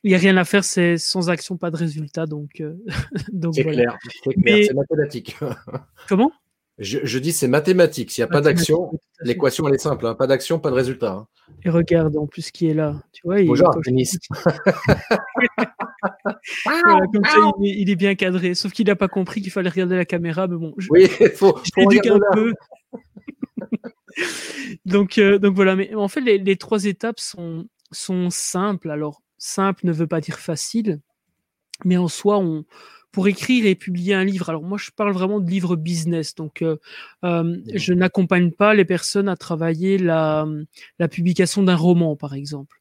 il 0.03 0.11
y 0.11 0.14
a 0.14 0.18
rien 0.18 0.37
à 0.38 0.44
faire, 0.44 0.64
c'est 0.64 0.96
sans 0.96 1.29
action 1.29 1.59
pas 1.59 1.70
de 1.70 1.77
résultat, 1.77 2.27
donc 2.27 2.62
donc 3.33 3.55
c'est 3.55 3.64
clair, 3.64 3.99
c'est 4.25 4.75
mathématique. 4.75 5.37
Comment? 6.09 6.33
Je, 6.81 7.19
dis 7.19 7.33
c'est 7.33 7.47
mathématique. 7.47 8.11
S'il 8.11 8.25
n'y 8.25 8.31
a 8.31 8.33
pas 8.33 8.40
d'action, 8.40 8.90
l'équation 9.21 9.69
elle 9.69 9.75
est 9.75 9.79
simple. 9.79 10.07
Hein. 10.07 10.14
Pas 10.14 10.27
d'action, 10.27 10.59
pas 10.59 10.71
de 10.71 10.75
résultat. 10.75 11.12
Hein. 11.12 11.27
Et 11.62 11.69
regarde 11.69 12.16
en 12.16 12.27
plus 12.27 12.51
qui 12.51 12.69
est 12.69 12.75
là. 12.75 13.03
Tu 13.12 13.21
vois, 13.25 13.43
Bonjour, 13.43 13.69
il, 13.87 14.07
comme 17.12 17.25
ça, 17.25 17.53
il 17.61 17.90
est, 17.90 17.97
bien 17.97 18.14
cadré. 18.14 18.55
Sauf 18.55 18.73
qu'il 18.73 18.87
n'a 18.87 18.97
pas 18.97 19.09
compris 19.09 19.43
qu'il 19.43 19.53
fallait 19.53 19.69
regarder 19.69 19.97
la 19.97 20.07
caméra. 20.07 20.47
Mais 20.47 20.57
bon, 20.57 20.73
je, 20.79 20.88
oui, 20.90 21.07
il 21.21 21.29
faut, 21.35 21.59
un 21.59 22.21
peu. 22.33 22.55
donc, 24.87 25.19
euh, 25.19 25.38
donc 25.38 25.55
voilà. 25.55 25.77
Mais 25.77 25.95
en 25.95 26.09
fait, 26.09 26.23
les, 26.23 26.57
trois 26.57 26.87
étapes 26.87 27.21
sont, 27.21 27.66
sont 27.93 28.31
simples. 28.31 28.90
Alors, 28.90 29.21
simple 29.37 29.85
ne 29.85 29.93
veut 29.93 30.07
pas 30.07 30.23
dire 30.23 30.38
facile. 30.38 31.01
Mais 31.85 31.99
en 31.99 32.09
soi, 32.09 32.38
on, 32.38 32.64
pour 33.12 33.29
écrire 33.29 33.66
et 33.66 33.75
publier 33.75 34.14
un 34.14 34.25
livre. 34.25 34.49
Alors 34.49 34.62
moi, 34.62 34.79
je 34.79 34.90
parle 34.90 35.12
vraiment 35.12 35.40
de 35.40 35.51
livre 35.51 35.77
business. 35.77 36.35
Donc, 36.35 36.62
euh, 36.62 36.77
euh 37.25 37.57
je 37.75 37.92
n'accompagne 37.92 38.51
pas 38.53 38.75
les 38.75 38.85
personnes 38.85 39.29
à 39.29 39.37
travailler 39.37 39.99
la, 39.99 40.46
la 40.99 41.09
publication 41.09 41.62
d'un 41.62 41.77
roman, 41.77 42.16
par 42.16 42.35
exemple. 42.35 42.81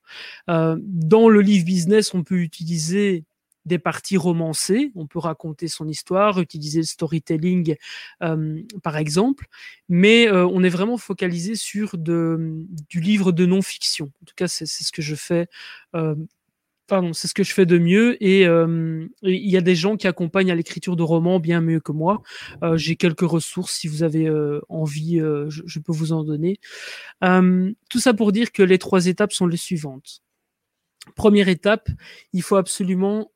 Euh, 0.50 0.78
dans 0.82 1.30
le 1.30 1.42
livre 1.42 1.65
business, 1.65 2.13
on 2.13 2.24
peut 2.24 2.39
utiliser 2.39 3.26
des 3.65 3.80
parties 3.80 4.18
romancées, 4.18 4.92
on 4.96 5.08
peut 5.08 5.20
raconter 5.20 5.68
son 5.68 5.88
histoire, 5.88 6.39
utiliser 6.39 6.80
le 6.80 6.86
storytelling 6.86 7.76
euh, 8.24 8.62
par 8.84 8.98
exemple, 8.98 9.46
mais 9.88 10.28
euh, 10.28 10.46
on 10.48 10.63
est 10.63 10.70
vraiment 10.70 10.98
focalisé 10.98 11.56
sur 11.56 11.98
de, 11.98 12.65
du 12.89 13.00
livre 13.00 13.32
de 13.32 13.46
non-fiction. 13.46 14.12
En 14.22 14.26
tout 14.26 14.36
cas, 14.36 14.48
c'est 14.48 14.65
ce 14.65 14.92
que 14.92 15.02
je 15.02 15.15
fais 15.15 15.48
euh, 15.96 16.15
Pardon, 16.89 17.13
c'est 17.13 17.28
ce 17.28 17.36
que 17.36 17.43
je 17.43 17.54
fais 17.54 17.67
de 17.67 17.78
mieux 17.78 18.21
et 18.21 18.47
euh, 18.47 19.08
il 19.21 19.49
y 19.49 19.58
a 19.58 19.62
des 19.62 19.75
gens 19.75 19.95
qui 19.95 20.08
accompagnent 20.08 20.52
à 20.52 20.56
l'écriture 20.56 20.95
de 20.95 21.04
romans 21.04 21.39
bien 21.39 21.62
mieux 21.62 21.80
que 21.80 21.91
moi. 21.91 22.23
Euh, 22.63 22.78
j'ai 22.78 22.95
quelques 22.95 23.21
ressources 23.21 23.73
si 23.73 23.88
vous 23.88 24.02
avez 24.02 24.28
euh, 24.28 24.60
envie, 24.69 25.19
je, 25.19 25.62
je, 25.67 25.80
peux 25.80 25.91
vous 25.91 26.13
en 26.13 26.23
donner. 26.23 26.60
tout 27.21 27.99
ça 27.99 28.15
pour 28.15 28.32
dire 28.32 28.52
que 28.52 28.63
les 28.63 28.80
trois 28.80 29.06
étapes 29.06 29.34
sont 29.34 29.45
les 29.45 29.56
suivantes. 29.56 30.23
Première 31.15 31.47
étape, 31.47 31.89
il 32.34 32.41
faut 32.41 32.56
absolument 32.56 33.32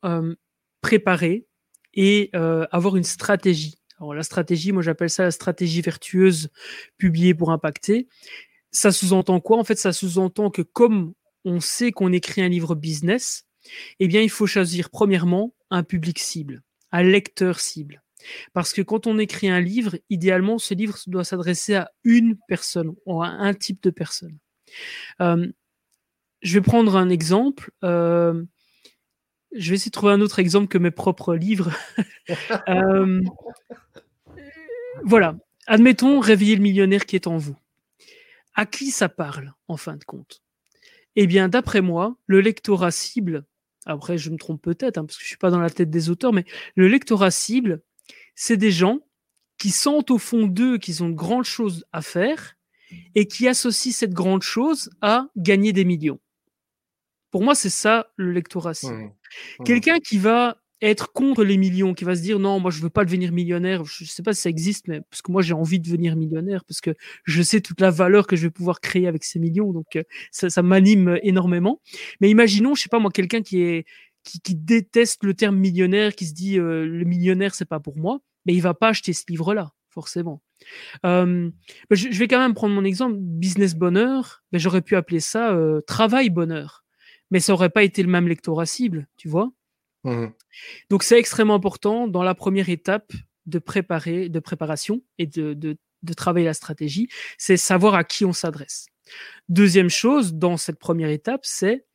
préparer 0.80 1.46
et 1.94 2.30
avoir 2.34 2.96
une 2.96 3.04
stratégie. 3.04 3.76
Alors 4.00 4.14
la 4.14 4.24
stratégie, 4.24 4.72
moi 4.72 4.82
j'appelle 4.82 5.10
ça 5.10 5.22
la 5.22 5.30
stratégie 5.30 5.80
vertueuse 5.80 6.48
publiée 6.98 7.34
pour 7.34 7.52
impacter. 7.52 8.08
Ça 8.72 8.90
sous-entend 8.90 9.38
quoi? 9.38 9.58
En 9.58 9.64
fait, 9.64 9.78
ça 9.78 9.92
sous-entend 9.92 10.50
que 10.50 10.62
comme 10.62 11.14
on 11.44 11.60
sait 11.60 11.92
qu'on 11.92 12.12
écrit 12.12 12.42
un 12.42 12.48
livre 12.48 12.74
business, 12.74 13.43
eh 14.00 14.08
bien, 14.08 14.20
il 14.20 14.30
faut 14.30 14.46
choisir 14.46 14.90
premièrement 14.90 15.54
un 15.70 15.82
public 15.82 16.18
cible, 16.18 16.62
un 16.92 17.02
lecteur 17.02 17.60
cible. 17.60 18.02
Parce 18.52 18.72
que 18.72 18.82
quand 18.82 19.06
on 19.06 19.18
écrit 19.18 19.48
un 19.48 19.60
livre, 19.60 19.96
idéalement, 20.10 20.58
ce 20.58 20.74
livre 20.74 20.96
doit 21.06 21.24
s'adresser 21.24 21.74
à 21.74 21.90
une 22.04 22.36
personne 22.48 22.94
ou 23.06 23.22
à 23.22 23.28
un 23.28 23.54
type 23.54 23.82
de 23.82 23.90
personne. 23.90 24.38
Euh, 25.20 25.50
je 26.40 26.54
vais 26.54 26.62
prendre 26.62 26.96
un 26.96 27.08
exemple. 27.08 27.70
Euh, 27.84 28.44
je 29.52 29.70
vais 29.70 29.76
essayer 29.76 29.90
de 29.90 29.94
trouver 29.94 30.12
un 30.12 30.20
autre 30.20 30.38
exemple 30.38 30.68
que 30.68 30.78
mes 30.78 30.90
propres 30.90 31.34
livres. 31.34 31.72
Euh, 32.68 33.20
voilà. 35.02 35.36
Admettons, 35.66 36.20
réveiller 36.20 36.56
le 36.56 36.62
millionnaire 36.62 37.04
qui 37.04 37.16
est 37.16 37.26
en 37.26 37.36
vous. 37.36 37.56
À 38.54 38.64
qui 38.64 38.90
ça 38.90 39.10
parle, 39.10 39.52
en 39.68 39.76
fin 39.76 39.96
de 39.96 40.04
compte? 40.04 40.42
Eh 41.16 41.26
bien, 41.26 41.48
d'après 41.50 41.82
moi, 41.82 42.16
le 42.26 42.40
lectorat 42.40 42.90
cible, 42.90 43.44
après 43.86 44.18
je 44.18 44.30
me 44.30 44.36
trompe 44.36 44.62
peut-être, 44.62 44.98
hein, 44.98 45.04
parce 45.04 45.16
que 45.16 45.22
je 45.22 45.28
suis 45.28 45.36
pas 45.36 45.50
dans 45.50 45.60
la 45.60 45.70
tête 45.70 45.90
des 45.90 46.10
auteurs, 46.10 46.32
mais 46.32 46.44
le 46.74 46.88
lectorat 46.88 47.30
cible, 47.30 47.82
c'est 48.34 48.56
des 48.56 48.70
gens 48.70 49.00
qui 49.58 49.70
sentent 49.70 50.10
au 50.10 50.18
fond 50.18 50.46
d'eux 50.46 50.78
qu'ils 50.78 51.02
ont 51.02 51.08
de 51.08 51.14
grandes 51.14 51.44
choses 51.44 51.84
à 51.92 52.02
faire 52.02 52.56
et 53.14 53.26
qui 53.26 53.48
associent 53.48 53.92
cette 53.92 54.12
grande 54.12 54.42
chose 54.42 54.90
à 55.00 55.28
gagner 55.36 55.72
des 55.72 55.84
millions. 55.84 56.20
Pour 57.30 57.42
moi, 57.42 57.54
c'est 57.54 57.70
ça 57.70 58.12
le 58.16 58.32
lectorat 58.32 58.74
cible. 58.74 58.94
Mmh. 58.94 59.12
Mmh. 59.60 59.64
Quelqu'un 59.64 59.98
qui 59.98 60.18
va 60.18 60.58
être 60.82 61.12
contre 61.12 61.44
les 61.44 61.56
millions, 61.56 61.94
qui 61.94 62.04
va 62.04 62.14
se 62.16 62.22
dire 62.22 62.38
non, 62.38 62.60
moi 62.60 62.70
je 62.70 62.80
veux 62.80 62.90
pas 62.90 63.04
devenir 63.04 63.32
millionnaire, 63.32 63.84
je 63.84 64.04
sais 64.04 64.22
pas 64.22 64.34
si 64.34 64.42
ça 64.42 64.50
existe, 64.50 64.88
mais 64.88 65.00
parce 65.08 65.22
que 65.22 65.32
moi 65.32 65.42
j'ai 65.42 65.54
envie 65.54 65.78
de 65.78 65.84
devenir 65.84 66.16
millionnaire, 66.16 66.64
parce 66.64 66.80
que 66.80 66.94
je 67.24 67.42
sais 67.42 67.60
toute 67.60 67.80
la 67.80 67.90
valeur 67.90 68.26
que 68.26 68.36
je 68.36 68.42
vais 68.42 68.50
pouvoir 68.50 68.80
créer 68.80 69.06
avec 69.06 69.24
ces 69.24 69.38
millions, 69.38 69.72
donc 69.72 69.96
euh, 69.96 70.02
ça, 70.30 70.50
ça 70.50 70.62
m'anime 70.62 71.18
énormément. 71.22 71.80
Mais 72.20 72.28
imaginons, 72.28 72.74
je 72.74 72.82
sais 72.82 72.88
pas 72.88 72.98
moi, 72.98 73.10
quelqu'un 73.10 73.42
qui 73.42 73.62
est 73.62 73.84
qui, 74.24 74.40
qui, 74.40 74.54
déteste 74.54 75.22
le 75.22 75.34
terme 75.34 75.56
millionnaire, 75.56 76.14
qui 76.14 76.26
se 76.26 76.34
dit 76.34 76.58
euh, 76.58 76.86
le 76.86 77.04
millionnaire 77.04 77.54
c'est 77.54 77.66
pas 77.66 77.80
pour 77.80 77.96
moi, 77.96 78.20
mais 78.46 78.54
il 78.54 78.60
va 78.60 78.74
pas 78.74 78.88
acheter 78.88 79.12
ce 79.12 79.24
livre-là, 79.28 79.72
forcément. 79.90 80.42
Euh, 81.04 81.50
je, 81.90 82.08
je, 82.10 82.18
vais 82.18 82.28
quand 82.28 82.38
même 82.38 82.54
prendre 82.54 82.74
mon 82.74 82.84
exemple, 82.84 83.16
business 83.18 83.74
bonheur, 83.74 84.42
mais 84.52 84.58
j'aurais 84.58 84.82
pu 84.82 84.96
appeler 84.96 85.20
ça 85.20 85.52
euh, 85.52 85.80
travail 85.82 86.30
bonheur, 86.30 86.84
mais 87.30 87.40
ça 87.40 87.52
aurait 87.52 87.70
pas 87.70 87.82
été 87.82 88.02
le 88.02 88.08
même 88.08 88.28
lectorat 88.28 88.66
cible, 88.66 89.06
tu 89.16 89.28
vois. 89.28 89.52
Mmh 90.04 90.26
Donc 90.90 91.02
c'est 91.02 91.18
extrêmement 91.18 91.54
important 91.54 92.06
dans 92.06 92.22
la 92.22 92.34
première 92.34 92.68
étape 92.68 93.12
de 93.46 93.58
préparer, 93.58 94.28
de 94.28 94.38
préparation 94.38 95.02
et 95.18 95.26
de, 95.26 95.54
de, 95.54 95.76
de 96.02 96.12
travailler 96.12 96.46
la 96.46 96.54
stratégie, 96.54 97.08
c'est 97.38 97.56
savoir 97.56 97.94
à 97.94 98.04
qui 98.04 98.24
on 98.24 98.32
s'adresse. 98.32 98.86
Deuxième 99.48 99.90
chose 99.90 100.34
dans 100.34 100.56
cette 100.56 100.78
première 100.78 101.10
étape, 101.10 101.44
c'est 101.44 101.86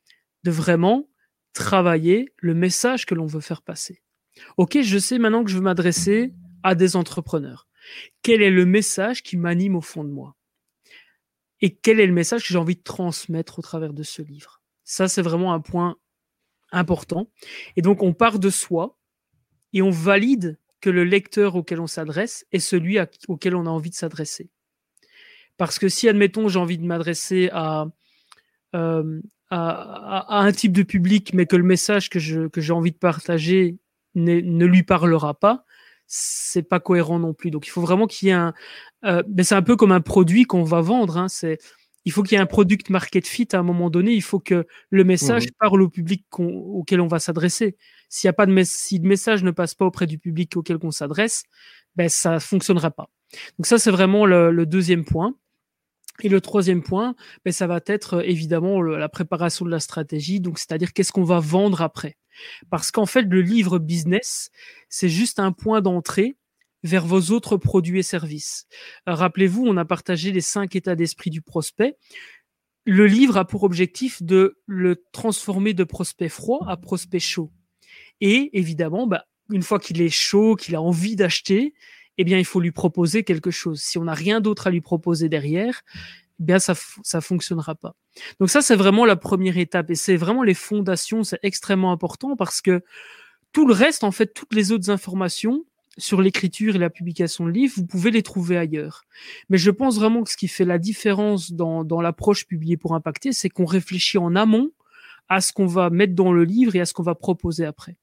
de 0.44 0.52
vraiment 0.52 1.10
travailler 1.54 2.34
le 2.38 2.54
message 2.54 3.06
que 3.06 3.16
l'on 3.16 3.26
veut 3.26 3.42
faire 3.42 3.62
passer. 3.62 4.02
Ok, 4.58 4.80
je 4.82 4.98
sais 4.98 5.18
maintenant 5.20 5.44
que 5.44 5.50
je 5.50 5.56
veux 5.56 5.64
m'adresser 5.64 6.34
à 6.64 6.76
des 6.76 6.96
entrepreneurs. 6.96 7.68
Quel 8.22 8.42
est 8.42 8.52
le 8.52 8.66
message 8.66 9.24
qui 9.24 9.38
m'anime 9.38 9.76
au 9.76 9.82
fond 9.82 10.04
de 10.04 10.10
moi? 10.10 10.36
Et 11.62 11.76
quel 11.76 12.00
est 12.00 12.06
le 12.06 12.14
message 12.14 12.44
que 12.44 12.48
j'ai 12.50 12.58
envie 12.58 12.76
de 12.76 12.84
transmettre 12.84 13.60
au 13.60 13.62
travers 13.62 13.94
de 13.94 14.04
ce 14.04 14.22
livre? 14.22 14.62
Ça, 14.84 15.08
c'est 15.08 15.22
vraiment 15.22 15.54
un 15.54 15.60
point 15.60 15.98
important. 16.72 17.30
Et 17.76 17.82
donc, 17.82 18.04
on 18.04 18.14
part 18.14 18.40
de 18.40 18.50
soi 18.50 18.98
et 19.74 19.82
on 19.82 19.90
valide 19.90 20.58
que 20.82 20.90
le 20.90 21.04
lecteur 21.04 21.56
auquel 21.56 21.80
on 21.80 21.88
s'adresse 21.88 22.46
est 22.52 22.60
celui 22.60 22.98
auquel 23.28 23.56
on 23.56 23.66
a 23.66 23.70
envie 23.70 23.90
de 23.90 23.96
s'adresser. 23.96 24.50
Parce 25.58 25.78
que 25.78 25.90
si, 25.90 26.08
admettons, 26.08 26.48
j'ai 26.48 26.60
envie 26.60 26.78
de 26.78 26.86
m'adresser 26.86 27.50
à, 27.52 27.88
euh, 28.76 29.22
à, 29.50 30.40
un 30.40 30.52
type 30.52 30.72
de 30.72 30.84
public, 30.84 31.34
mais 31.34 31.46
que 31.46 31.56
le 31.56 31.64
message 31.64 32.10
que, 32.10 32.20
j'ai 32.20 32.74
envie 32.74 32.92
de 32.92 32.98
partager 32.98 33.78
ne 34.16 34.66
lui 34.66 34.84
parlera 34.84 35.34
pas, 35.34 35.66
c'est 36.08 36.64
pas 36.64 36.80
cohérent 36.80 37.20
non 37.20 37.34
plus. 37.34 37.52
Donc, 37.52 37.68
il 37.68 37.70
faut 37.70 37.82
vraiment 37.82 38.08
qu'il 38.08 38.30
y 38.30 38.32
ait 38.32 38.36
un. 38.36 38.54
Euh, 39.06 39.22
ben, 39.28 39.44
c'est 39.44 39.56
un 39.56 39.62
peu 39.62 39.76
comme 39.76 39.92
un 39.92 40.02
produit 40.02 40.46
qu'on 40.46 40.64
va 40.64 40.82
vendre. 40.82 41.18
Hein, 41.18 41.28
il 42.06 42.12
faut 42.12 42.24
qu'il 42.24 42.34
y 42.34 42.40
ait 42.40 42.42
un 42.42 42.46
product 42.46 42.90
market 42.90 43.28
fit 43.28 43.48
à 43.54 43.60
un 43.60 43.64
moment 43.64 43.90
donné. 43.90 44.14
Il 44.14 44.22
faut 44.22 44.40
que 44.40 44.66
le 44.90 45.04
message 45.04 45.46
mmh 45.46 45.52
parle 45.60 45.82
au 45.82 45.90
public 45.90 46.26
auquel 46.40 47.02
on 47.02 47.08
va 47.08 47.20
s'adresser. 47.20 47.76
S'il 48.08 48.28
y 48.28 48.30
a 48.30 48.34
pas 48.34 48.46
de 48.46 48.64
si 48.64 49.00
le 49.00 49.08
message 49.08 49.44
ne 49.44 49.52
passe 49.52 49.76
pas 49.76 49.86
auprès 49.86 50.08
du 50.08 50.18
public 50.18 50.56
auquel 50.58 50.78
on 50.82 50.92
s'adresse, 50.92 51.44
ben 51.96 52.10
ça 52.10 52.40
fonctionnera 52.40 52.92
pas. 52.92 53.10
Donc 53.58 53.66
ça 53.66 53.78
c'est 53.78 53.92
vraiment 53.92 54.26
le, 54.26 54.66
deuxième 54.66 55.06
point. 55.06 55.36
Et 56.22 56.28
le 56.28 56.42
troisième 56.42 56.84
point, 56.84 57.16
ben 57.46 57.54
ça 57.54 57.66
va 57.68 57.80
être 57.86 58.26
évidemment 58.26 58.82
la 58.82 59.08
préparation 59.08 59.66
de 59.66 59.72
la 59.72 59.80
stratégie. 59.80 60.40
Donc 60.40 60.58
c'est-à-dire 60.58 60.94
qu'est-ce 60.94 61.12
qu'on 61.12 61.24
va 61.24 61.40
vendre 61.40 61.82
après? 61.82 62.18
Parce 62.70 62.92
qu'en 62.92 63.06
fait 63.06 63.24
le 63.24 63.42
livre 63.42 63.80
business 63.80 64.50
c'est 64.88 65.10
juste 65.10 65.40
un 65.40 65.52
point 65.52 65.82
d'entrée 65.82 66.38
vers 66.84 67.06
vos 67.06 67.32
autres 67.32 67.58
produits 67.58 68.00
et 68.00 68.04
services. 68.04 68.66
Rappelez-vous, 69.06 69.66
on 69.66 69.78
a 69.78 69.86
partagé 69.86 70.32
les 70.32 70.42
cinq 70.42 70.76
états 70.76 70.96
d'esprit 70.96 71.30
du 71.30 71.42
prospect. 71.42 71.96
le 72.86 73.06
livre 73.06 73.38
a 73.38 73.46
pour 73.46 73.64
objectif 73.64 74.24
de 74.24 74.58
le 74.66 75.04
transformer 75.12 75.74
de 75.74 75.84
prospect 75.84 76.30
froid 76.30 76.66
à 76.68 76.78
prospect 76.78 77.20
chaud. 77.20 77.52
Et 78.22 78.58
évidemment, 78.58 79.08
bah, 79.08 79.26
une 79.52 79.62
fois 79.62 79.80
qu'il 79.80 80.02
est 80.02 80.10
chaud, 80.10 80.56
qu'il 80.56 80.76
a 80.76 80.82
envie 80.82 81.16
d'acheter, 81.16 81.74
eh 82.18 82.24
bien, 82.24 82.38
il 82.38 82.46
faut 82.46 82.60
lui 82.60 82.72
proposer 82.72 83.24
quelque 83.24 83.52
chose. 83.52 83.82
Si 83.82 83.98
on 83.98 84.06
n'a 84.06 84.14
rien 84.14 84.42
d'autre 84.42 84.68
à 84.68 84.72
lui 84.72 84.82
proposer 84.82 85.30
derrière, 85.30 85.82
eh 86.40 86.44
bien, 86.44 86.60
ça 86.60 86.74
ça 87.04 87.22
fonctionnera 87.22 87.76
pas. 87.76 87.96
Donc 88.40 88.50
ça, 88.50 88.62
c'est 88.62 88.76
vraiment 88.76 89.06
la 89.06 89.16
première 89.16 89.58
étape 89.58 89.90
et 89.92 89.96
c'est 89.96 90.18
vraiment 90.18 90.44
les 90.44 90.54
fondations, 90.54 91.24
c'est 91.24 91.40
extrêmement 91.44 91.92
important 91.92 92.36
parce 92.36 92.62
que 92.62 92.82
tout 93.54 93.68
le 93.68 93.74
reste, 93.74 94.04
en 94.04 94.12
fait, 94.12 94.34
toutes 94.34 94.54
les 94.54 94.72
autres 94.72 94.90
informations 94.90 95.66
sur 96.00 96.22
l'écriture 96.22 96.76
et 96.76 96.80
la 96.80 96.90
publication 96.90 97.46
de 97.46 97.52
livres, 97.52 97.74
vous 97.76 97.86
pouvez 97.86 98.12
les 98.12 98.24
trouver 98.24 98.58
ailleurs. 98.58 99.04
Mais 99.50 99.58
je 99.58 99.72
pense 99.72 99.98
vraiment 99.98 100.24
que 100.24 100.32
ce 100.32 100.38
qui 100.38 100.48
fait 100.48 100.66
la 100.66 100.78
différence 100.78 101.52
dans, 101.52 102.02
l'approche 102.02 102.48
publiée 102.48 102.78
pour 102.78 102.96
impacter, 102.96 103.34
c'est 103.34 103.50
qu'on 103.50 103.66
réfléchit 103.66 104.18
en 104.18 104.36
amont 104.36 104.72
à 105.28 105.42
ce 105.42 105.54
qu'on 105.54 105.68
va 105.68 105.90
mettre 105.90 106.16
dans 106.16 106.32
le 106.32 106.44
livre 106.44 106.76
et 106.76 106.82
à 106.82 106.86
ce 106.86 106.94
qu'on 106.94 107.04
va 107.04 107.16
proposer 107.16 107.66
après. 107.66 107.98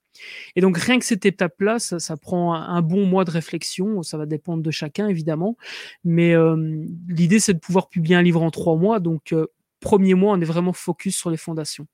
Et 0.55 0.61
donc 0.61 0.78
rien 0.78 0.99
que 0.99 1.05
cette 1.05 1.26
étape-là, 1.26 1.78
ça, 1.78 1.99
ça, 1.99 2.16
prend 2.16 2.55
un, 2.55 2.82
bon 2.82 3.05
mois 3.05 3.24
de 3.24 3.30
réflexion. 3.30 4.03
Ça 4.03 4.16
va 4.16 4.24
dépendre 4.24 4.62
de 4.62 4.70
chacun 4.70 5.09
évidemment, 5.09 5.57
mais 6.05 6.34
euh, 6.34 6.84
l'idée 7.09 7.40
c'est 7.40 7.55
de 7.55 7.59
pouvoir 7.59 7.88
publier 7.88 8.16
un 8.16 8.22
livre 8.22 8.42
en 8.42 8.51
trois 8.51 8.76
mois. 8.76 9.01
Donc 9.01 9.32
euh, 9.32 9.47
premier 9.80 10.14
mois, 10.14 10.32
on 10.32 10.40
est 10.40 10.47
vraiment 10.47 10.72
focus 10.72 11.16
sur 11.16 11.30
les 11.30 11.36
fondations. 11.36 11.86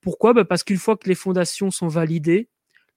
Pourquoi? 0.00 0.34
Bah 0.34 0.44
Parce 0.44 0.64
qu'une 0.64 0.76
fois 0.76 0.96
que 0.96 1.08
les 1.08 1.14
fondations 1.14 1.70
sont 1.70 1.88
validées, 1.88 2.48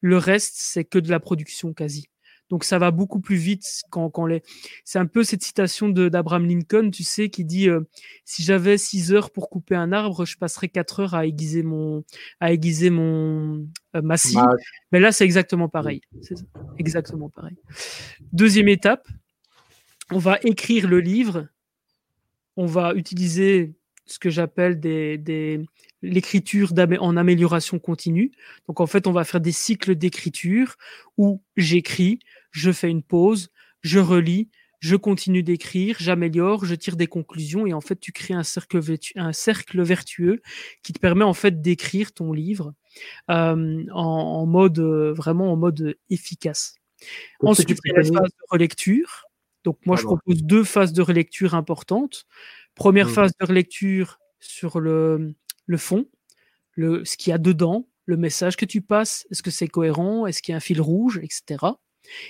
le 0.01 0.17
reste 0.17 0.55
c'est 0.57 0.83
que 0.83 0.99
de 0.99 1.09
la 1.09 1.19
production 1.19 1.73
quasi. 1.73 2.09
Donc 2.49 2.63
ça 2.63 2.77
va 2.77 2.91
beaucoup 2.91 3.19
plus 3.19 3.37
vite 3.37 3.65
quand, 3.89 4.09
quand 4.09 4.25
les. 4.25 4.43
C'est 4.83 4.99
un 4.99 5.07
peu 5.07 5.23
cette 5.23 5.43
citation 5.43 5.89
d'Abraham 5.89 6.45
Lincoln, 6.45 6.91
tu 6.91 7.03
sais, 7.03 7.29
qui 7.29 7.43
dit 7.43 7.69
euh, 7.69 7.81
si 8.23 8.43
j'avais 8.43 8.77
six 8.77 9.11
heures 9.11 9.31
pour 9.31 9.49
couper 9.49 9.75
un 9.75 9.91
arbre, 9.91 10.25
je 10.25 10.37
passerais 10.37 10.69
quatre 10.69 10.99
heures 10.99 11.15
à 11.15 11.25
aiguiser 11.25 11.63
mon 11.63 12.03
à 12.39 12.53
aiguiser 12.53 12.89
mon 12.91 13.67
euh, 13.95 14.01
ma 14.01 14.17
scie. 14.17 14.37
Mais 14.91 14.99
là, 14.99 15.11
c'est 15.11 15.25
exactement 15.25 15.69
pareil. 15.69 16.01
C'est 16.21 16.35
exactement 16.77 17.29
pareil. 17.29 17.57
Deuxième 18.31 18.67
étape, 18.67 19.07
on 20.11 20.19
va 20.19 20.37
écrire 20.43 20.87
le 20.87 20.99
livre. 20.99 21.47
On 22.57 22.67
va 22.67 22.93
utiliser 22.93 23.73
ce 24.05 24.19
que 24.19 24.29
j'appelle 24.29 24.79
des, 24.79 25.17
des 25.17 25.65
l'écriture 26.01 26.71
en 26.99 27.17
amélioration 27.17 27.79
continue. 27.79 28.31
Donc 28.67 28.79
en 28.79 28.87
fait, 28.87 29.07
on 29.07 29.11
va 29.11 29.23
faire 29.23 29.41
des 29.41 29.51
cycles 29.51 29.95
d'écriture 29.95 30.75
où 31.17 31.41
j'écris, 31.57 32.19
je 32.55 32.71
fais 32.71 32.89
une 32.89 33.03
pause, 33.03 33.49
je 33.81 33.99
relis, 33.99 34.49
je 34.79 34.95
continue 34.95 35.43
d'écrire, 35.43 35.97
j'améliore, 35.99 36.63
je 36.63 36.73
tire 36.73 36.95
des 36.95 37.07
conclusions 37.07 37.67
et 37.67 37.73
en 37.73 37.81
fait 37.81 37.99
tu 37.99 38.11
crées 38.11 38.33
un 38.33 38.43
cercle, 38.43 38.79
un 39.15 39.33
cercle 39.33 39.81
vertueux 39.81 40.41
qui 40.83 40.93
te 40.93 40.99
permet 40.99 41.25
en 41.25 41.33
fait 41.33 41.61
d'écrire 41.61 42.13
ton 42.13 42.31
livre 42.31 42.73
euh, 43.29 43.85
en, 43.91 44.45
mode 44.45 44.79
vraiment 44.79 45.51
en 45.51 45.57
mode 45.57 45.97
efficace. 46.09 46.75
Ensuite, 47.41 47.69
il 47.69 47.77
y 47.85 47.91
a 47.91 47.97
la 47.97 48.03
phase 48.03 48.29
de 48.29 48.45
relecture. 48.49 49.25
Donc 49.65 49.79
moi, 49.85 49.97
je 49.97 50.03
propose 50.03 50.43
deux 50.43 50.63
phases 50.63 50.93
de 50.93 51.01
relecture 51.01 51.55
importantes. 51.55 52.25
Première 52.75 53.07
mmh. 53.07 53.13
phase 53.13 53.31
de 53.39 53.45
relecture 53.45 54.19
sur 54.39 54.79
le, 54.79 55.33
le 55.65 55.77
fond, 55.77 56.07
le, 56.71 57.03
ce 57.03 57.17
qu'il 57.17 57.31
y 57.31 57.33
a 57.33 57.37
dedans, 57.37 57.87
le 58.05 58.17
message 58.17 58.55
que 58.55 58.65
tu 58.65 58.81
passes, 58.81 59.27
est-ce 59.31 59.43
que 59.43 59.51
c'est 59.51 59.67
cohérent, 59.67 60.25
est-ce 60.25 60.41
qu'il 60.41 60.51
y 60.51 60.53
a 60.53 60.57
un 60.57 60.61
fil 60.61 60.79
rouge, 60.79 61.19
etc. 61.23 61.65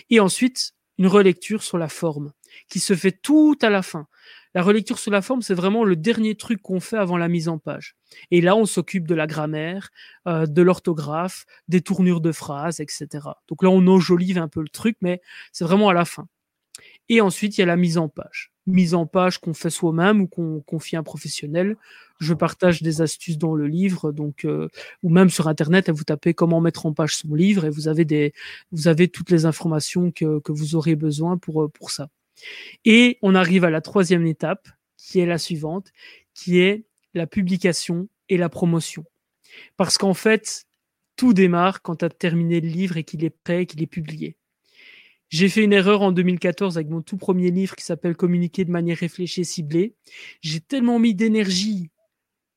Et 0.10 0.20
ensuite, 0.20 0.74
une 0.98 1.08
relecture 1.08 1.64
sur 1.64 1.78
la 1.78 1.90
forme, 1.90 2.32
qui 2.70 2.80
se 2.80 2.96
fait 2.96 3.12
tout 3.12 3.58
à 3.62 3.70
la 3.70 3.82
fin. 3.82 4.08
La 4.54 4.64
relecture 4.64 5.00
sur 5.00 5.12
la 5.12 5.22
forme, 5.22 5.42
c'est 5.42 5.54
vraiment 5.54 5.84
le 5.84 5.98
dernier 5.98 6.36
truc 6.36 6.62
qu'on 6.62 6.80
fait 6.80 6.98
avant 6.98 7.18
la 7.18 7.28
mise 7.28 7.50
en 7.50 7.58
page. 7.58 7.98
Et 8.32 8.40
là, 8.40 8.56
on 8.56 8.66
s'occupe 8.66 9.06
de 9.06 9.14
la 9.14 9.28
grammaire, 9.28 9.90
euh, 10.28 10.46
de 10.46 10.62
l'orthographe, 10.62 11.46
des 11.68 11.82
tournures 11.82 12.22
de 12.22 12.32
phrases, 12.32 12.80
etc. 12.80 13.08
Donc 13.50 13.64
là, 13.64 13.70
on 13.70 13.86
enjolive 13.88 14.38
un 14.38 14.48
peu 14.48 14.62
le 14.62 14.70
truc, 14.70 14.96
mais 15.02 15.22
c'est 15.52 15.66
vraiment 15.66 15.90
à 15.90 15.94
la 15.94 16.06
fin. 16.06 16.28
Et 17.10 17.20
ensuite, 17.20 17.58
il 17.58 17.62
y 17.62 17.64
a 17.64 17.68
la 17.68 17.76
mise 17.76 17.98
en 17.98 18.08
page. 18.08 18.54
Mise 18.66 18.94
en 18.94 19.06
page 19.06 19.40
qu'on 19.40 19.54
fait 19.54 19.70
soi-même 19.70 20.22
ou 20.22 20.28
qu'on 20.28 20.62
confie 20.62 20.96
à 20.96 21.00
un 21.00 21.04
professionnel. 21.04 21.76
Je 22.20 22.34
partage 22.34 22.82
des 22.82 23.02
astuces 23.02 23.38
dans 23.38 23.56
le 23.56 23.68
livre, 23.68 24.12
donc 24.12 24.46
euh, 24.46 24.70
ou 25.04 25.10
même 25.10 25.30
sur 25.30 25.48
internet, 25.48 25.90
vous 25.90 26.04
tapez 26.04 26.34
comment 26.34 26.62
mettre 26.62 26.86
en 26.86 26.94
page 26.94 27.18
son 27.18 27.36
livre 27.36 27.66
et 27.66 27.70
vous 27.70 27.88
avez 27.88 28.06
des, 28.06 28.34
vous 28.72 28.88
avez 28.88 29.08
toutes 29.10 29.32
les 29.32 29.46
informations 29.46 30.12
que, 30.12 30.40
que 30.40 30.52
vous 30.52 30.76
aurez 30.76 30.96
besoin 30.96 31.38
pour 31.38 31.64
euh, 31.64 31.68
pour 31.68 31.92
ça. 31.92 32.10
Et 32.86 33.18
on 33.22 33.36
arrive 33.36 33.66
à 33.66 33.70
la 33.70 33.82
troisième 33.82 34.26
étape, 34.26 34.70
qui 34.98 35.20
est 35.20 35.26
la 35.26 35.38
suivante, 35.38 35.92
qui 36.34 36.60
est 36.60 36.86
la 37.14 37.28
publication 37.28 38.08
et 38.30 38.38
la 38.38 38.50
promotion. 38.50 39.06
Parce 39.78 39.98
qu'en 39.98 40.14
fait, 40.14 40.66
tout 41.16 41.34
démarre 41.34 41.82
quand 41.82 41.98
tu 41.98 42.06
as 42.06 42.10
terminé 42.10 42.62
le 42.62 42.68
livre 42.68 42.98
et 42.98 43.04
qu'il 43.04 43.24
est 43.24 43.30
prêt, 43.30 43.66
qu'il 43.66 43.82
est 43.82 43.88
publié. 43.88 44.38
J'ai 45.30 45.50
fait 45.50 45.64
une 45.64 45.74
erreur 45.74 46.02
en 46.02 46.12
2014 46.12 46.78
avec 46.78 46.90
mon 46.90 47.02
tout 47.02 47.18
premier 47.18 47.52
livre 47.52 47.76
qui 47.76 47.84
s'appelle 47.84 48.16
Communiquer 48.16 48.64
de 48.64 48.72
manière 48.72 48.98
réfléchie 48.98 49.42
et 49.42 49.46
ciblée. 49.46 49.96
J'ai 50.42 50.60
tellement 50.60 51.00
mis 51.00 51.16
d'énergie 51.16 51.90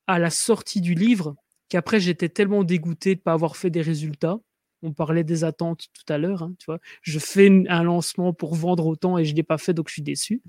à 0.09 0.17
la 0.17 0.31
sortie 0.31 0.81
du 0.81 0.95
livre 0.95 1.35
qu'après 1.69 1.99
j'étais 1.99 2.29
tellement 2.29 2.63
dégoûté 2.63 3.13
de 3.13 3.19
ne 3.19 3.23
pas 3.23 3.33
avoir 3.33 3.55
fait 3.55 3.69
des 3.69 3.81
résultats. 3.81 4.39
On 4.81 4.91
parlait 4.91 5.23
des 5.23 5.43
attentes 5.43 5.85
tout 5.93 6.11
à 6.11 6.17
l'heure, 6.17 6.41
hein, 6.41 6.55
tu 6.57 6.65
vois. 6.65 6.79
Je 7.03 7.19
fais 7.19 7.63
un 7.67 7.83
lancement 7.83 8.33
pour 8.33 8.55
vendre 8.55 8.87
autant 8.87 9.19
et 9.19 9.25
je 9.25 9.35
l'ai 9.35 9.43
pas 9.43 9.59
fait, 9.59 9.73
donc 9.73 9.87
je 9.89 9.93
suis 9.93 10.01
déçu. 10.01 10.41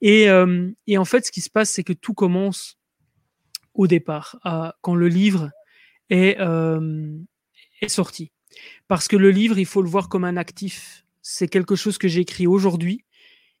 Et, 0.00 0.30
euh, 0.30 0.70
et 0.86 0.96
en 0.96 1.04
fait, 1.04 1.26
ce 1.26 1.32
qui 1.32 1.42
se 1.42 1.50
passe, 1.50 1.70
c'est 1.70 1.84
que 1.84 1.92
tout 1.92 2.14
commence 2.14 2.78
au 3.74 3.86
départ, 3.86 4.38
à, 4.42 4.76
quand 4.80 4.94
le 4.94 5.08
livre 5.08 5.50
est, 6.08 6.40
euh, 6.40 7.18
est 7.82 7.88
sorti. 7.88 8.32
Parce 8.88 9.06
que 9.06 9.16
le 9.16 9.30
livre, 9.30 9.58
il 9.58 9.66
faut 9.66 9.82
le 9.82 9.88
voir 9.88 10.08
comme 10.08 10.24
un 10.24 10.36
actif 10.36 11.04
c'est 11.24 11.48
quelque 11.48 11.74
chose 11.74 11.98
que 11.98 12.06
j'ai 12.06 12.20
écrit 12.20 12.46
aujourd'hui 12.46 13.04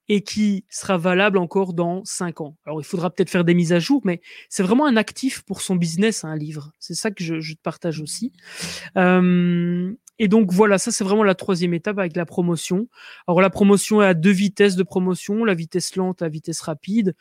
et 0.08 0.22
qui 0.22 0.64
sera 0.68 0.98
valable 0.98 1.38
encore 1.38 1.72
dans 1.72 2.04
cinq 2.04 2.40
ans. 2.40 2.56
Alors, 2.66 2.80
il 2.80 2.84
faudra 2.84 3.10
peut-être 3.10 3.30
faire 3.30 3.44
des 3.44 3.54
mises 3.54 3.72
à 3.72 3.78
jour, 3.78 4.02
mais 4.04 4.20
c'est 4.48 4.62
vraiment 4.62 4.86
un 4.86 4.96
actif 4.96 5.42
pour 5.42 5.60
son 5.62 5.76
business, 5.76 6.24
un 6.24 6.36
livre. 6.36 6.72
C'est 6.78 6.94
ça 6.94 7.10
que 7.10 7.24
je, 7.24 7.54
te 7.54 7.62
partage 7.62 8.00
aussi. 8.00 8.32
Euh, 8.96 9.92
et 10.18 10.28
donc, 10.28 10.52
voilà, 10.52 10.78
ça, 10.78 10.90
c'est 10.92 11.04
vraiment 11.04 11.24
la 11.24 11.34
troisième 11.34 11.74
étape 11.74 11.98
avec 11.98 12.16
la 12.16 12.26
promotion. 12.26 12.88
Alors, 13.26 13.40
la 13.40 13.50
promotion 13.50 14.02
est 14.02 14.06
à 14.06 14.14
deux 14.14 14.30
vitesses 14.30 14.76
de 14.76 14.82
promotion, 14.82 15.44
la 15.44 15.54
vitesse 15.54 15.96
lente, 15.96 16.20
la 16.20 16.28
vitesse 16.28 16.60
rapide. 16.60 17.14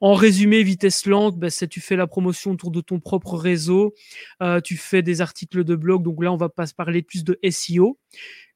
En 0.00 0.14
résumé, 0.14 0.62
vitesse 0.62 1.06
lente, 1.06 1.38
ben, 1.38 1.50
c'est 1.50 1.66
tu 1.66 1.80
fais 1.80 1.96
la 1.96 2.06
promotion 2.06 2.52
autour 2.52 2.70
de 2.70 2.80
ton 2.80 3.00
propre 3.00 3.36
réseau, 3.36 3.94
euh, 4.42 4.60
tu 4.60 4.76
fais 4.76 5.02
des 5.02 5.20
articles 5.20 5.64
de 5.64 5.74
blog, 5.74 6.04
donc 6.04 6.22
là 6.22 6.32
on 6.32 6.36
va 6.36 6.48
pas 6.48 6.66
se 6.66 6.74
parler 6.74 7.02
plus 7.02 7.24
de 7.24 7.38
SEO. 7.50 7.98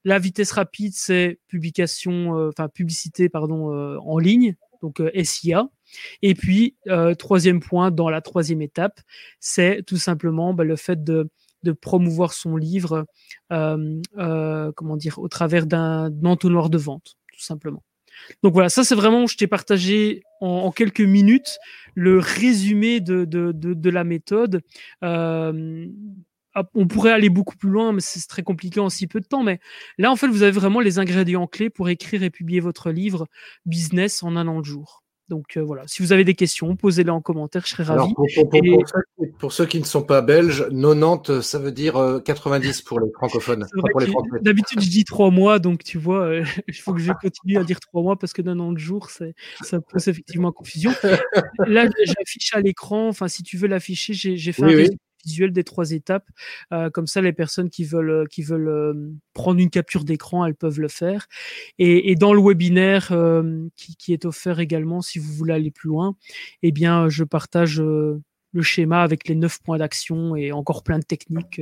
La 0.05 0.19
vitesse 0.19 0.51
rapide, 0.53 0.93
c'est 0.95 1.39
publication, 1.47 2.37
euh, 2.37 2.49
enfin 2.49 2.69
publicité, 2.69 3.27
pardon, 3.27 3.73
euh, 3.73 3.97
en 3.99 4.19
ligne, 4.19 4.55
donc 4.81 5.01
SIA. 5.23 5.69
Et 6.21 6.33
puis 6.33 6.75
troisième 7.19 7.59
point 7.59 7.91
dans 7.91 8.09
la 8.09 8.21
troisième 8.21 8.61
étape, 8.61 8.99
c'est 9.39 9.83
tout 9.85 9.97
simplement 9.97 10.53
bah, 10.53 10.63
le 10.63 10.75
fait 10.75 11.03
de, 11.03 11.29
de 11.63 11.71
promouvoir 11.71 12.33
son 12.33 12.55
livre, 12.57 13.05
comment 13.49 14.97
dire, 14.97 15.19
au 15.19 15.27
travers 15.27 15.67
d'un 15.67 16.11
entonnoir 16.23 16.69
de 16.69 16.77
vente, 16.77 17.17
tout 17.33 17.43
simplement. 17.43 17.83
Donc 18.43 18.53
voilà, 18.53 18.69
ça 18.69 18.83
c'est 18.83 18.95
vraiment, 18.95 19.27
je 19.27 19.37
t'ai 19.37 19.47
partagé 19.47 20.23
en, 20.41 20.71
quelques 20.71 21.01
minutes 21.01 21.57
le 21.95 22.19
résumé 22.19 22.99
de, 22.99 23.25
de, 23.25 23.51
de, 23.51 23.89
la 23.89 24.03
méthode. 24.03 24.61
Euh, 25.03 25.87
on 26.75 26.87
pourrait 26.87 27.11
aller 27.11 27.29
beaucoup 27.29 27.55
plus 27.55 27.69
loin, 27.69 27.93
mais 27.93 28.01
c'est 28.01 28.27
très 28.27 28.43
compliqué 28.43 28.79
en 28.79 28.89
si 28.89 29.07
peu 29.07 29.19
de 29.19 29.25
temps. 29.25 29.43
Mais 29.43 29.59
là, 29.97 30.11
en 30.11 30.15
fait, 30.15 30.27
vous 30.27 30.43
avez 30.43 30.51
vraiment 30.51 30.79
les 30.79 30.99
ingrédients 30.99 31.47
clés 31.47 31.69
pour 31.69 31.89
écrire 31.89 32.23
et 32.23 32.29
publier 32.29 32.59
votre 32.59 32.91
livre 32.91 33.27
business 33.65 34.23
en 34.23 34.35
un 34.35 34.47
an 34.47 34.59
de 34.59 34.65
jour. 34.65 35.02
Donc 35.29 35.55
euh, 35.55 35.61
voilà, 35.61 35.83
si 35.87 36.01
vous 36.01 36.11
avez 36.11 36.25
des 36.25 36.33
questions, 36.33 36.75
posez-les 36.75 37.09
en 37.09 37.21
commentaire, 37.21 37.63
je 37.65 37.71
serai 37.71 37.83
ravi. 37.83 38.13
pour, 39.39 39.53
ceux, 39.53 39.65
qui 39.65 39.79
ne 39.79 39.85
sont 39.85 40.03
pas 40.03 40.21
belges, 40.21 40.67
90, 40.69 41.41
ça 41.41 41.59
veut 41.59 41.71
dire 41.71 42.21
90 42.25 42.67
euh, 42.67 42.83
pour 42.85 42.99
les 42.99 43.09
francophones. 43.13 43.65
D'habitude, 44.41 44.81
je 44.81 44.89
dis 44.89 45.05
trois 45.05 45.31
mois, 45.31 45.59
donc 45.59 45.83
tu 45.83 45.97
vois, 45.97 46.25
euh, 46.25 46.43
il 46.67 46.73
faut 46.73 46.93
que 46.93 46.99
je 46.99 47.13
continue 47.21 47.57
à 47.57 47.63
dire 47.63 47.79
trois 47.79 48.01
mois 48.01 48.17
parce 48.17 48.33
que 48.33 48.41
90 48.41 48.81
jours, 48.83 49.09
ça 49.09 49.79
pose 49.79 50.07
effectivement 50.07 50.51
confusion. 50.51 50.91
Là, 51.65 51.87
j'affiche 52.03 52.53
à 52.53 52.59
l'écran, 52.59 53.07
enfin, 53.07 53.29
si 53.29 53.43
tu 53.43 53.57
veux 53.57 53.67
l'afficher, 53.67 54.13
j'ai 54.13 54.51
fait 54.51 54.63
un 54.63 54.87
visuel 55.23 55.51
des 55.51 55.63
trois 55.63 55.91
étapes. 55.91 56.27
Euh, 56.71 56.89
comme 56.89 57.07
ça, 57.07 57.21
les 57.21 57.33
personnes 57.33 57.69
qui 57.69 57.83
veulent, 57.83 58.09
euh, 58.09 58.25
qui 58.25 58.43
veulent 58.43 58.67
euh, 58.67 58.93
prendre 59.33 59.59
une 59.59 59.69
capture 59.69 60.03
d'écran, 60.03 60.45
elles 60.45 60.55
peuvent 60.55 60.79
le 60.79 60.87
faire. 60.87 61.27
Et, 61.79 62.15
dans 62.15 62.33
le 62.33 62.41
webinaire 62.41 63.07
qui, 63.75 63.95
qui, 63.95 64.13
est 64.13 64.25
offert 64.25 64.59
également, 64.59 65.01
si 65.01 65.19
vous 65.19 65.33
voulez 65.33 65.53
aller 65.53 65.71
plus 65.71 65.89
loin, 65.89 66.15
eh 66.61 66.71
bien, 66.71 67.09
je 67.09 67.23
partage 67.23 67.81
le 67.81 68.21
schéma 68.61 69.01
avec 69.01 69.27
les 69.27 69.35
neuf 69.35 69.59
points 69.61 69.77
d'action 69.77 70.35
et 70.35 70.51
encore 70.51 70.83
plein 70.83 70.99
de 70.99 71.03
techniques. 71.03 71.59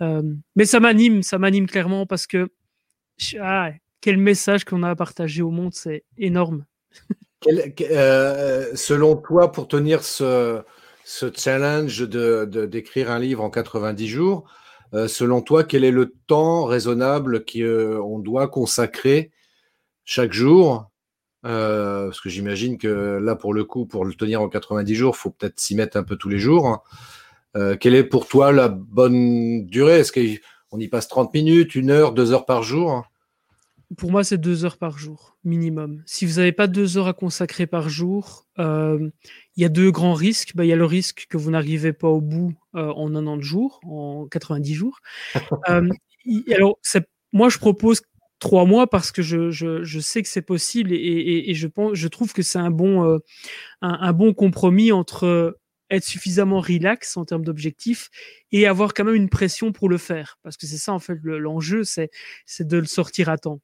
mais 0.00 0.64
ça 0.64 0.80
m'anime, 0.80 1.22
ça 1.22 1.38
m'anime 1.38 1.66
clairement 1.66 2.06
parce 2.06 2.26
que 2.26 2.48
ah, 3.40 3.70
quel 4.00 4.16
message 4.16 4.64
qu'on 4.64 4.82
a 4.82 4.90
à 4.90 4.96
partager 4.96 5.42
au 5.42 5.50
monde, 5.50 5.74
c'est 5.74 6.04
énorme. 6.16 6.64
selon 8.74 9.16
toi, 9.16 9.52
pour 9.52 9.68
tenir 9.68 10.02
ce, 10.02 10.62
ce 11.08 11.32
challenge 11.34 12.06
d'écrire 12.06 13.10
un 13.10 13.18
livre 13.18 13.42
en 13.42 13.48
90 13.48 14.06
jours. 14.08 14.44
selon 14.92 15.40
toi, 15.40 15.64
quel 15.64 15.82
est 15.82 15.90
le 15.90 16.14
temps 16.26 16.66
raisonnable 16.66 17.46
qu'on 17.46 18.18
doit 18.18 18.46
consacrer 18.48 19.30
chaque 20.04 20.34
jour? 20.34 20.90
Parce 21.40 22.20
que 22.20 22.28
j'imagine 22.28 22.76
que 22.76 23.18
là, 23.22 23.36
pour 23.36 23.54
le 23.54 23.64
coup, 23.64 23.86
pour 23.86 24.04
le 24.04 24.12
tenir 24.12 24.42
en 24.42 24.50
90 24.50 24.94
jours, 24.94 25.14
il 25.16 25.18
faut 25.18 25.30
peut-être 25.30 25.58
s'y 25.58 25.74
mettre 25.74 25.96
un 25.96 26.02
peu 26.02 26.16
tous 26.16 26.28
les 26.28 26.38
jours. 26.38 26.82
Hein. 27.54 27.76
quelle 27.80 27.94
est 27.94 28.04
pour 28.04 28.28
toi 28.28 28.52
la 28.52 28.68
bonne 28.68 29.64
durée? 29.64 30.00
Est-ce 30.00 30.12
qu'on 30.12 30.78
y 30.78 30.88
passe 30.88 31.08
30 31.08 31.32
minutes, 31.32 31.74
une 31.74 31.90
heure, 31.90 32.12
deux 32.12 32.32
heures 32.32 32.44
par 32.44 32.62
jour 32.62 33.07
pour 33.96 34.10
moi, 34.10 34.22
c'est 34.22 34.38
deux 34.38 34.64
heures 34.64 34.76
par 34.76 34.98
jour, 34.98 35.38
minimum. 35.44 36.02
Si 36.04 36.26
vous 36.26 36.34
n'avez 36.34 36.52
pas 36.52 36.66
deux 36.66 36.98
heures 36.98 37.06
à 37.08 37.14
consacrer 37.14 37.66
par 37.66 37.88
jour, 37.88 38.46
euh, 38.58 39.08
il 39.56 39.62
y 39.62 39.64
a 39.64 39.70
deux 39.70 39.90
grands 39.90 40.14
risques. 40.14 40.52
Bah, 40.54 40.64
il 40.64 40.68
y 40.68 40.72
a 40.72 40.76
le 40.76 40.84
risque 40.84 41.26
que 41.30 41.38
vous 41.38 41.50
n'arrivez 41.50 41.94
pas 41.94 42.08
au 42.08 42.20
bout 42.20 42.52
euh, 42.74 42.92
en 42.92 43.14
un 43.14 43.26
an 43.26 43.36
de 43.36 43.42
jours, 43.42 43.80
en 43.84 44.26
90 44.26 44.74
jours. 44.74 44.98
euh, 45.70 45.88
alors, 46.54 46.78
moi, 47.32 47.48
je 47.48 47.58
propose 47.58 48.02
trois 48.38 48.66
mois 48.66 48.86
parce 48.86 49.10
que 49.10 49.22
je, 49.22 49.50
je, 49.50 49.82
je 49.82 50.00
sais 50.00 50.22
que 50.22 50.28
c'est 50.28 50.42
possible 50.42 50.92
et, 50.92 50.96
et, 50.96 51.50
et, 51.50 51.54
je, 51.54 51.66
pense, 51.66 51.94
je 51.94 52.08
trouve 52.08 52.32
que 52.32 52.42
c'est 52.42 52.58
un, 52.58 52.70
bon 52.70 53.04
euh, 53.04 53.18
un, 53.82 53.98
un, 54.00 54.12
bon 54.12 54.34
compromis 54.34 54.92
entre 54.92 55.58
être 55.90 56.04
suffisamment 56.04 56.60
relax 56.60 57.16
en 57.16 57.24
termes 57.24 57.44
d'objectifs 57.44 58.10
et 58.52 58.66
avoir 58.66 58.94
quand 58.94 59.04
même 59.04 59.14
une 59.14 59.28
pression 59.28 59.72
pour 59.72 59.88
le 59.88 59.98
faire. 59.98 60.38
Parce 60.42 60.56
que 60.56 60.66
c'est 60.66 60.78
ça, 60.78 60.92
en 60.92 60.98
fait, 60.98 61.18
l'enjeu, 61.22 61.84
c'est, 61.84 62.10
c'est 62.46 62.66
de 62.66 62.78
le 62.78 62.84
sortir 62.84 63.28
à 63.28 63.38
temps. 63.38 63.60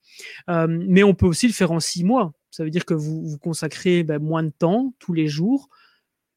Euh, 0.48 0.66
mais 0.68 1.02
on 1.02 1.14
peut 1.14 1.26
aussi 1.26 1.46
le 1.46 1.52
faire 1.52 1.72
en 1.72 1.80
six 1.80 2.04
mois. 2.04 2.32
Ça 2.50 2.64
veut 2.64 2.70
dire 2.70 2.84
que 2.84 2.94
vous, 2.94 3.26
vous 3.26 3.38
consacrez 3.38 4.02
ben, 4.04 4.18
moins 4.18 4.42
de 4.42 4.52
temps 4.56 4.94
tous 4.98 5.12
les 5.12 5.28
jours. 5.28 5.68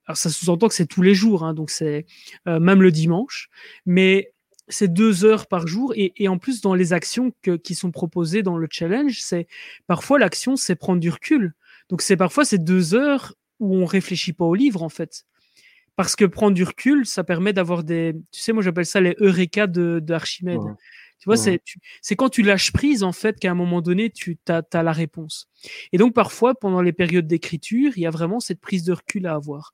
Alors, 0.06 0.18
ça 0.18 0.30
sous-entend 0.30 0.68
que 0.68 0.74
c'est 0.74 0.86
tous 0.86 1.02
les 1.02 1.14
jours, 1.14 1.44
hein, 1.44 1.54
donc 1.54 1.70
c'est 1.70 2.06
euh, 2.48 2.60
même 2.60 2.82
le 2.82 2.92
dimanche. 2.92 3.50
Mais 3.86 4.34
c'est 4.70 4.92
deux 4.92 5.26
heures 5.26 5.48
par 5.48 5.68
jour. 5.68 5.94
Et, 5.96 6.14
et 6.18 6.28
en 6.28 6.38
plus, 6.38 6.62
dans 6.62 6.74
les 6.74 6.94
actions 6.94 7.34
que, 7.42 7.56
qui 7.56 7.76
sont 7.76 7.92
proposées 7.92 8.44
dans 8.44 8.58
le 8.58 8.68
challenge, 8.70 9.20
c'est 9.22 9.48
parfois 9.86 10.20
l'action, 10.20 10.56
c'est 10.56 10.76
prendre 10.76 11.00
du 11.00 11.10
recul. 11.10 11.54
Donc, 11.90 12.02
c'est 12.02 12.18
parfois 12.18 12.44
ces 12.46 12.58
deux 12.58 12.96
heures 12.96 13.36
où 13.60 13.76
on 13.76 13.86
réfléchit 13.86 14.34
pas 14.34 14.46
au 14.46 14.56
livre, 14.56 14.84
en 14.84 14.90
fait 14.90 15.26
parce 15.98 16.16
que 16.16 16.26
prendre 16.26 16.54
du 16.54 16.64
recul, 16.64 17.06
ça 17.06 17.24
permet 17.24 17.52
d'avoir 17.54 17.84
des. 17.84 18.14
Tu 18.32 18.40
sais, 18.40 18.54
moi 18.54 18.62
j'appelle 18.62 18.86
ça 18.86 19.02
les 19.02 19.16
eureka 19.20 19.66
de, 19.68 20.00
d'Archimède. 20.00 20.62
Tu 21.20 21.26
vois, 21.26 21.36
c'est, 21.36 21.62
c'est 22.02 22.16
quand 22.16 22.30
tu 22.30 22.44
lâches 22.44 22.72
prise, 22.72 23.02
en 23.04 23.12
fait, 23.12 23.40
qu'à 23.40 23.50
un 23.50 23.56
moment 23.56 23.82
donné, 23.82 24.12
tu 24.12 24.38
as, 24.48 24.62
as, 24.72 24.84
la 24.84 24.92
réponse. 24.92 25.50
Et 25.92 25.98
donc, 25.98 26.14
parfois, 26.14 26.54
pendant 26.54 26.80
les 26.80 26.94
périodes 26.94 27.26
d'écriture, 27.26 27.94
il 27.96 28.02
y 28.02 28.06
a 28.06 28.12
vraiment 28.12 28.40
cette 28.40 28.62
prise 28.62 28.84
de 28.84 28.94
recul 28.94 29.26
à 29.26 29.34
avoir. 29.34 29.74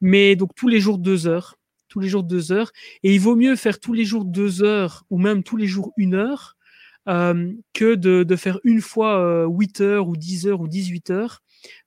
Mais 0.00 0.36
donc, 0.36 0.54
tous 0.54 0.68
les 0.68 0.78
jours, 0.78 0.98
deux 0.98 1.26
heures. 1.26 1.56
Tous 1.88 1.98
les 1.98 2.08
jours, 2.08 2.22
deux 2.22 2.52
heures. 2.52 2.70
Et 3.02 3.12
il 3.12 3.20
vaut 3.20 3.34
mieux 3.34 3.56
faire 3.56 3.80
tous 3.80 3.92
les 3.92 4.04
jours 4.04 4.24
deux 4.24 4.62
heures 4.62 5.04
ou 5.10 5.18
même 5.18 5.42
tous 5.42 5.56
les 5.56 5.66
jours 5.66 5.92
une 5.96 6.14
heure 6.14 6.56
euh, 7.08 7.52
que 7.72 7.96
de, 7.96 8.22
de, 8.22 8.36
faire 8.36 8.60
une 8.62 8.80
fois 8.80 9.18
euh, 9.18 9.46
8 9.46 9.80
heures 9.80 10.08
ou 10.08 10.16
10 10.16 10.46
heures 10.46 10.60
ou 10.60 10.68
18 10.68 11.10
heures 11.10 11.42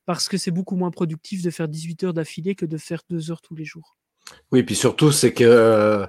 parce 0.06 0.28
que 0.28 0.38
c'est 0.38 0.52
beaucoup 0.52 0.76
moins 0.76 0.92
productif 0.92 1.42
de 1.42 1.50
faire 1.50 1.68
18 1.68 2.04
heures 2.06 2.14
d'affilée 2.14 2.56
que 2.56 2.66
de 2.66 2.78
faire 2.78 3.02
2 3.10 3.32
heures 3.32 3.42
tous 3.42 3.56
les 3.56 3.66
jours. 3.66 3.98
Oui, 4.52 4.64
puis 4.64 4.76
surtout, 4.76 5.12
c'est 5.12 5.34
que 5.34 5.44
euh, 5.44 6.06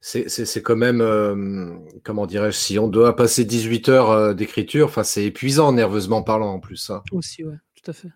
c'est 0.00 0.62
quand 0.62 0.76
même, 0.76 1.00
euh, 1.00 1.76
comment 2.04 2.26
dirais-je, 2.26 2.56
si 2.56 2.78
on 2.78 2.88
doit 2.88 3.16
passer 3.16 3.44
18 3.44 3.88
heures 3.88 4.10
euh, 4.10 4.34
d'écriture, 4.34 4.92
c'est 5.04 5.24
épuisant 5.24 5.72
nerveusement 5.72 6.22
parlant 6.22 6.52
en 6.52 6.60
plus. 6.60 6.76
Ça. 6.76 7.02
Aussi, 7.12 7.44
ouais, 7.44 7.56
tout 7.74 7.90
à 7.90 7.92
fait. 7.92 8.10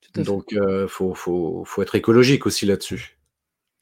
Tout 0.00 0.20
à 0.20 0.22
Donc, 0.22 0.44
il 0.50 0.86
faut, 0.88 1.14
faut, 1.14 1.62
faut, 1.64 1.82
être 1.82 1.94
écologique 1.94 2.46
aussi 2.46 2.66
là-dessus. 2.66 3.18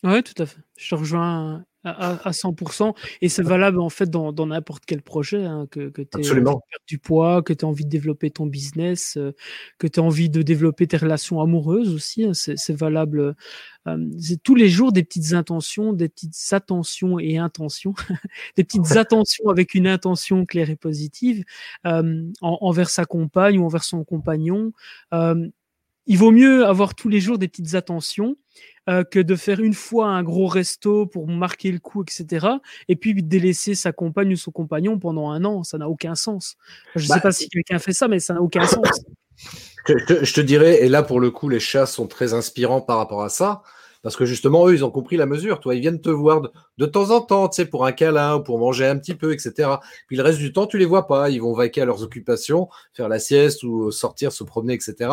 Oui, 0.04 0.22
tout 0.22 0.40
à 0.40 0.46
fait. 0.46 0.60
Je 0.76 0.90
te 0.90 0.94
rejoins 0.94 1.64
à, 1.90 2.30
100%. 2.30 2.94
Et 3.20 3.28
c'est 3.28 3.42
valable 3.42 3.80
en 3.80 3.88
fait 3.88 4.10
dans 4.10 4.46
n'importe 4.46 4.84
quel 4.86 5.02
projet, 5.02 5.44
hein, 5.44 5.66
que, 5.70 5.88
que 5.88 6.02
tu 6.02 6.18
aies 6.20 6.42
du 6.86 6.98
poids, 6.98 7.42
que 7.42 7.52
tu 7.52 7.64
envie 7.64 7.84
de 7.84 7.90
développer 7.90 8.30
ton 8.30 8.46
business, 8.46 9.16
euh, 9.16 9.32
que 9.78 9.86
tu 9.86 10.00
envie 10.00 10.30
de 10.30 10.42
développer 10.42 10.86
tes 10.86 10.96
relations 10.96 11.40
amoureuses 11.40 11.94
aussi. 11.94 12.24
Hein, 12.24 12.32
c'est 12.34 12.76
valable. 12.76 13.34
Euh, 13.86 14.06
c'est 14.18 14.42
tous 14.42 14.54
les 14.54 14.68
jours 14.68 14.92
des 14.92 15.02
petites 15.02 15.32
intentions, 15.32 15.92
des 15.92 16.08
petites 16.08 16.36
attentions 16.52 17.18
et 17.18 17.38
intentions, 17.38 17.94
des 18.56 18.64
petites 18.64 18.92
attentions 18.96 19.48
avec 19.48 19.74
une 19.74 19.86
intention 19.86 20.44
claire 20.46 20.70
et 20.70 20.76
positive 20.76 21.44
euh, 21.86 22.24
envers 22.40 22.90
sa 22.90 23.04
compagne 23.04 23.58
ou 23.58 23.64
envers 23.64 23.84
son 23.84 24.04
compagnon. 24.04 24.72
Il 26.08 26.16
vaut 26.16 26.30
mieux 26.30 26.66
avoir 26.66 26.94
tous 26.94 27.08
les 27.08 27.20
jours 27.20 27.38
des 27.38 27.48
petites 27.48 27.74
attentions 27.74 28.36
euh, 28.88 29.04
que 29.04 29.18
de 29.18 29.36
faire 29.36 29.60
une 29.60 29.74
fois 29.74 30.08
un 30.08 30.22
gros 30.22 30.46
resto 30.46 31.06
pour 31.06 31.28
marquer 31.28 31.70
le 31.70 31.78
coup, 31.78 32.02
etc. 32.02 32.46
Et 32.88 32.96
puis 32.96 33.22
délaisser 33.22 33.74
sa 33.74 33.92
compagne 33.92 34.32
ou 34.32 34.36
son 34.36 34.50
compagnon 34.50 34.98
pendant 34.98 35.30
un 35.30 35.44
an. 35.44 35.62
Ça 35.62 35.76
n'a 35.76 35.88
aucun 35.88 36.14
sens. 36.14 36.56
Je 36.96 37.02
ne 37.02 37.08
sais 37.08 37.14
bah, 37.14 37.20
pas 37.20 37.32
si 37.32 37.50
quelqu'un 37.50 37.78
fait 37.78 37.92
ça, 37.92 38.08
mais 38.08 38.18
ça 38.18 38.32
n'a 38.34 38.40
aucun 38.40 38.66
sens. 38.66 38.86
Je, 39.86 40.32
te 40.32 40.40
dirais, 40.40 40.82
et 40.82 40.88
là 40.88 41.02
pour 41.02 41.20
le 41.20 41.30
coup, 41.30 41.50
les 41.50 41.60
chats 41.60 41.86
sont 41.86 42.06
très 42.06 42.32
inspirants 42.32 42.80
par 42.80 42.96
rapport 42.96 43.22
à 43.22 43.28
ça. 43.28 43.62
Parce 44.02 44.16
que 44.16 44.24
justement, 44.24 44.66
eux, 44.68 44.74
ils 44.74 44.84
ont 44.84 44.90
compris 44.90 45.16
la 45.16 45.26
mesure. 45.26 45.60
Toi, 45.60 45.74
ils 45.74 45.80
viennent 45.80 46.00
te 46.00 46.08
voir 46.08 46.40
de, 46.78 46.86
temps 46.86 47.10
en 47.10 47.20
temps, 47.20 47.48
tu 47.48 47.56
sais, 47.56 47.66
pour 47.66 47.84
un 47.84 47.92
câlin 47.92 48.36
ou 48.36 48.42
pour 48.42 48.58
manger 48.58 48.86
un 48.86 48.96
petit 48.96 49.14
peu, 49.14 49.32
etc. 49.32 49.70
Puis 50.06 50.16
le 50.16 50.22
reste 50.22 50.38
du 50.38 50.52
temps, 50.52 50.66
tu 50.66 50.78
les 50.78 50.84
vois 50.84 51.06
pas. 51.06 51.30
Ils 51.30 51.42
vont 51.42 51.52
vaquer 51.52 51.82
à 51.82 51.84
leurs 51.84 52.02
occupations, 52.02 52.68
faire 52.94 53.08
la 53.08 53.18
sieste 53.18 53.64
ou 53.64 53.90
sortir, 53.90 54.32
se 54.32 54.44
promener, 54.44 54.74
etc. 54.74 55.10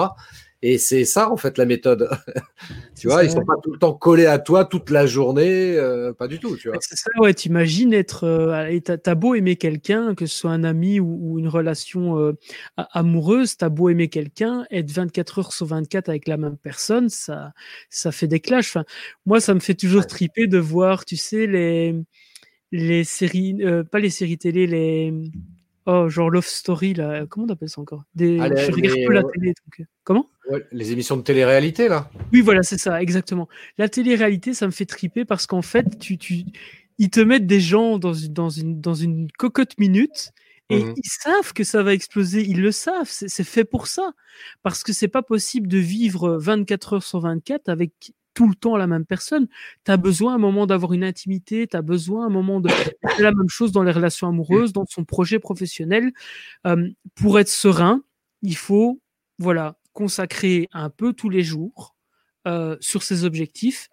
Et 0.62 0.78
c'est 0.78 1.06
ça, 1.06 1.32
en 1.32 1.38
fait, 1.38 1.58
la 1.58 1.66
méthode. 1.66 2.10
tu 3.00 3.08
vois, 3.08 3.24
ils 3.24 3.32
sont 3.32 3.46
pas 3.46 3.56
tout 3.62 3.72
le 3.72 3.78
temps 3.78 3.94
collés 3.94 4.26
à 4.26 4.40
toi 4.40 4.66
toute 4.66 4.90
la 4.90 5.06
journée, 5.06 5.76
euh, 5.78 6.14
pas 6.14 6.28
du 6.28 6.40
tout, 6.40 6.56
tu 6.58 6.70
vois. 6.70 6.78
C'est 6.82 6.96
ça, 6.96 7.10
ouais, 7.20 7.34
t'imagines 7.34 7.94
être, 7.94 8.24
euh, 8.24 8.80
t'as 8.80 9.16
beau 9.16 9.36
aimer 9.36 9.58
quelqu'un, 9.58 10.16
que 10.16 10.26
ce 10.26 10.36
soit 10.36 10.52
un 10.52 10.64
ami 10.64 11.00
ou, 11.00 11.38
une 11.38 11.50
relation 11.50 12.18
euh, 12.20 12.34
amoureuse, 12.78 13.58
t'as 13.58 13.70
beau 13.70 13.90
aimer 13.90 14.08
quelqu'un, 14.08 14.66
être 14.72 14.90
24 14.92 15.40
heures 15.40 15.54
sur 15.54 15.66
24 15.68 16.10
avec 16.10 16.28
la 16.28 16.38
même 16.38 16.58
personne, 16.58 17.10
ça, 17.10 17.52
ça 17.90 18.12
fait 18.12 18.28
des 18.28 18.40
clashs. 18.40 18.70
Enfin, 18.70 18.86
moi, 19.26 19.40
ça 19.40 19.54
me 19.54 19.60
fait 19.60 19.76
toujours 19.76 20.08
triper 20.08 20.48
de 20.48 20.58
voir, 20.58 21.06
tu 21.06 21.18
sais, 21.18 21.48
les, 21.48 21.96
les 22.72 23.04
séries, 23.04 23.58
pas 23.92 24.00
les 24.00 24.10
séries 24.10 24.38
télé, 24.38 24.66
les, 24.66 25.14
Oh, 25.86 26.10
genre 26.10 26.30
Love 26.30 26.48
Story, 26.48 26.94
là. 26.94 27.26
Comment 27.28 27.46
on 27.46 27.50
appelle 27.50 27.70
ça 27.70 27.80
encore? 27.80 28.04
Des... 28.16 28.40
Ah, 28.40 28.50
je 28.56 28.72
regarde 28.72 28.98
peu 29.06 29.14
la 29.14 29.24
télé. 29.24 29.48
Donc... 29.48 29.88
Comment? 30.04 30.28
Les 30.72 30.92
émissions 30.92 31.18
de 31.18 31.22
télé-réalité, 31.22 31.88
là 31.88 32.10
Oui, 32.34 32.42
voilà, 32.42 32.64
c'est 32.64 32.78
ça, 32.78 33.02
exactement. 33.02 33.48
La 33.78 33.90
télé-réalité, 33.90 34.54
ça 34.54 34.66
me 34.66 34.72
fait 34.72 34.86
triper 34.86 35.26
parce 35.26 35.46
qu'en 35.48 35.62
fait, 35.62 36.00
tu, 36.00 36.18
tu... 36.18 36.44
ils 36.98 37.10
te 37.10 37.20
mettent 37.20 37.48
des 37.48 37.60
gens 37.60 38.00
dans 38.00 38.14
une, 38.14 38.34
dans 38.34 38.50
une, 38.50 38.82
dans 38.82 38.96
une 38.96 39.32
cocotte 39.38 39.78
minute 39.78 40.34
et 40.70 40.84
mmh 40.84 40.94
ils 40.98 41.10
savent 41.10 41.54
que 41.54 41.64
ça 41.64 41.84
va 41.84 41.94
exploser, 41.94 42.44
ils 42.44 42.60
le 42.60 42.72
savent, 42.72 43.08
c'est 43.08 43.44
fait 43.44 43.66
pour 43.66 43.86
ça. 43.88 44.14
Parce 44.64 44.84
que 44.84 44.94
c'est 44.94 45.08
pas 45.08 45.22
possible 45.22 45.68
de 45.68 45.78
vivre 45.78 46.38
24 46.38 46.94
heures 46.94 47.04
sur 47.04 47.20
24 47.20 47.70
avec 47.70 47.92
tout 48.36 48.48
le 48.48 48.54
temps 48.54 48.78
la 48.78 48.86
même 48.86 49.06
personne. 49.06 49.48
Tu 49.84 49.92
as 49.92 49.98
besoin 49.98 50.36
un 50.36 50.38
moment 50.38 50.68
d'avoir 50.68 50.94
une 50.94 51.04
intimité, 51.04 51.66
tu 51.66 51.76
as 51.76 51.82
besoin 51.82 52.28
un 52.28 52.30
moment 52.30 52.60
de 52.60 52.70
la 53.20 53.32
même 53.32 53.50
chose 53.50 53.72
dans 53.72 53.82
les 53.82 53.92
relations 53.92 54.28
amoureuses, 54.28 54.74
dans 54.74 54.86
son 54.86 55.04
projet 55.04 55.40
professionnel. 55.40 56.12
Euh, 56.68 56.88
pour 57.16 57.40
être 57.40 57.50
serein, 57.50 58.04
il 58.44 58.58
faut 58.58 59.02
voilà 59.40 59.78
consacrer 59.94 60.70
un 60.74 60.92
peu 60.92 61.14
tous 61.14 61.30
les 61.30 61.42
jours 61.42 61.96
euh, 62.46 62.78
sur 62.80 63.02
ses 63.02 63.24
objectifs 63.24 63.90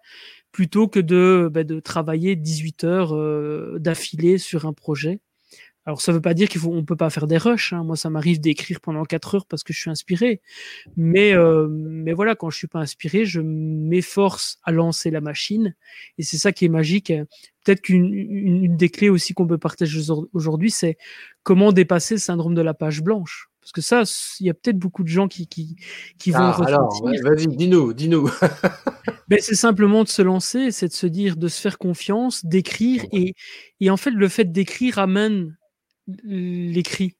plutôt 0.51 0.87
que 0.87 0.99
de, 0.99 1.49
bah, 1.51 1.63
de 1.63 1.79
travailler 1.79 2.35
18 2.35 2.83
heures 2.83 3.15
euh, 3.15 3.77
d'affilée 3.79 4.37
sur 4.37 4.67
un 4.67 4.73
projet. 4.73 5.19
Alors 5.85 6.01
ça 6.01 6.13
veut 6.13 6.21
pas 6.21 6.33
dire 6.33 6.47
qu'il 6.47 6.61
faut, 6.61 6.71
on 6.71 6.85
peut 6.85 6.95
pas 6.95 7.09
faire 7.09 7.27
des 7.27 7.37
rushs. 7.37 7.73
Hein. 7.73 7.83
Moi, 7.83 7.97
ça 7.97 8.09
m'arrive 8.09 8.39
d'écrire 8.39 8.79
pendant 8.79 9.03
quatre 9.03 9.35
heures 9.35 9.45
parce 9.45 9.63
que 9.63 9.73
je 9.73 9.79
suis 9.79 9.89
inspiré. 9.89 10.41
Mais, 10.95 11.33
euh, 11.33 11.67
mais 11.69 12.13
voilà, 12.13 12.35
quand 12.35 12.49
je 12.49 12.57
suis 12.57 12.67
pas 12.67 12.79
inspiré, 12.79 13.25
je 13.25 13.41
m'efforce 13.41 14.59
à 14.63 14.71
lancer 14.71 15.11
la 15.11 15.19
machine. 15.19 15.75
Et 16.17 16.23
c'est 16.23 16.37
ça 16.37 16.53
qui 16.53 16.65
est 16.65 16.69
magique. 16.69 17.11
Peut-être 17.65 17.81
qu'une 17.81 18.13
une, 18.13 18.77
des 18.77 18.89
clés 18.89 19.09
aussi 19.09 19.33
qu'on 19.33 19.47
peut 19.47 19.57
partager 19.57 19.99
aujourd'hui, 20.31 20.71
c'est 20.71 20.97
comment 21.43 21.73
dépasser 21.73 22.15
le 22.15 22.19
syndrome 22.19 22.55
de 22.55 22.61
la 22.61 22.73
page 22.73 23.01
blanche. 23.01 23.49
Parce 23.59 23.71
que 23.71 23.81
ça, 23.81 24.03
il 24.41 24.47
y 24.47 24.49
a 24.49 24.53
peut-être 24.53 24.77
beaucoup 24.77 25.03
de 25.03 25.07
gens 25.09 25.29
qui, 25.29 25.47
qui, 25.47 25.77
qui 26.17 26.31
vont. 26.31 26.39
Ah, 26.39 26.61
alors, 26.65 27.01
vas-y, 27.23 27.47
dis-nous, 27.47 27.93
dis-nous. 27.93 28.29
ben, 29.29 29.39
c'est 29.41 29.55
simplement 29.55 30.03
de 30.03 30.09
se 30.09 30.21
lancer, 30.21 30.71
c'est 30.71 30.89
de 30.89 30.93
se 30.93 31.07
dire, 31.07 31.37
de 31.37 31.47
se 31.47 31.61
faire 31.61 31.77
confiance, 31.77 32.45
d'écrire. 32.45 33.05
Et, 33.13 33.35
et 33.79 33.89
en 33.89 33.95
fait, 33.95 34.11
le 34.11 34.27
fait 34.27 34.51
d'écrire 34.51 34.99
amène 34.99 35.55
l'écrit. 36.07 37.15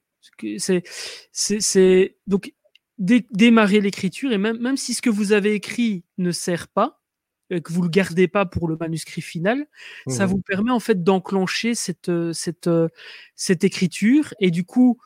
C'est, 0.58 0.84
c'est, 1.32 2.18
donc 2.28 2.54
démarrer 2.98 3.82
l'écriture 3.82 4.32
et 4.32 4.38
même, 4.38 4.58
même 4.60 4.78
si 4.78 4.94
ce 4.94 5.02
que 5.02 5.10
vous 5.10 5.34
avez 5.34 5.54
écrit 5.54 6.06
ne 6.18 6.32
sert 6.32 6.68
pas, 6.70 7.02
euh, 7.52 7.60
que 7.60 7.74
vous 7.74 7.82
le 7.82 7.90
gardez 7.90 8.28
pas 8.28 8.46
pour 8.46 8.68
le 8.68 8.78
manuscrit 8.80 9.22
final, 9.22 9.66
ça 10.08 10.26
mmh 10.26 10.30
vous 10.30 10.42
permet 10.42 10.72
en 10.72 10.80
fait 10.80 11.04
d'enclencher 11.04 11.76
cette, 11.76 12.10
euh, 12.10 12.32
cette, 12.32 12.68
euh, 12.68 12.88
cette 13.36 13.64
écriture 13.64 14.34
et 14.40 14.52
du 14.52 14.64
coup, 14.64 14.98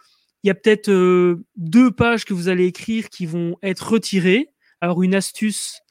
il 0.43 0.47
y 0.47 0.51
a 0.51 0.55
peut-être 0.55 0.91
deux 1.55 1.91
pages 1.91 2.23
que 2.23 2.33
vous 2.33 2.47
allez 2.47 2.67
écrire 2.67 3.09
qui 3.09 3.25
vont 3.25 3.57
être 3.63 3.91
retirées. 3.91 4.53
Alors 4.81 5.01
une 5.01 5.15
astuce 5.15 5.81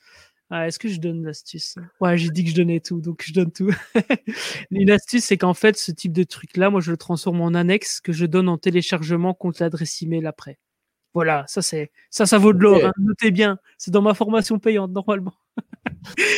Ah, 0.51 0.69
est-ce 0.69 0.79
que 0.79 0.89
je 0.89 1.01
donne 1.01 1.25
l'astuce? 1.25 1.75
Ouais, 2.01 2.17
j'ai 2.17 2.31
dit 2.31 2.45
que 2.45 2.51
je 2.51 2.55
donnais 2.55 2.79
tout, 2.79 3.01
donc 3.01 3.23
je 3.25 3.33
donne 3.33 3.51
tout. 3.51 3.75
Une 4.71 4.91
astuce, 4.91 5.25
c'est 5.25 5.37
qu'en 5.37 5.55
fait, 5.55 5.77
ce 5.77 5.91
type 5.91 6.13
de 6.13 6.23
truc-là, 6.23 6.71
moi, 6.71 6.81
je 6.81 6.93
le 6.93 6.97
transforme 6.97 7.41
en 7.41 7.55
annexe 7.55 8.01
que 8.01 8.13
je 8.13 8.27
donne 8.27 8.49
en 8.49 8.57
téléchargement 8.57 9.35
contre 9.35 9.63
l'adresse 9.63 10.01
email 10.03 10.25
après. 10.27 10.59
Voilà, 11.15 11.45
ça 11.49 11.63
c'est 11.63 11.91
ça, 12.11 12.27
ça 12.27 12.37
vaut 12.37 12.53
de 12.53 12.59
l'or. 12.59 12.85
Hein. 12.85 12.93
Notez 12.99 13.31
bien, 13.31 13.59
c'est 13.79 13.91
dans 13.91 14.03
ma 14.03 14.13
formation 14.13 14.59
payante 14.59 14.93
normalement. 14.93 15.33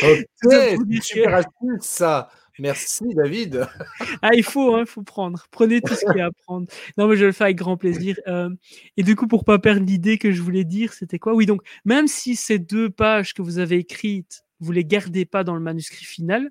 ok, 0.02 0.24
super 1.02 1.34
astuce 1.34 1.80
ça. 1.80 2.30
Merci 2.59 3.04
David. 3.14 3.66
ah, 4.22 4.34
il 4.34 4.42
faut, 4.42 4.76
il 4.76 4.80
hein, 4.80 4.86
faut 4.86 5.02
prendre. 5.02 5.46
Prenez 5.50 5.80
tout 5.80 5.94
ce 5.94 6.04
qu'il 6.04 6.18
y 6.18 6.20
a 6.20 6.26
à 6.26 6.30
prendre. 6.30 6.66
Non, 6.96 7.06
mais 7.06 7.16
je 7.16 7.24
le 7.24 7.32
fais 7.32 7.44
avec 7.44 7.56
grand 7.56 7.76
plaisir. 7.76 8.16
Euh, 8.26 8.50
et 8.96 9.02
du 9.02 9.16
coup, 9.16 9.26
pour 9.26 9.44
pas 9.44 9.59
perdre 9.59 9.84
l'idée 9.84 10.18
que 10.18 10.32
je 10.32 10.42
voulais 10.42 10.64
dire, 10.64 10.92
c'était 10.92 11.18
quoi? 11.18 11.34
Oui, 11.34 11.46
donc 11.46 11.62
même 11.84 12.09
si 12.09 12.36
ces 12.36 12.59
deux 12.59 12.90
pages 12.90 13.34
que 13.34 13.42
vous 13.42 13.59
avez 13.59 13.76
écrites, 13.76 14.44
vous 14.61 14.72
les 14.72 14.84
gardez 14.84 15.24
pas 15.24 15.44
dans 15.44 15.54
le 15.54 15.61
manuscrit 15.61 16.04
final, 16.04 16.50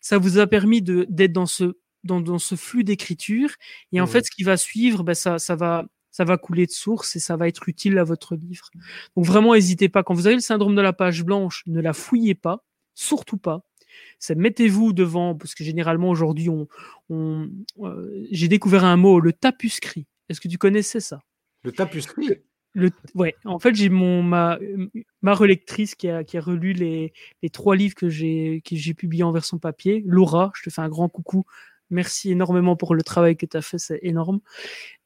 ça 0.00 0.18
vous 0.18 0.38
a 0.38 0.46
permis 0.46 0.80
d'être 0.82 1.32
dans 1.32 1.46
ce 1.46 1.76
dans, 2.04 2.20
dans 2.20 2.38
ce 2.38 2.54
flux 2.54 2.84
d'écriture. 2.84 3.50
Et 3.92 4.00
en 4.00 4.04
mmh. 4.04 4.08
fait, 4.08 4.26
ce 4.26 4.30
qui 4.30 4.44
va 4.44 4.56
suivre, 4.56 5.02
ben, 5.02 5.14
ça, 5.14 5.38
ça 5.38 5.56
va 5.56 5.84
ça 6.10 6.24
va 6.24 6.36
couler 6.36 6.66
de 6.66 6.72
source 6.72 7.14
et 7.16 7.20
ça 7.20 7.36
va 7.36 7.46
être 7.48 7.68
utile 7.68 7.98
à 7.98 8.04
votre 8.04 8.34
livre. 8.34 8.70
Donc 9.16 9.24
vraiment, 9.24 9.54
n'hésitez 9.54 9.88
pas. 9.88 10.02
Quand 10.02 10.14
vous 10.14 10.26
avez 10.26 10.34
le 10.34 10.40
syndrome 10.40 10.74
de 10.74 10.80
la 10.80 10.92
page 10.92 11.22
blanche, 11.24 11.62
ne 11.66 11.80
la 11.80 11.92
fouillez 11.92 12.34
pas, 12.34 12.64
surtout 12.94 13.38
pas 13.38 13.67
c'est 14.18 14.36
mettez-vous 14.36 14.92
devant, 14.92 15.34
parce 15.34 15.54
que 15.54 15.64
généralement 15.64 16.10
aujourd'hui, 16.10 16.48
on, 16.48 16.68
euh, 17.10 18.26
j'ai 18.30 18.48
découvert 18.48 18.84
un 18.84 18.96
mot, 18.96 19.20
le 19.20 19.32
tapuscrit. 19.32 20.06
Est-ce 20.28 20.40
que 20.40 20.48
tu 20.48 20.58
connaissais 20.58 21.00
ça? 21.00 21.20
Le 21.64 21.72
tapuscrit? 21.72 22.28
Le, 22.74 22.90
ouais, 23.14 23.34
en 23.44 23.58
fait, 23.58 23.74
j'ai 23.74 23.88
mon 23.88 24.22
ma, 24.22 24.58
ma 25.22 25.34
relectrice 25.34 25.94
qui 25.94 26.08
a, 26.08 26.22
qui 26.22 26.36
a 26.36 26.40
relu 26.40 26.74
les, 26.74 27.12
les 27.42 27.50
trois 27.50 27.74
livres 27.74 27.94
que 27.94 28.08
j'ai 28.08 28.62
que 28.64 28.76
j'ai 28.76 28.94
publiés 28.94 29.24
en 29.24 29.32
version 29.32 29.58
papier. 29.58 30.04
Laura, 30.06 30.52
je 30.54 30.62
te 30.62 30.70
fais 30.70 30.82
un 30.82 30.88
grand 30.88 31.08
coucou. 31.08 31.44
Merci 31.90 32.30
énormément 32.30 32.76
pour 32.76 32.94
le 32.94 33.02
travail 33.02 33.36
que 33.36 33.46
tu 33.46 33.56
as 33.56 33.62
fait, 33.62 33.78
c'est 33.78 33.98
énorme. 34.02 34.40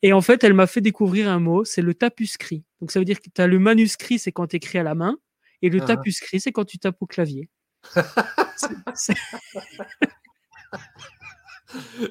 Et 0.02 0.12
en 0.12 0.20
fait, 0.20 0.42
elle 0.42 0.52
m'a 0.52 0.66
fait 0.66 0.80
découvrir 0.80 1.30
un 1.30 1.38
mot, 1.38 1.64
c'est 1.64 1.80
le 1.80 1.94
tapuscrit. 1.94 2.64
Donc 2.80 2.90
ça 2.90 2.98
veut 2.98 3.04
dire 3.04 3.20
que 3.20 3.30
tu 3.32 3.40
as 3.40 3.46
le 3.46 3.60
manuscrit, 3.60 4.18
c'est 4.18 4.32
quand 4.32 4.48
tu 4.48 4.56
écris 4.56 4.78
à 4.78 4.82
la 4.82 4.96
main, 4.96 5.16
et 5.62 5.70
le 5.70 5.80
ah. 5.80 5.86
tapuscrit, 5.86 6.40
c'est 6.40 6.50
quand 6.50 6.64
tu 6.64 6.78
tapes 6.78 7.00
au 7.00 7.06
clavier. 7.06 7.48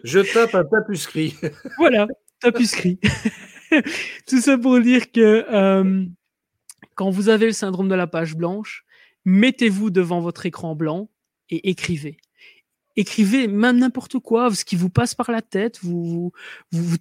Je 0.03 0.19
tape 0.34 0.55
un 0.55 0.63
tapuscrit. 0.65 1.36
voilà, 1.78 2.07
tapuscrit. 2.39 2.99
Tout 4.28 4.41
ça 4.41 4.57
pour 4.57 4.80
dire 4.80 5.11
que 5.11 5.45
euh, 5.49 6.05
quand 6.95 7.09
vous 7.09 7.30
avez 7.30 7.45
le 7.45 7.51
syndrome 7.53 7.88
de 7.88 7.95
la 7.95 8.07
page 8.07 8.36
blanche, 8.36 8.86
mettez-vous 9.26 9.91
devant 9.91 10.19
votre 10.19 10.45
écran 10.45 10.76
blanc 10.76 11.09
et 11.49 11.69
écrivez. 11.69 12.17
Écrivez 12.97 13.47
même 13.47 13.78
n'importe 13.80 14.19
quoi, 14.19 14.53
ce 14.53 14.65
qui 14.65 14.76
vous 14.76 14.89
passe 14.89 15.15
par 15.15 15.32
la 15.32 15.41
tête, 15.41 15.80
vous 15.82 16.34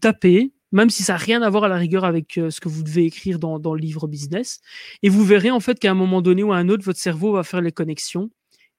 tapez, 0.01 0.53
même 0.73 0.91
si 0.91 1.03
ça 1.03 1.15
n'a 1.15 1.19
rien 1.19 1.43
à 1.43 1.51
voir 1.51 1.65
à 1.65 1.69
la 1.69 1.77
rigueur 1.77 2.05
avec 2.05 2.39
euh, 2.39 2.51
ce 2.51 2.61
que 2.61 2.69
vous 2.69 2.83
devez 2.83 3.05
écrire 3.05 3.39
dans, 3.39 3.59
dans 3.59 3.75
le 3.75 3.81
livre 3.81 4.07
business. 4.07 4.61
Et 5.03 5.09
vous 5.09 5.25
verrez 5.25 5.51
en 5.51 5.61
fait 5.61 5.79
qu'à 5.79 5.91
un 5.91 5.95
moment 5.95 6.23
donné 6.23 6.43
ou 6.43 6.53
à 6.53 6.57
un 6.57 6.69
autre, 6.69 6.85
votre 6.85 7.01
cerveau 7.01 7.33
va 7.33 7.43
faire 7.43 7.61
les 7.61 7.73
connexions 7.73 8.31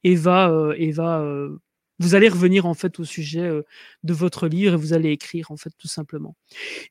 et 0.03 0.15
va, 0.15 0.49
euh, 0.49 0.73
et 0.77 0.91
va 0.91 1.21
euh, 1.21 1.57
vous 1.99 2.15
allez 2.15 2.29
revenir 2.29 2.65
en 2.65 2.73
fait 2.73 2.99
au 2.99 3.03
sujet 3.03 3.41
euh, 3.41 3.63
de 4.03 4.13
votre 4.13 4.47
livre 4.47 4.73
et 4.73 4.77
vous 4.77 4.93
allez 4.93 5.11
écrire 5.11 5.51
en 5.51 5.57
fait 5.57 5.71
tout 5.77 5.87
simplement. 5.87 6.35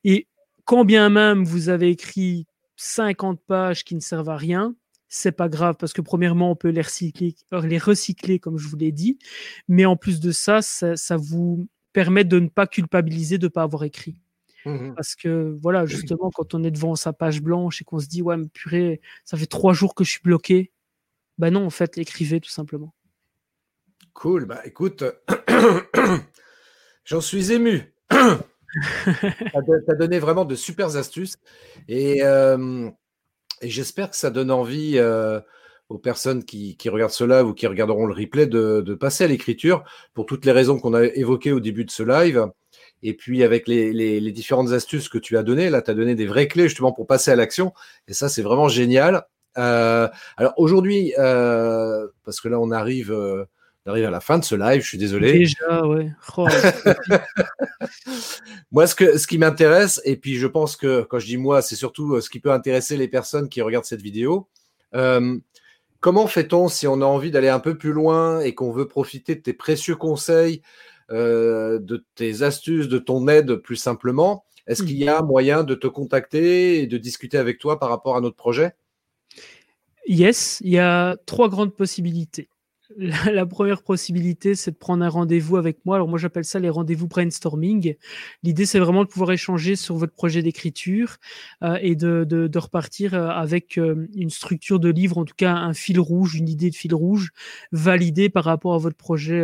Et 0.03 0.27
quand 0.65 0.85
bien 0.85 1.09
même 1.09 1.43
vous 1.43 1.69
avez 1.69 1.89
écrit 1.89 2.45
50 2.77 3.41
pages 3.45 3.83
qui 3.83 3.95
ne 3.95 3.99
servent 3.99 4.29
à 4.29 4.37
rien, 4.37 4.75
c'est 5.07 5.33
pas 5.33 5.49
grave 5.49 5.75
parce 5.77 5.93
que 5.93 6.01
premièrement 6.01 6.51
on 6.51 6.55
peut 6.55 6.69
les 6.69 6.81
recycler, 6.81 7.35
les 7.63 7.77
recycler 7.77 8.39
comme 8.39 8.57
je 8.57 8.67
vous 8.67 8.77
l'ai 8.77 8.91
dit, 8.91 9.19
mais 9.67 9.85
en 9.85 9.97
plus 9.97 10.19
de 10.19 10.31
ça, 10.31 10.61
ça, 10.61 11.17
vous 11.17 11.67
permet 11.91 12.23
de 12.23 12.39
ne 12.39 12.47
pas 12.47 12.67
culpabiliser 12.67 13.37
de 13.37 13.47
ne 13.47 13.49
pas 13.49 13.63
avoir 13.63 13.83
écrit. 13.83 14.15
Mmh 14.65 14.93
parce 14.95 15.15
que 15.15 15.57
voilà, 15.59 15.87
justement, 15.87 16.29
quand 16.29 16.53
on 16.53 16.63
est 16.63 16.69
devant 16.69 16.95
sa 16.95 17.13
page 17.13 17.41
blanche 17.41 17.81
et 17.81 17.83
qu'on 17.83 17.99
se 17.99 18.07
dit 18.07 18.21
ouais, 18.21 18.37
mais 18.37 18.47
purée, 18.47 19.01
ça 19.25 19.35
fait 19.35 19.47
trois 19.47 19.73
jours 19.73 19.95
que 19.95 20.03
je 20.03 20.11
suis 20.11 20.21
bloqué, 20.23 20.71
ben 21.39 21.51
non, 21.51 21.65
en 21.65 21.71
fait, 21.71 21.97
écrivez 21.97 22.39
tout 22.39 22.51
simplement. 22.51 22.93
Cool. 24.13 24.45
Bah 24.45 24.61
écoute, 24.65 25.03
j'en 27.05 27.21
suis 27.21 27.51
ému. 27.51 27.93
tu 28.09 28.17
as 29.87 29.95
donné 29.95 30.19
vraiment 30.19 30.45
de 30.45 30.55
super 30.55 30.95
astuces 30.95 31.37
et, 31.87 32.23
euh, 32.23 32.89
et 33.61 33.69
j'espère 33.69 34.09
que 34.09 34.15
ça 34.15 34.29
donne 34.29 34.51
envie 34.51 34.97
euh, 34.97 35.39
aux 35.89 35.97
personnes 35.97 36.43
qui, 36.43 36.77
qui, 36.77 36.89
regardent 36.89 37.11
ce 37.11 37.23
live 37.23 37.47
ou 37.47 37.53
qui 37.53 37.67
regarderont 37.67 38.05
le 38.05 38.13
replay 38.13 38.47
de, 38.47 38.81
de 38.81 38.93
passer 38.95 39.25
à 39.25 39.27
l'écriture 39.27 39.83
pour 40.13 40.25
toutes 40.25 40.45
les 40.45 40.51
raisons 40.51 40.79
qu'on 40.79 40.93
a 40.93 41.03
évoquées 41.03 41.51
au 41.51 41.59
début 41.59 41.85
de 41.85 41.91
ce 41.91 42.03
live. 42.03 42.47
Et 43.03 43.13
puis 43.13 43.43
avec 43.43 43.67
les, 43.67 43.93
les, 43.93 44.19
les 44.19 44.31
différentes 44.31 44.71
astuces 44.71 45.09
que 45.09 45.17
tu 45.17 45.37
as 45.37 45.43
données, 45.43 45.69
là, 45.69 45.81
tu 45.81 45.91
as 45.91 45.93
donné 45.93 46.15
des 46.15 46.27
vraies 46.27 46.47
clés 46.47 46.69
justement 46.69 46.91
pour 46.91 47.07
passer 47.07 47.31
à 47.31 47.35
l'action. 47.35 47.73
Et 48.07 48.13
ça, 48.13 48.29
c'est 48.29 48.43
vraiment 48.43 48.67
génial. 48.67 49.25
Euh, 49.57 50.07
alors 50.37 50.53
aujourd'hui, 50.57 51.13
euh, 51.17 52.07
parce 52.23 52.39
que 52.39 52.47
là, 52.47 52.59
on 52.59 52.71
arrive 52.71 53.11
arrive 53.89 54.05
à 54.05 54.11
la 54.11 54.19
fin 54.19 54.37
de 54.37 54.43
ce 54.43 54.55
live, 54.55 54.81
je 54.81 54.87
suis 54.87 54.97
désolé. 54.97 55.33
Déjà, 55.33 55.85
ouais. 55.87 56.11
Oh, 56.37 56.47
moi, 58.71 58.85
ce, 58.85 58.93
que, 58.93 59.17
ce 59.17 59.25
qui 59.25 59.37
m'intéresse, 59.37 60.01
et 60.05 60.17
puis 60.17 60.35
je 60.35 60.47
pense 60.47 60.75
que 60.75 61.01
quand 61.03 61.19
je 61.19 61.25
dis 61.25 61.37
moi, 61.37 61.61
c'est 61.61 61.75
surtout 61.75 62.13
euh, 62.13 62.21
ce 62.21 62.29
qui 62.29 62.39
peut 62.39 62.51
intéresser 62.51 62.95
les 62.95 63.07
personnes 63.07 63.49
qui 63.49 63.61
regardent 63.61 63.85
cette 63.85 64.01
vidéo. 64.01 64.47
Euh, 64.93 65.37
comment 65.99 66.27
fait-on 66.27 66.67
si 66.67 66.87
on 66.87 67.01
a 67.01 67.05
envie 67.05 67.31
d'aller 67.31 67.49
un 67.49 67.59
peu 67.59 67.77
plus 67.77 67.91
loin 67.91 68.39
et 68.41 68.53
qu'on 68.53 68.71
veut 68.71 68.87
profiter 68.87 69.35
de 69.35 69.41
tes 69.41 69.53
précieux 69.53 69.95
conseils, 69.95 70.61
euh, 71.09 71.79
de 71.79 72.05
tes 72.13 72.43
astuces, 72.43 72.87
de 72.87 72.99
ton 72.99 73.27
aide 73.27 73.55
plus 73.55 73.77
simplement? 73.77 74.45
Est-ce 74.67 74.83
qu'il 74.83 74.97
y 74.97 75.09
a 75.09 75.23
moyen 75.23 75.63
de 75.63 75.73
te 75.73 75.87
contacter 75.87 76.83
et 76.83 76.87
de 76.87 76.99
discuter 76.99 77.39
avec 77.39 77.57
toi 77.57 77.79
par 77.79 77.89
rapport 77.89 78.15
à 78.15 78.21
notre 78.21 78.35
projet? 78.35 78.73
Yes, 80.07 80.61
il 80.63 80.69
y 80.69 80.77
a 80.77 81.17
trois 81.25 81.49
grandes 81.49 81.75
possibilités 81.75 82.47
la, 82.97 83.45
première 83.45 83.83
possibilité, 83.83 84.55
c'est 84.55 84.71
de 84.71 84.75
prendre 84.75 85.03
un 85.03 85.09
rendez-vous 85.09 85.57
avec 85.57 85.79
moi. 85.85 85.95
Alors 85.95 86.07
moi, 86.07 86.19
j'appelle 86.19 86.45
ça 86.45 86.59
les 86.59 86.69
rendez-vous 86.69 87.07
brainstorming. 87.07 87.95
L'idée, 88.43 88.65
c'est 88.65 88.79
vraiment 88.79 89.03
de 89.03 89.09
pouvoir 89.09 89.31
échanger 89.31 89.75
sur 89.75 89.95
votre 89.95 90.13
projet 90.13 90.41
d'écriture 90.41 91.17
euh, 91.63 91.77
et 91.81 91.95
de, 91.95 92.49
repartir 92.57 93.13
euh, 93.13 93.29
avec 93.29 93.77
euh, 93.77 94.07
une 94.15 94.29
structure 94.29 94.79
de 94.79 94.89
livre, 94.89 95.17
en 95.17 95.25
tout 95.25 95.35
cas 95.35 95.53
un 95.53 95.73
fil 95.73 95.99
rouge, 95.99 96.35
une 96.35 96.49
idée 96.49 96.69
de 96.69 96.75
fil 96.75 96.93
rouge 96.93 97.31
validée 97.71 98.29
par 98.29 98.43
rapport 98.43 98.73
à 98.73 98.77
votre 98.77 98.97
projet 98.97 99.43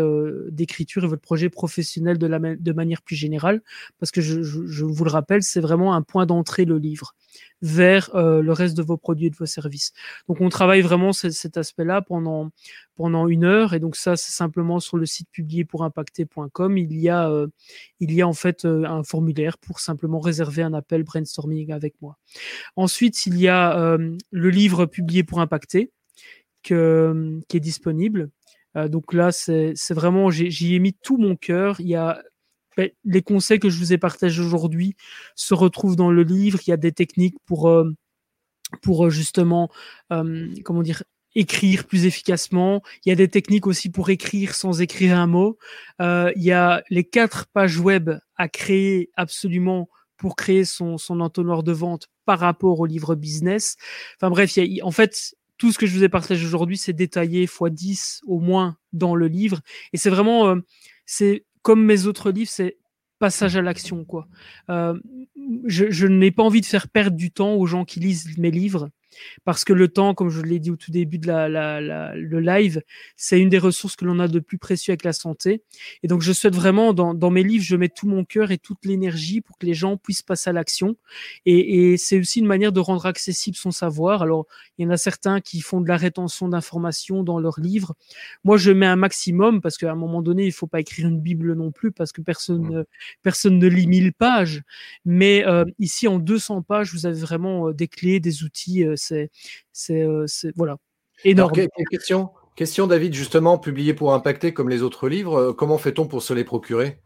d'écriture 0.51 1.03
et 1.03 1.07
votre 1.07 1.21
projet 1.21 1.49
professionnel 1.49 2.17
de, 2.17 2.71
manière 2.73 3.01
plus 3.01 3.15
générale. 3.15 3.61
Parce 3.99 4.11
que 4.11 4.21
je, 4.21 4.43
je, 4.43 4.65
je 4.65 4.85
vous 4.85 5.03
le 5.03 5.09
rappelle, 5.09 5.43
c'est 5.43 5.61
vraiment 5.61 5.93
un 5.93 6.01
point 6.01 6.25
d'entrée 6.25 6.65
le 6.65 6.77
livre 6.77 7.15
vers 7.61 8.15
euh, 8.15 8.41
le 8.41 8.51
reste 8.51 8.77
de 8.77 8.83
vos 8.83 8.97
produits 8.97 9.27
et 9.27 9.29
de 9.29 9.35
vos 9.35 9.45
services. 9.45 9.93
Donc 10.27 10.41
on 10.41 10.49
travaille 10.49 10.81
vraiment 10.81 11.13
cet 11.13 11.57
aspect-là 11.57 12.01
pendant 12.01 12.51
pendant 12.95 13.27
une 13.27 13.43
heure 13.43 13.73
et 13.73 13.79
donc 13.79 13.95
ça 13.95 14.15
c'est 14.15 14.31
simplement 14.31 14.79
sur 14.79 14.97
le 14.97 15.05
site 15.05 15.29
publié 15.31 15.65
pour 15.65 15.83
impacter.com 15.83 16.77
il 16.77 16.97
y 16.97 17.09
a 17.09 17.29
euh, 17.29 17.47
il 17.99 18.11
y 18.11 18.21
a 18.21 18.27
en 18.27 18.33
fait 18.33 18.65
euh, 18.65 18.85
un 18.85 19.03
formulaire 19.03 19.57
pour 19.57 19.79
simplement 19.79 20.19
réserver 20.19 20.63
un 20.63 20.73
appel 20.73 21.03
brainstorming 21.03 21.71
avec 21.71 21.95
moi. 22.01 22.17
Ensuite 22.75 23.25
il 23.25 23.39
y 23.39 23.47
a 23.47 23.97
le 24.31 24.49
livre 24.49 24.85
publié 24.85 25.23
pour 25.23 25.39
impacter 25.39 25.91
que, 26.63 27.39
qui 27.47 27.57
est 27.57 27.61
disponible. 27.61 28.29
donc 28.75 29.13
là 29.13 29.31
c'est 29.31 29.75
vraiment 29.91 30.29
j'y 30.29 30.75
ai 30.75 30.79
mis 30.79 30.93
tout 30.93 31.17
mon 31.17 31.35
cœur. 31.35 31.79
Il 31.79 31.87
y 31.87 31.95
a 31.95 32.21
ben, 32.77 32.91
les 33.03 33.23
conseils 33.23 33.59
que 33.59 33.69
je 33.71 33.79
vous 33.79 33.91
ai 33.91 33.97
partagés 33.97 34.41
aujourd'hui 34.41 34.95
se 35.35 35.55
retrouvent 35.55 35.95
dans 35.95 36.11
le 36.11 36.21
livre. 36.21 36.59
Il 36.65 36.69
y 36.69 36.73
a 36.73 36.77
des 36.77 36.91
techniques 36.91 37.35
pour, 37.45 37.69
euh, 37.69 37.91
pour 38.83 39.07
euh, 39.07 39.09
justement, 39.09 39.71
euh, 40.13 40.53
comment 40.63 40.83
dire, 40.83 41.03
écrire 41.33 41.85
plus 41.85 42.05
efficacement. 42.05 42.83
Il 43.03 43.09
y 43.09 43.11
a 43.11 43.15
des 43.15 43.29
techniques 43.29 43.65
aussi 43.65 43.89
pour 43.89 44.11
écrire 44.11 44.53
sans 44.53 44.79
écrire 44.81 45.17
un 45.17 45.27
mot. 45.27 45.57
il 45.99 46.43
y 46.43 46.51
a 46.51 46.83
les 46.89 47.03
quatre 47.03 47.47
pages 47.47 47.79
web 47.79 48.11
à 48.35 48.47
créer 48.47 49.09
absolument 49.15 49.89
pour 50.17 50.35
créer 50.35 50.65
son, 50.65 50.97
son 50.97 51.19
entonnoir 51.19 51.63
de 51.63 51.71
vente 51.71 52.09
par 52.25 52.39
rapport 52.39 52.79
au 52.79 52.85
livre 52.85 53.15
business. 53.15 53.75
Enfin 54.17 54.29
bref, 54.29 54.55
il 54.57 54.73
y 54.73 54.81
a, 54.81 54.85
en 54.85 54.91
fait, 54.91 55.35
tout 55.57 55.71
ce 55.71 55.79
que 55.79 55.87
je 55.87 55.95
vous 55.95 56.03
ai 56.03 56.09
partagé 56.09 56.45
aujourd'hui, 56.45 56.77
c'est 56.77 56.93
détaillé 56.93 57.43
x 57.43 57.59
10 57.71 58.21
au 58.27 58.39
moins 58.39 58.77
dans 58.93 59.15
le 59.15 59.27
livre. 59.27 59.61
Et 59.93 59.97
c'est 59.97 60.11
vraiment, 60.11 60.55
c'est 61.05 61.45
comme 61.61 61.83
mes 61.83 62.05
autres 62.05 62.31
livres, 62.31 62.51
c'est 62.51 62.77
passage 63.19 63.55
à 63.55 63.61
l'action. 63.61 64.05
quoi. 64.05 64.27
Euh, 64.69 64.97
je, 65.65 66.07
n'ai 66.07 66.31
pas 66.31 66.43
envie 66.43 66.61
de 66.61 66.65
faire 66.65 66.87
perdre 66.87 67.17
du 67.17 67.31
temps 67.31 67.55
aux 67.55 67.65
gens 67.65 67.85
qui 67.85 67.99
lisent 67.99 68.37
mes 68.37 68.51
livres. 68.51 68.89
Parce 69.45 69.63
que 69.63 69.73
le 69.73 69.87
temps, 69.87 70.13
comme 70.13 70.29
je 70.29 70.41
l'ai 70.41 70.59
dit 70.59 70.71
au 70.71 70.75
tout 70.75 70.91
début 70.91 71.17
de 71.17 71.27
la, 71.27 72.13
le 72.15 72.39
live, 72.39 72.81
c'est 73.15 73.39
une 73.39 73.49
des 73.49 73.57
ressources 73.57 73.95
que 73.95 74.05
l'on 74.05 74.19
a 74.19 74.27
de 74.27 74.39
plus 74.39 74.57
précieux 74.57 74.91
avec 74.91 75.03
la 75.03 75.13
santé. 75.13 75.63
Et 76.03 76.07
donc, 76.07 76.21
je 76.21 76.33
souhaite 76.33 76.55
vraiment, 76.55 76.93
dans, 76.93 77.13
dans 77.13 77.29
mes 77.29 77.43
livres, 77.43 77.63
je 77.63 77.75
mets 77.75 77.89
tout 77.89 78.07
mon 78.07 78.25
cœur 78.25 78.51
et 78.51 78.57
toute 78.57 78.85
l'énergie 78.85 79.41
pour 79.41 79.57
que 79.57 79.65
les 79.65 79.73
gens 79.73 79.97
puissent 79.97 80.21
passer 80.21 80.49
à 80.49 80.53
l'action. 80.53 80.97
Et, 81.45 81.91
et 81.91 81.97
c'est 81.97 82.19
aussi 82.19 82.39
une 82.39 82.47
manière 82.47 82.71
de 82.71 82.79
rendre 82.79 83.05
accessible 83.05 83.57
son 83.57 83.71
savoir. 83.71 84.21
Alors, 84.21 84.45
il 84.77 84.83
y 84.83 84.87
en 84.87 84.91
a 84.91 84.97
certains 84.97 85.41
qui 85.41 85.61
font 85.61 85.81
de 85.81 85.87
la 85.87 85.97
rétention 85.97 86.47
d'informations 86.47 87.23
dans 87.23 87.39
leurs 87.39 87.59
livres. 87.59 87.95
Moi, 88.43 88.57
je 88.57 88.71
mets 88.71 88.85
un 88.85 88.95
maximum 88.95 89.61
parce 89.61 89.77
qu'à 89.77 89.91
un 89.91 89.95
moment 89.95 90.21
donné, 90.21 90.45
il 90.45 90.51
faut 90.51 90.67
pas 90.67 90.79
écrire 90.79 91.07
une 91.07 91.19
Bible 91.19 91.53
non 91.53 91.71
plus 91.71 91.91
parce 91.91 92.11
que 92.11 92.21
personne, 92.21 92.85
personne 93.23 93.57
ne 93.59 93.67
lit 93.67 93.87
mille 93.87 94.13
pages. 94.13 94.61
Mais 95.05 95.45
euh, 95.45 95.65
ici, 95.79 96.07
en 96.07 96.19
200 96.19 96.61
pages, 96.61 96.93
vous 96.93 97.05
avez 97.05 97.19
vraiment 97.19 97.69
euh, 97.69 97.73
des 97.73 97.87
clés, 97.87 98.19
des 98.19 98.43
outils. 98.43 98.83
Euh, 98.85 98.95
c'est, 99.07 99.29
c'est, 100.27 100.51
voilà, 100.55 100.77
énorme. 101.23 101.53
question, 101.89 102.29
question, 102.55 102.87
David, 102.87 103.13
justement, 103.13 103.57
publié 103.57 103.93
pour 103.93 104.13
impacter 104.13 104.53
comme 104.53 104.69
les 104.69 104.83
autres 104.83 105.09
livres. 105.09 105.51
Comment 105.53 105.77
fait-on 105.77 106.07
pour 106.07 106.21
se 106.23 106.33
les 106.33 106.43
procurer? 106.43 106.99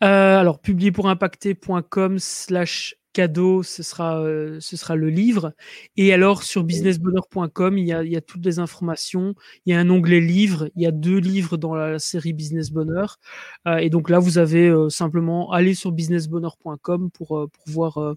Alors, 0.00 0.60
publié 0.60 0.92
pour 0.92 1.08
impacter.com 1.08 2.18
slash 2.18 2.96
cadeau, 3.16 3.62
ce 3.62 3.82
sera, 3.82 4.20
euh, 4.20 4.58
ce 4.60 4.76
sera 4.76 4.94
le 4.94 5.08
livre. 5.08 5.54
Et 5.96 6.12
alors, 6.12 6.42
sur 6.42 6.64
businessbonheur.com, 6.64 7.78
il 7.78 7.86
y, 7.86 7.92
a, 7.94 8.04
il 8.04 8.12
y 8.12 8.16
a 8.16 8.20
toutes 8.20 8.44
les 8.44 8.58
informations. 8.58 9.34
Il 9.64 9.72
y 9.72 9.74
a 9.74 9.80
un 9.80 9.88
onglet 9.88 10.20
livre. 10.20 10.68
Il 10.76 10.82
y 10.82 10.86
a 10.86 10.90
deux 10.90 11.16
livres 11.16 11.56
dans 11.56 11.74
la 11.74 11.98
série 11.98 12.34
Business 12.34 12.70
Bonheur. 12.70 13.18
Euh, 13.66 13.78
et 13.78 13.88
donc 13.88 14.10
là, 14.10 14.18
vous 14.18 14.36
avez 14.36 14.68
euh, 14.68 14.90
simplement 14.90 15.50
aller 15.50 15.74
sur 15.74 15.92
businessbonheur.com 15.92 17.10
pour, 17.10 17.28
pour 17.28 17.64
voir 17.66 18.14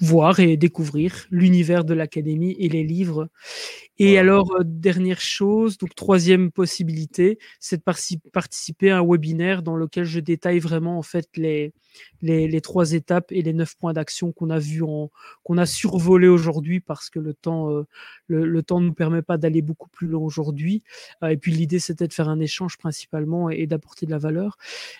voir 0.00 0.40
et 0.40 0.56
découvrir 0.56 1.26
l'univers 1.30 1.84
de 1.84 1.94
l'académie 1.94 2.54
et 2.58 2.68
les 2.68 2.84
livres. 2.84 3.28
Et 3.98 4.18
alors, 4.18 4.54
euh, 4.56 4.62
dernière 4.62 5.20
chose, 5.20 5.78
donc 5.78 5.94
troisième 5.94 6.50
possibilité, 6.52 7.38
c'est 7.60 7.78
de 7.78 7.82
participer 8.30 8.90
à 8.90 8.98
un 8.98 9.06
webinaire 9.06 9.62
dans 9.62 9.74
lequel 9.74 10.04
je 10.04 10.20
détaille 10.20 10.58
vraiment 10.58 10.98
en 10.98 11.02
fait 11.02 11.28
les, 11.36 11.72
les, 12.20 12.46
les 12.46 12.60
trois 12.60 12.92
étapes 12.92 13.32
et 13.32 13.40
les 13.40 13.54
neuf 13.54 13.74
points 13.74 13.94
d'action 13.94 14.32
qu'on 14.32 14.50
a 14.50 14.58
vu 14.58 14.82
en 14.82 15.10
qu'on 15.44 15.56
a 15.56 15.64
survolé 15.64 16.28
aujourd'hui 16.28 16.80
parce 16.80 17.08
que 17.08 17.18
le 17.18 17.32
temps 17.32 17.70
euh, 17.70 17.86
le, 18.26 18.44
le, 18.44 18.62
temps 18.62 18.80
ne 18.80 18.86
nous 18.86 18.94
permet 18.94 19.22
pas 19.22 19.38
d'aller 19.38 19.62
beaucoup 19.62 19.88
plus 19.88 20.08
loin 20.08 20.20
aujourd'hui. 20.22 20.82
Euh, 21.22 21.28
et 21.28 21.38
puis 21.38 21.52
l'idée 21.52 21.78
c'était 21.78 22.06
de 22.06 22.12
faire 22.12 22.28
un 22.28 22.40
échange 22.40 22.76
principalement 22.76 23.50
et, 23.50 23.60
et 23.60 23.66
d'apporter 23.66 24.04
de 24.04 24.10
la 24.10 24.18
valeur. 24.18 24.58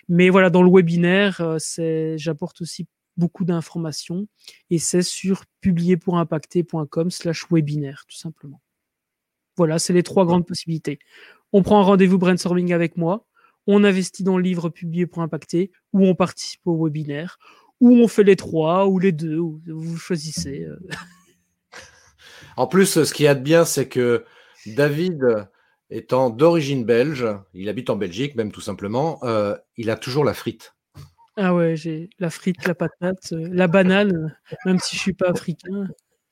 Mais 0.09 0.31
voilà, 0.31 0.49
dans 0.49 0.63
le 0.63 0.71
webinaire, 0.71 1.57
c'est 1.59 2.17
j'apporte 2.17 2.63
aussi 2.63 2.87
beaucoup 3.17 3.45
d'informations 3.45 4.27
et 4.71 4.79
c'est 4.79 5.03
sur 5.03 5.45
publierpourimpacter.com 5.61 7.11
slash 7.11 7.47
webinaire 7.51 8.05
tout 8.09 8.17
simplement. 8.17 8.61
Voilà, 9.57 9.79
c'est 9.79 9.93
les 9.93 10.03
trois 10.03 10.27
grandes 10.27 10.47
possibilités. 10.47 10.99
On 11.53 11.63
prend 11.63 11.81
un 11.81 11.85
rendez-vous 11.85 12.19
brainstorming 12.19 12.73
avec 12.73 12.97
moi, 12.97 13.27
on 13.67 13.85
investit 13.85 14.23
dans 14.23 14.37
le 14.37 14.43
livre 14.43 14.69
publié 14.69 15.07
pour 15.07 15.23
impacter, 15.23 15.73
ou 15.93 16.07
on 16.07 16.15
participe 16.15 16.61
au 16.67 16.85
webinaire, 16.85 17.39
ou 17.81 17.97
on 17.97 18.09
fait 18.09 18.25
les 18.25 18.37
trois, 18.37 18.87
ou 18.87 18.99
les 18.99 19.13
deux, 19.13 19.39
ou 19.39 19.61
vous 19.67 19.97
choisissez. 19.97 20.65
Euh. 20.65 20.79
En 22.59 22.67
plus, 22.67 23.05
ce 23.05 23.13
qui 23.13 23.25
y 23.25 23.27
a 23.27 23.35
de 23.35 23.43
bien, 23.43 23.67
c'est 23.67 23.87
que 23.87 24.25
David, 24.67 25.47
étant 25.91 26.31
d'origine 26.31 26.85
belge, 26.85 27.27
il 27.53 27.69
habite 27.69 27.91
en 27.91 27.97
Belgique 27.97 28.35
même 28.35 28.51
tout 28.51 28.63
simplement, 28.63 29.21
euh, 29.25 29.57
il 29.77 29.91
a 29.91 29.97
toujours 29.97 30.25
la 30.25 30.33
frite. 30.33 30.76
Ah 31.37 31.55
ouais, 31.55 31.77
j'ai 31.77 32.09
la 32.19 32.31
frite, 32.31 32.67
la 32.67 32.75
patate, 32.75 33.33
euh, 33.33 33.49
la 33.53 33.69
banane, 33.69 34.35
même 34.65 34.79
si 34.79 34.97
je 34.97 35.01
suis 35.03 35.13
pas 35.13 35.29
africain. 35.29 35.87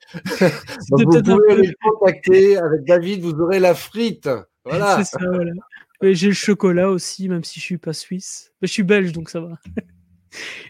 vous 0.91 1.05
pouvez 1.23 1.57
les 1.57 1.75
contacter 1.83 2.57
avec 2.57 2.85
David, 2.85 3.21
vous 3.21 3.39
aurez 3.41 3.61
la 3.61 3.75
frite. 3.75 4.29
Voilà. 4.65 4.97
C'est 4.99 5.19
ça, 5.19 5.27
voilà. 5.27 5.53
J'ai 6.01 6.29
le 6.29 6.35
chocolat 6.35 6.89
aussi, 6.91 7.29
même 7.29 7.45
si 7.45 7.61
je 7.61 7.65
suis 7.65 7.79
pas 7.79 7.93
suisse. 7.93 8.53
Mais 8.61 8.69
je 8.69 8.73
suis 8.73 8.83
belge, 8.83 9.13
donc 9.13 9.31
ça 9.31 9.41
va. 9.41 9.59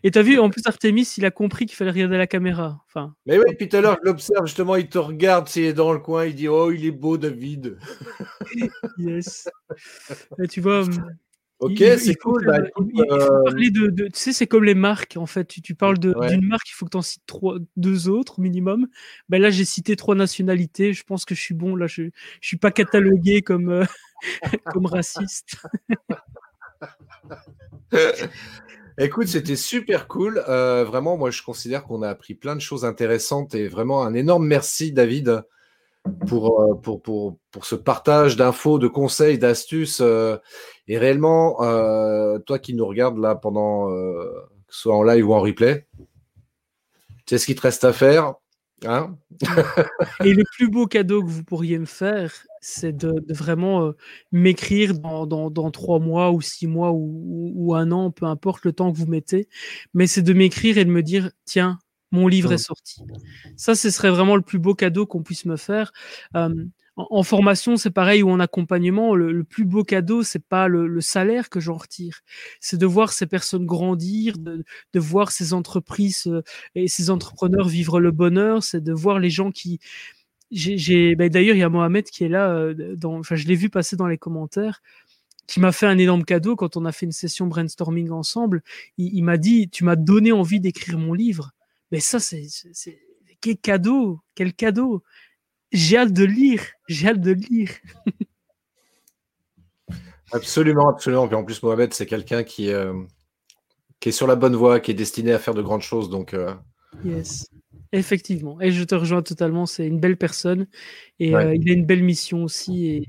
Et 0.02 0.10
t'as 0.10 0.22
vu, 0.22 0.38
en 0.38 0.50
plus, 0.50 0.62
Artemis, 0.66 1.14
il 1.16 1.24
a 1.24 1.30
compris 1.30 1.66
qu'il 1.66 1.76
fallait 1.76 1.90
regarder 1.90 2.18
la 2.18 2.26
caméra. 2.26 2.84
Enfin... 2.86 3.14
Mais 3.26 3.38
oui, 3.38 3.54
puis 3.56 3.68
tout 3.68 3.76
à 3.76 3.80
l'heure, 3.80 3.98
je 4.02 4.08
l'observe, 4.08 4.46
justement, 4.46 4.76
il 4.76 4.88
te 4.88 4.98
regarde, 4.98 5.48
s'il 5.48 5.64
est 5.64 5.72
dans 5.72 5.92
le 5.92 5.98
coin, 5.98 6.26
il 6.26 6.34
dit 6.34 6.48
Oh, 6.48 6.70
il 6.70 6.84
est 6.84 6.90
beau, 6.90 7.16
David. 7.16 7.78
yes. 8.98 9.48
Et 10.42 10.48
tu 10.48 10.60
vois, 10.60 10.84
Ok, 11.60 11.78
c'est 11.98 12.14
cool. 12.16 12.46
Bah, 12.46 12.58
euh, 12.58 13.44
parler 13.44 13.70
de, 13.70 13.88
tu 13.88 14.10
sais, 14.14 14.32
c'est 14.32 14.46
comme 14.46 14.64
les 14.64 14.74
marques 14.74 15.16
en 15.16 15.26
fait. 15.26 15.46
Tu, 15.46 15.74
parles 15.74 15.98
d'une 15.98 16.46
marque, 16.46 16.68
il 16.68 16.72
faut 16.74 16.84
que 16.84 16.90
tu 16.90 16.96
en 16.96 17.02
cites 17.02 17.24
trois, 17.26 17.58
deux 17.76 18.08
autres 18.08 18.40
minimum. 18.40 18.88
Ben 19.28 19.40
là, 19.40 19.50
j'ai 19.50 19.64
cité 19.64 19.96
trois 19.96 20.14
nationalités. 20.14 20.92
Je 20.92 21.04
pense 21.04 21.24
que 21.24 21.34
je 21.34 21.40
suis 21.40 21.54
bon. 21.54 21.76
Là, 21.76 21.86
je, 21.86 22.02
je 22.40 22.46
suis 22.46 22.56
pas 22.56 22.70
catalogué 22.70 23.42
comme 23.42 23.70
euh, 23.70 23.84
comme 24.72 24.86
raciste. 24.86 25.56
Écoute, 28.98 29.26
c'était 29.26 29.56
super 29.56 30.06
cool. 30.06 30.44
Euh, 30.48 30.84
vraiment, 30.84 31.16
moi, 31.16 31.30
je 31.30 31.42
considère 31.42 31.84
qu'on 31.84 32.02
a 32.02 32.08
appris 32.08 32.34
plein 32.34 32.54
de 32.54 32.60
choses 32.60 32.84
intéressantes 32.84 33.54
et 33.54 33.66
vraiment 33.66 34.04
un 34.04 34.14
énorme 34.14 34.46
merci, 34.46 34.92
David, 34.92 35.42
pour, 36.26 36.60
euh, 36.60 36.74
pour, 36.74 37.02
pour, 37.02 37.38
pour 37.50 37.64
ce 37.64 37.74
partage 37.74 38.36
d'infos, 38.36 38.78
de 38.78 38.88
conseils, 38.88 39.38
d'astuces. 39.38 40.00
Euh, 40.00 40.36
et 40.88 40.98
réellement, 40.98 41.62
euh, 41.62 42.38
toi 42.38 42.58
qui 42.58 42.74
nous 42.74 42.86
regardes 42.86 43.18
là 43.18 43.34
pendant, 43.34 43.88
que 43.88 44.44
ce 44.68 44.80
soit 44.82 44.96
en 44.96 45.02
live 45.02 45.28
ou 45.28 45.34
en 45.34 45.40
replay, 45.40 45.86
tu 45.98 46.06
sais 47.26 47.38
ce 47.38 47.46
qu'il 47.46 47.54
te 47.54 47.62
reste 47.62 47.84
à 47.84 47.92
faire. 47.92 48.34
Hein? 48.86 49.16
Et 50.24 50.34
le 50.34 50.44
plus 50.56 50.68
beau 50.68 50.86
cadeau 50.86 51.22
que 51.22 51.30
vous 51.30 51.44
pourriez 51.44 51.78
me 51.78 51.86
faire, 51.86 52.34
c'est 52.60 52.94
de, 52.94 53.14
vraiment 53.32 53.92
m'écrire 54.30 54.92
dans, 54.98 55.26
dans, 55.26 55.50
dans, 55.50 55.70
trois 55.70 56.00
mois 56.00 56.32
ou 56.32 56.42
six 56.42 56.66
mois 56.66 56.90
ou, 56.92 57.74
un 57.74 57.90
an, 57.92 58.10
peu 58.10 58.26
importe 58.26 58.64
le 58.64 58.72
temps 58.72 58.92
que 58.92 58.98
vous 58.98 59.06
mettez, 59.06 59.48
mais 59.94 60.06
c'est 60.06 60.22
de 60.22 60.34
m'écrire 60.34 60.76
et 60.76 60.84
de 60.84 60.90
me 60.90 61.02
dire, 61.02 61.30
tiens, 61.46 61.78
mon 62.14 62.28
livre 62.28 62.52
est 62.52 62.58
sorti. 62.58 63.02
Ça, 63.56 63.74
ce 63.74 63.90
serait 63.90 64.10
vraiment 64.10 64.36
le 64.36 64.42
plus 64.42 64.58
beau 64.58 64.74
cadeau 64.74 65.04
qu'on 65.06 65.22
puisse 65.22 65.44
me 65.44 65.56
faire. 65.56 65.92
en, 66.96 67.22
formation, 67.24 67.76
c'est 67.76 67.90
pareil, 67.90 68.22
ou 68.22 68.30
en 68.30 68.38
accompagnement, 68.40 69.14
le, 69.14 69.44
plus 69.44 69.64
beau 69.64 69.82
cadeau, 69.82 70.22
c'est 70.22 70.44
pas 70.44 70.68
le, 70.68 71.00
salaire 71.00 71.50
que 71.50 71.60
j'en 71.60 71.74
retire, 71.74 72.20
c'est 72.60 72.78
de 72.78 72.86
voir 72.86 73.12
ces 73.12 73.26
personnes 73.26 73.66
grandir, 73.66 74.38
de, 74.38 74.64
voir 74.94 75.32
ces 75.32 75.52
entreprises 75.52 76.26
euh, 76.28 76.42
et 76.74 76.88
ces 76.88 77.10
entrepreneurs 77.10 77.68
vivre 77.68 78.00
le 78.00 78.12
bonheur, 78.12 78.62
c'est 78.62 78.82
de 78.82 78.92
voir 78.92 79.18
les 79.18 79.30
gens 79.30 79.50
qui, 79.50 79.80
j'ai, 80.50 81.16
ben, 81.16 81.28
d'ailleurs, 81.28 81.56
il 81.56 81.60
y 81.60 81.64
a 81.64 81.68
Mohamed 81.68 82.04
qui 82.04 82.24
est 82.24 82.28
là, 82.28 82.50
euh, 82.50 82.94
dans, 82.96 83.18
enfin, 83.18 83.34
je 83.34 83.46
l'ai 83.48 83.56
vu 83.56 83.70
passer 83.70 83.96
dans 83.96 84.06
les 84.06 84.18
commentaires, 84.18 84.80
qui 85.46 85.60
m'a 85.60 85.72
fait 85.72 85.86
un 85.86 85.98
énorme 85.98 86.24
cadeau 86.24 86.56
quand 86.56 86.76
on 86.76 86.84
a 86.84 86.92
fait 86.92 87.06
une 87.06 87.12
session 87.12 87.46
brainstorming 87.46 88.10
ensemble. 88.10 88.62
il 88.98 89.22
m'a 89.22 89.36
dit, 89.36 89.68
tu 89.68 89.84
m'as 89.84 89.96
donné 89.96 90.32
envie 90.32 90.60
d'écrire 90.60 90.98
mon 90.98 91.12
livre. 91.12 91.50
Mais 91.94 92.00
ça, 92.00 92.18
c'est 92.18 92.48
quel 93.40 93.56
cadeau, 93.56 94.18
quel 94.34 94.52
cadeau. 94.52 95.04
J'ai 95.70 95.96
hâte 95.96 96.12
de 96.12 96.24
lire, 96.24 96.60
j'ai 96.88 97.06
hâte 97.06 97.20
de 97.20 97.30
lire. 97.30 97.70
absolument, 100.32 100.88
absolument. 100.88 101.30
Et 101.30 101.34
en 101.36 101.44
plus, 101.44 101.62
Mohamed, 101.62 101.94
c'est 101.94 102.06
quelqu'un 102.06 102.42
qui, 102.42 102.70
euh, 102.70 103.00
qui 104.00 104.08
est 104.08 104.12
sur 104.12 104.26
la 104.26 104.34
bonne 104.34 104.56
voie, 104.56 104.80
qui 104.80 104.90
est 104.90 104.94
destiné 104.94 105.32
à 105.32 105.38
faire 105.38 105.54
de 105.54 105.62
grandes 105.62 105.82
choses. 105.82 106.10
Donc, 106.10 106.34
euh, 106.34 106.52
Yes, 107.04 107.48
effectivement. 107.92 108.60
Et 108.60 108.72
je 108.72 108.82
te 108.82 108.96
rejoins 108.96 109.22
totalement. 109.22 109.64
C'est 109.64 109.86
une 109.86 110.00
belle 110.00 110.16
personne 110.16 110.66
et 111.20 111.36
euh, 111.36 111.54
il 111.54 111.70
a 111.70 111.74
une 111.74 111.86
belle 111.86 112.02
mission 112.02 112.42
aussi. 112.42 112.88
Et, 112.88 113.08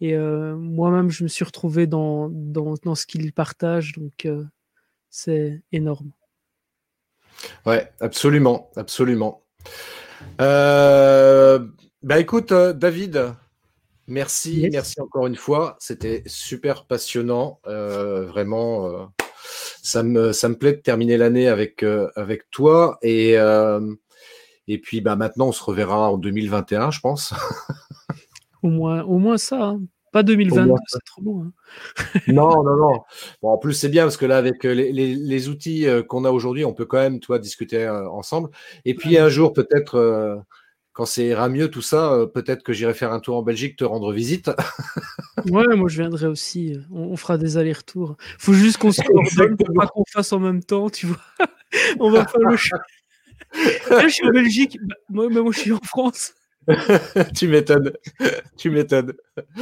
et 0.00 0.18
moi-même, 0.18 1.08
je 1.08 1.22
me 1.22 1.28
suis 1.28 1.44
retrouvé 1.44 1.86
dans, 1.86 2.30
dans, 2.30 2.74
dans 2.82 2.96
ce 2.96 3.06
qu'il 3.06 3.32
partage. 3.32 3.92
Donc, 3.92 4.26
c'est 5.08 5.62
énorme. 5.70 6.10
Ouais, 7.66 7.90
absolument, 8.00 8.70
absolument. 8.76 9.42
Euh, 10.40 11.66
bah 12.02 12.18
écoute, 12.18 12.52
euh, 12.52 12.72
David, 12.72 13.34
merci, 14.06 14.68
merci 14.72 15.00
encore 15.00 15.26
une 15.26 15.36
fois. 15.36 15.76
C'était 15.78 16.22
super 16.26 16.86
passionnant, 16.86 17.60
euh, 17.66 18.26
vraiment. 18.26 19.12
ça 19.82 20.02
me 20.02 20.32
ça 20.32 20.48
me 20.48 20.56
plaît 20.56 20.72
de 20.72 20.80
terminer 20.80 21.16
l'année 21.16 21.48
avec 21.48 21.84
avec 22.16 22.50
toi 22.50 22.98
et 23.02 23.36
et 24.66 24.78
puis 24.78 25.00
bah 25.00 25.16
maintenant 25.16 25.48
on 25.48 25.52
se 25.52 25.62
reverra 25.62 26.10
en 26.10 26.18
2021, 26.18 26.90
je 26.90 27.00
pense. 27.00 27.34
au 28.62 28.68
moins 28.68 29.02
au 29.02 29.18
moins 29.18 29.38
ça. 29.38 29.62
Hein. 29.62 29.80
Pas 30.14 30.22
2022, 30.22 30.74
c'est 30.86 31.04
trop 31.04 31.22
loin. 31.22 31.50
Hein. 31.98 32.20
non, 32.28 32.62
non, 32.62 32.76
non. 32.76 33.00
Bon, 33.42 33.48
en 33.48 33.58
plus, 33.58 33.72
c'est 33.72 33.88
bien 33.88 34.04
parce 34.04 34.16
que 34.16 34.26
là, 34.26 34.36
avec 34.36 34.64
euh, 34.64 34.72
les, 34.72 34.92
les, 34.92 35.48
outils 35.48 35.88
euh, 35.88 36.04
qu'on 36.04 36.24
a 36.24 36.30
aujourd'hui, 36.30 36.64
on 36.64 36.72
peut 36.72 36.84
quand 36.84 37.00
même, 37.00 37.18
toi, 37.18 37.40
discuter 37.40 37.82
euh, 37.82 38.08
ensemble. 38.08 38.50
Et 38.84 38.94
puis, 38.94 39.18
un 39.18 39.28
jour, 39.28 39.52
peut-être, 39.52 40.44
quand 40.92 41.04
ça 41.04 41.20
ira 41.20 41.48
mieux, 41.48 41.68
tout 41.68 41.82
ça, 41.82 42.16
peut-être 42.32 42.62
que 42.62 42.72
j'irai 42.72 42.94
faire 42.94 43.12
un 43.12 43.18
tour 43.18 43.36
en 43.38 43.42
Belgique, 43.42 43.74
te 43.74 43.82
rendre 43.82 44.12
visite. 44.12 44.52
ouais, 45.50 45.74
moi, 45.74 45.88
je 45.88 46.00
viendrai 46.00 46.28
aussi. 46.28 46.78
On, 46.92 47.16
fera 47.16 47.36
des 47.36 47.56
allers-retours. 47.56 48.16
faut 48.38 48.52
juste 48.52 48.78
qu'on 48.78 48.92
se 48.92 49.02
coordonne 49.36 49.56
pas 49.56 49.88
qu'on 49.88 50.04
fasse 50.08 50.32
en 50.32 50.38
même 50.38 50.62
temps, 50.62 50.90
tu 50.90 51.06
vois. 51.06 51.48
on 51.98 52.12
va 52.12 52.24
pas 52.24 52.38
le 52.38 52.56
Là, 53.90 54.06
je 54.06 54.12
suis 54.14 54.28
en 54.28 54.30
Belgique. 54.30 54.78
Bah, 54.80 54.94
moi, 55.08 55.28
moi, 55.28 55.50
je 55.52 55.58
suis 55.58 55.72
en 55.72 55.80
France. 55.82 56.34
tu 57.34 57.48
m'étonnes. 57.48 57.92
Tu 58.56 58.70
m'étonnes. 58.70 59.12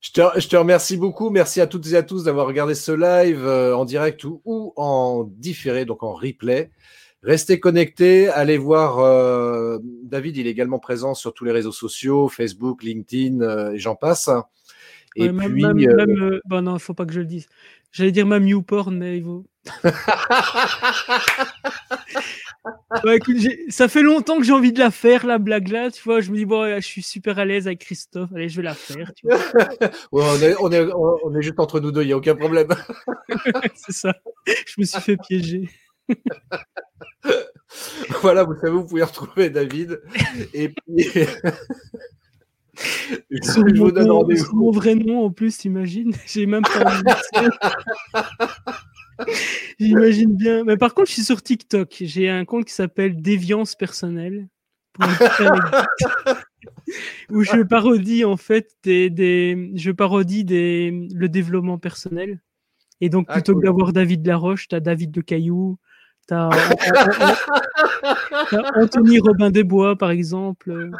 Je 0.00 0.12
te, 0.12 0.40
je 0.40 0.48
te, 0.48 0.56
remercie 0.56 0.96
beaucoup. 0.96 1.28
Merci 1.28 1.60
à 1.60 1.66
toutes 1.66 1.86
et 1.92 1.94
à 1.94 2.02
tous 2.02 2.24
d'avoir 2.24 2.46
regardé 2.46 2.74
ce 2.74 2.90
live 2.90 3.46
euh, 3.46 3.76
en 3.76 3.84
direct 3.84 4.24
ou, 4.24 4.40
ou, 4.44 4.72
en 4.76 5.24
différé, 5.24 5.84
donc 5.84 6.02
en 6.02 6.14
replay. 6.14 6.70
Restez 7.22 7.60
connectés, 7.60 8.28
allez 8.28 8.56
voir 8.56 8.98
euh, 8.98 9.78
David, 10.04 10.38
il 10.38 10.46
est 10.46 10.50
également 10.50 10.78
présent 10.78 11.12
sur 11.12 11.34
tous 11.34 11.44
les 11.44 11.52
réseaux 11.52 11.70
sociaux, 11.70 12.28
Facebook, 12.28 12.82
LinkedIn 12.82 13.42
euh, 13.42 13.72
et 13.72 13.78
j'en 13.78 13.94
passe. 13.94 14.30
Et 15.16 15.28
ouais, 15.28 15.48
puis, 15.48 15.62
même, 15.62 15.78
euh... 15.78 16.06
même 16.06 16.40
bon 16.46 16.62
non, 16.62 16.76
il 16.76 16.80
faut 16.80 16.94
pas 16.94 17.04
que 17.04 17.12
je 17.12 17.20
le 17.20 17.26
dise. 17.26 17.46
J'allais 17.92 18.12
dire 18.12 18.26
même 18.26 18.46
YouPorn, 18.46 18.96
mais 18.96 19.16
il 19.16 19.24
vaut. 19.24 19.46
ouais, 23.04 23.16
écoute, 23.16 23.36
ça 23.68 23.88
fait 23.88 24.02
longtemps 24.02 24.38
que 24.38 24.44
j'ai 24.44 24.52
envie 24.52 24.72
de 24.72 24.78
la 24.78 24.90
faire, 24.90 25.26
la 25.26 25.38
blague 25.38 25.68
là. 25.68 25.90
Tu 25.90 26.02
vois, 26.02 26.20
je 26.20 26.30
me 26.30 26.36
dis, 26.36 26.44
bon, 26.46 26.76
je 26.76 26.86
suis 26.86 27.02
super 27.02 27.38
à 27.38 27.44
l'aise 27.44 27.66
avec 27.66 27.80
Christophe. 27.80 28.30
Allez, 28.34 28.48
je 28.48 28.56
vais 28.56 28.62
la 28.62 28.74
faire. 28.74 29.12
Tu 29.14 29.26
vois. 29.26 29.38
ouais, 30.12 30.24
on, 30.24 30.40
est, 30.40 30.54
on, 30.60 30.70
est, 30.70 30.92
on 30.92 31.34
est 31.34 31.42
juste 31.42 31.58
entre 31.58 31.80
nous 31.80 31.90
deux, 31.90 32.02
il 32.02 32.06
n'y 32.06 32.12
a 32.12 32.16
aucun 32.16 32.36
problème. 32.36 32.68
C'est 33.74 33.92
ça. 33.92 34.14
Je 34.46 34.74
me 34.78 34.84
suis 34.84 35.00
fait 35.00 35.16
piéger. 35.16 35.68
voilà, 38.22 38.44
vous 38.44 38.54
savez, 38.54 38.70
vous 38.70 38.86
pouvez 38.86 39.02
retrouver 39.02 39.50
David. 39.50 40.00
Et 40.54 40.68
puis. 40.68 41.06
Je 43.30 43.78
vous 43.78 43.92
donne 43.92 44.10
rendez-vous. 44.10 44.56
Mon 44.56 44.70
vrai 44.70 44.94
nom 44.94 45.24
en 45.24 45.30
plus, 45.30 45.58
t'imagines? 45.58 46.12
J'ai 46.26 46.46
même 46.46 46.62
pas. 46.62 47.02
J'imagine 49.78 50.36
bien. 50.36 50.64
Mais 50.64 50.76
par 50.76 50.94
contre, 50.94 51.08
je 51.08 51.14
suis 51.14 51.24
sur 51.24 51.42
TikTok. 51.42 51.96
J'ai 52.00 52.28
un 52.28 52.44
compte 52.44 52.64
qui 52.64 52.74
s'appelle 52.74 53.20
Déviance 53.20 53.74
personnelle. 53.74 54.48
où 57.30 57.42
je 57.42 57.62
parodie 57.62 58.24
en 58.24 58.36
fait 58.36 58.72
des, 58.82 59.08
des, 59.08 59.70
je 59.76 59.92
parodie 59.92 60.44
des, 60.44 61.08
le 61.14 61.28
développement 61.28 61.78
personnel. 61.78 62.40
Et 63.00 63.08
donc, 63.08 63.26
ah, 63.28 63.34
plutôt 63.34 63.54
cool. 63.54 63.62
que 63.62 63.66
d'avoir 63.66 63.92
David 63.92 64.26
Laroche, 64.26 64.68
tu 64.68 64.74
as 64.74 64.80
David 64.80 65.10
de 65.10 65.22
Caillou, 65.22 65.78
tu 66.28 66.34
as, 66.34 66.50
Anthony 68.74 69.20
Robin 69.20 69.50
Desbois, 69.50 69.96
par 69.96 70.10
exemple. 70.10 70.90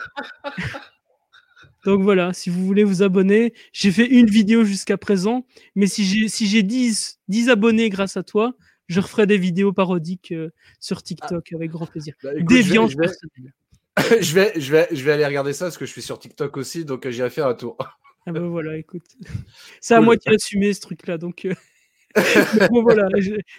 Donc 1.85 2.03
voilà, 2.03 2.33
si 2.33 2.51
vous 2.51 2.65
voulez 2.65 2.85
vous 2.85 3.03
abonner, 3.03 3.55
j'ai 3.73 3.91
fait 3.91 4.07
une 4.07 4.27
vidéo 4.27 4.65
jusqu'à 4.65 4.99
présent, 4.99 5.47
mais 5.75 5.87
si 5.87 6.05
j'ai 6.05 6.29
si 6.29 6.47
j'ai 6.47 6.63
10, 6.63 7.21
10 7.29 7.49
abonnés 7.49 7.89
grâce 7.89 8.17
à 8.17 8.23
toi, 8.23 8.55
je 8.89 9.01
referai 9.01 9.27
des 9.27 9.39
vidéos 9.39 9.73
parodiques 9.73 10.33
euh, 10.33 10.51
sur 10.79 11.03
TikTok 11.03 11.49
ah. 11.53 11.57
avec 11.57 11.71
grand 11.71 11.87
plaisir. 11.87 12.15
Bah, 12.23 12.31
écoute, 12.35 12.49
Déviance 12.49 12.93
je 12.93 12.99
vais, 12.99 13.09
je, 14.23 14.35
vais, 14.35 14.53
je, 14.57 14.73
vais, 14.73 14.89
je 14.91 15.05
vais 15.05 15.13
aller 15.13 15.27
regarder 15.27 15.53
ça 15.53 15.67
parce 15.67 15.79
que 15.79 15.87
je 15.87 15.93
suis 15.93 16.03
sur 16.03 16.19
TikTok 16.19 16.57
aussi, 16.57 16.85
donc 16.85 17.07
euh, 17.07 17.11
j'irai 17.11 17.31
faire 17.31 17.47
un 17.47 17.55
tour. 17.55 17.77
Ah 18.27 18.33
ben 18.33 18.47
voilà, 18.47 18.77
écoute. 18.77 19.05
C'est 19.81 19.95
à 19.95 20.01
moi 20.01 20.17
qui 20.17 20.29
assumé 20.29 20.75
ce 20.75 20.81
truc-là, 20.81 21.19
donc. 21.19 21.47
Euh... 21.47 21.55
bon, 22.71 22.83
voilà, 22.83 23.09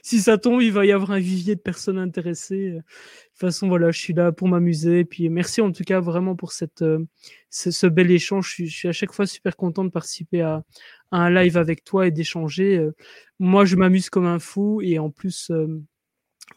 si 0.01 0.19
ça 0.19 0.37
tombe, 0.37 0.61
il 0.61 0.71
va 0.71 0.85
y 0.85 0.91
avoir 0.91 1.11
un 1.11 1.19
vivier 1.19 1.55
de 1.55 1.61
personnes 1.61 1.97
intéressées. 1.97 2.71
De 2.71 2.77
toute 2.77 3.39
façon, 3.39 3.67
voilà, 3.67 3.91
je 3.91 3.99
suis 3.99 4.13
là 4.13 4.31
pour 4.31 4.49
m'amuser. 4.49 5.05
Puis, 5.05 5.29
merci 5.29 5.61
en 5.61 5.71
tout 5.71 5.83
cas 5.83 5.99
vraiment 6.01 6.35
pour 6.35 6.51
cette, 6.51 6.81
euh, 6.81 7.05
ce, 7.49 7.87
bel 7.87 8.11
échange. 8.11 8.53
Je 8.57 8.65
suis, 8.65 8.87
à 8.87 8.91
chaque 8.91 9.13
fois 9.13 9.25
super 9.25 9.55
content 9.55 9.85
de 9.85 9.89
participer 9.89 10.41
à, 10.41 10.63
un 11.11 11.29
live 11.29 11.57
avec 11.57 11.83
toi 11.83 12.07
et 12.07 12.11
d'échanger. 12.11 12.77
Euh, 12.77 12.95
moi, 13.39 13.65
je 13.65 13.75
m'amuse 13.75 14.09
comme 14.09 14.25
un 14.25 14.39
fou 14.39 14.81
et 14.81 14.99
en 14.99 15.09
plus, 15.09 15.49
euh, 15.51 15.81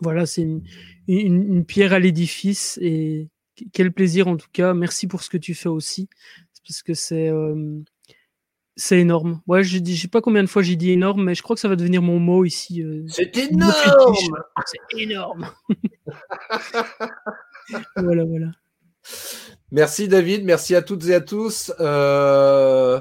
voilà, 0.00 0.26
c'est 0.26 0.46
une, 1.06 1.64
pierre 1.64 1.92
à 1.92 2.00
l'édifice 2.00 2.78
et 2.82 3.28
quel 3.72 3.92
plaisir 3.92 4.26
en 4.26 4.36
tout 4.36 4.48
cas. 4.52 4.74
Merci 4.74 5.06
pour 5.06 5.22
ce 5.22 5.30
que 5.30 5.38
tu 5.38 5.54
fais 5.54 5.68
aussi, 5.68 6.08
parce 6.66 6.82
que 6.82 6.94
c'est 6.94 7.30
c'est 8.76 8.98
énorme. 8.98 9.40
Ouais, 9.46 9.62
je 9.62 9.78
je 9.84 10.00
sais 10.00 10.08
pas 10.08 10.20
combien 10.20 10.42
de 10.42 10.48
fois 10.48 10.62
j'ai 10.62 10.76
dit 10.76 10.90
énorme, 10.90 11.24
mais 11.24 11.34
je 11.34 11.42
crois 11.42 11.54
que 11.54 11.60
ça 11.60 11.68
va 11.68 11.76
devenir 11.76 12.02
mon 12.02 12.18
mot 12.18 12.44
ici. 12.44 12.82
Euh, 12.82 13.04
c'est 13.08 13.36
énorme. 13.36 14.16
C'est 14.66 15.00
énorme. 15.00 15.48
voilà, 17.96 18.24
voilà. 18.24 18.46
Merci 19.70 20.08
David, 20.08 20.44
merci 20.44 20.74
à 20.74 20.82
toutes 20.82 21.06
et 21.06 21.14
à 21.14 21.20
tous. 21.20 21.72
Euh, 21.78 23.00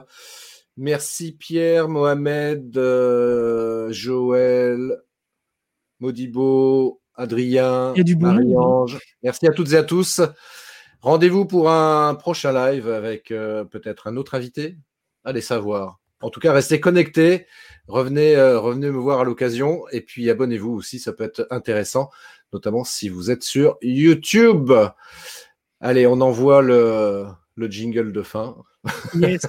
merci 0.77 1.31
Pierre, 1.31 1.87
Mohamed, 1.87 2.77
euh, 2.77 3.91
Joël, 3.91 5.01
Modibo, 5.99 7.01
Adrien, 7.15 7.93
Marie-Ange. 8.19 8.99
Merci 9.23 9.47
à 9.47 9.51
toutes 9.51 9.73
et 9.73 9.77
à 9.77 9.83
tous. 9.83 10.21
Rendez-vous 11.01 11.45
pour 11.45 11.71
un 11.71 12.15
prochain 12.15 12.53
live 12.53 12.89
avec 12.89 13.29
peut-être 13.29 14.07
un 14.07 14.17
autre 14.17 14.35
invité. 14.35 14.77
Allez 15.23 15.41
savoir. 15.41 15.99
En 16.21 16.29
tout 16.29 16.39
cas, 16.39 16.53
restez 16.53 16.79
connectés. 16.79 17.47
Revenez, 17.87 18.35
euh, 18.35 18.59
revenez 18.59 18.89
me 18.89 18.97
voir 18.97 19.19
à 19.19 19.23
l'occasion. 19.23 19.83
Et 19.91 20.01
puis 20.01 20.29
abonnez-vous 20.29 20.71
aussi, 20.71 20.99
ça 20.99 21.13
peut 21.13 21.23
être 21.23 21.47
intéressant, 21.49 22.09
notamment 22.53 22.83
si 22.83 23.09
vous 23.09 23.29
êtes 23.29 23.43
sur 23.43 23.77
YouTube. 23.81 24.71
Allez, 25.81 26.07
on 26.07 26.21
envoie 26.21 26.61
le, 26.61 27.25
le 27.55 27.67
jingle 27.69 28.13
de 28.13 28.21
fin. 28.21 28.55
Yes. 29.15 29.45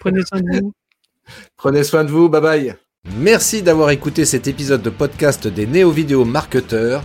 Prenez 0.00 0.22
soin 0.24 0.40
de 0.40 0.60
vous. 0.60 0.72
Prenez 1.56 1.84
soin 1.84 2.04
de 2.04 2.10
vous. 2.10 2.28
Bye 2.28 2.40
bye. 2.40 2.74
Merci 3.18 3.62
d'avoir 3.62 3.90
écouté 3.90 4.24
cet 4.24 4.46
épisode 4.46 4.80
de 4.80 4.90
podcast 4.90 5.46
des 5.46 5.66
néo-vidéo 5.66 6.24
marketeurs. 6.24 7.04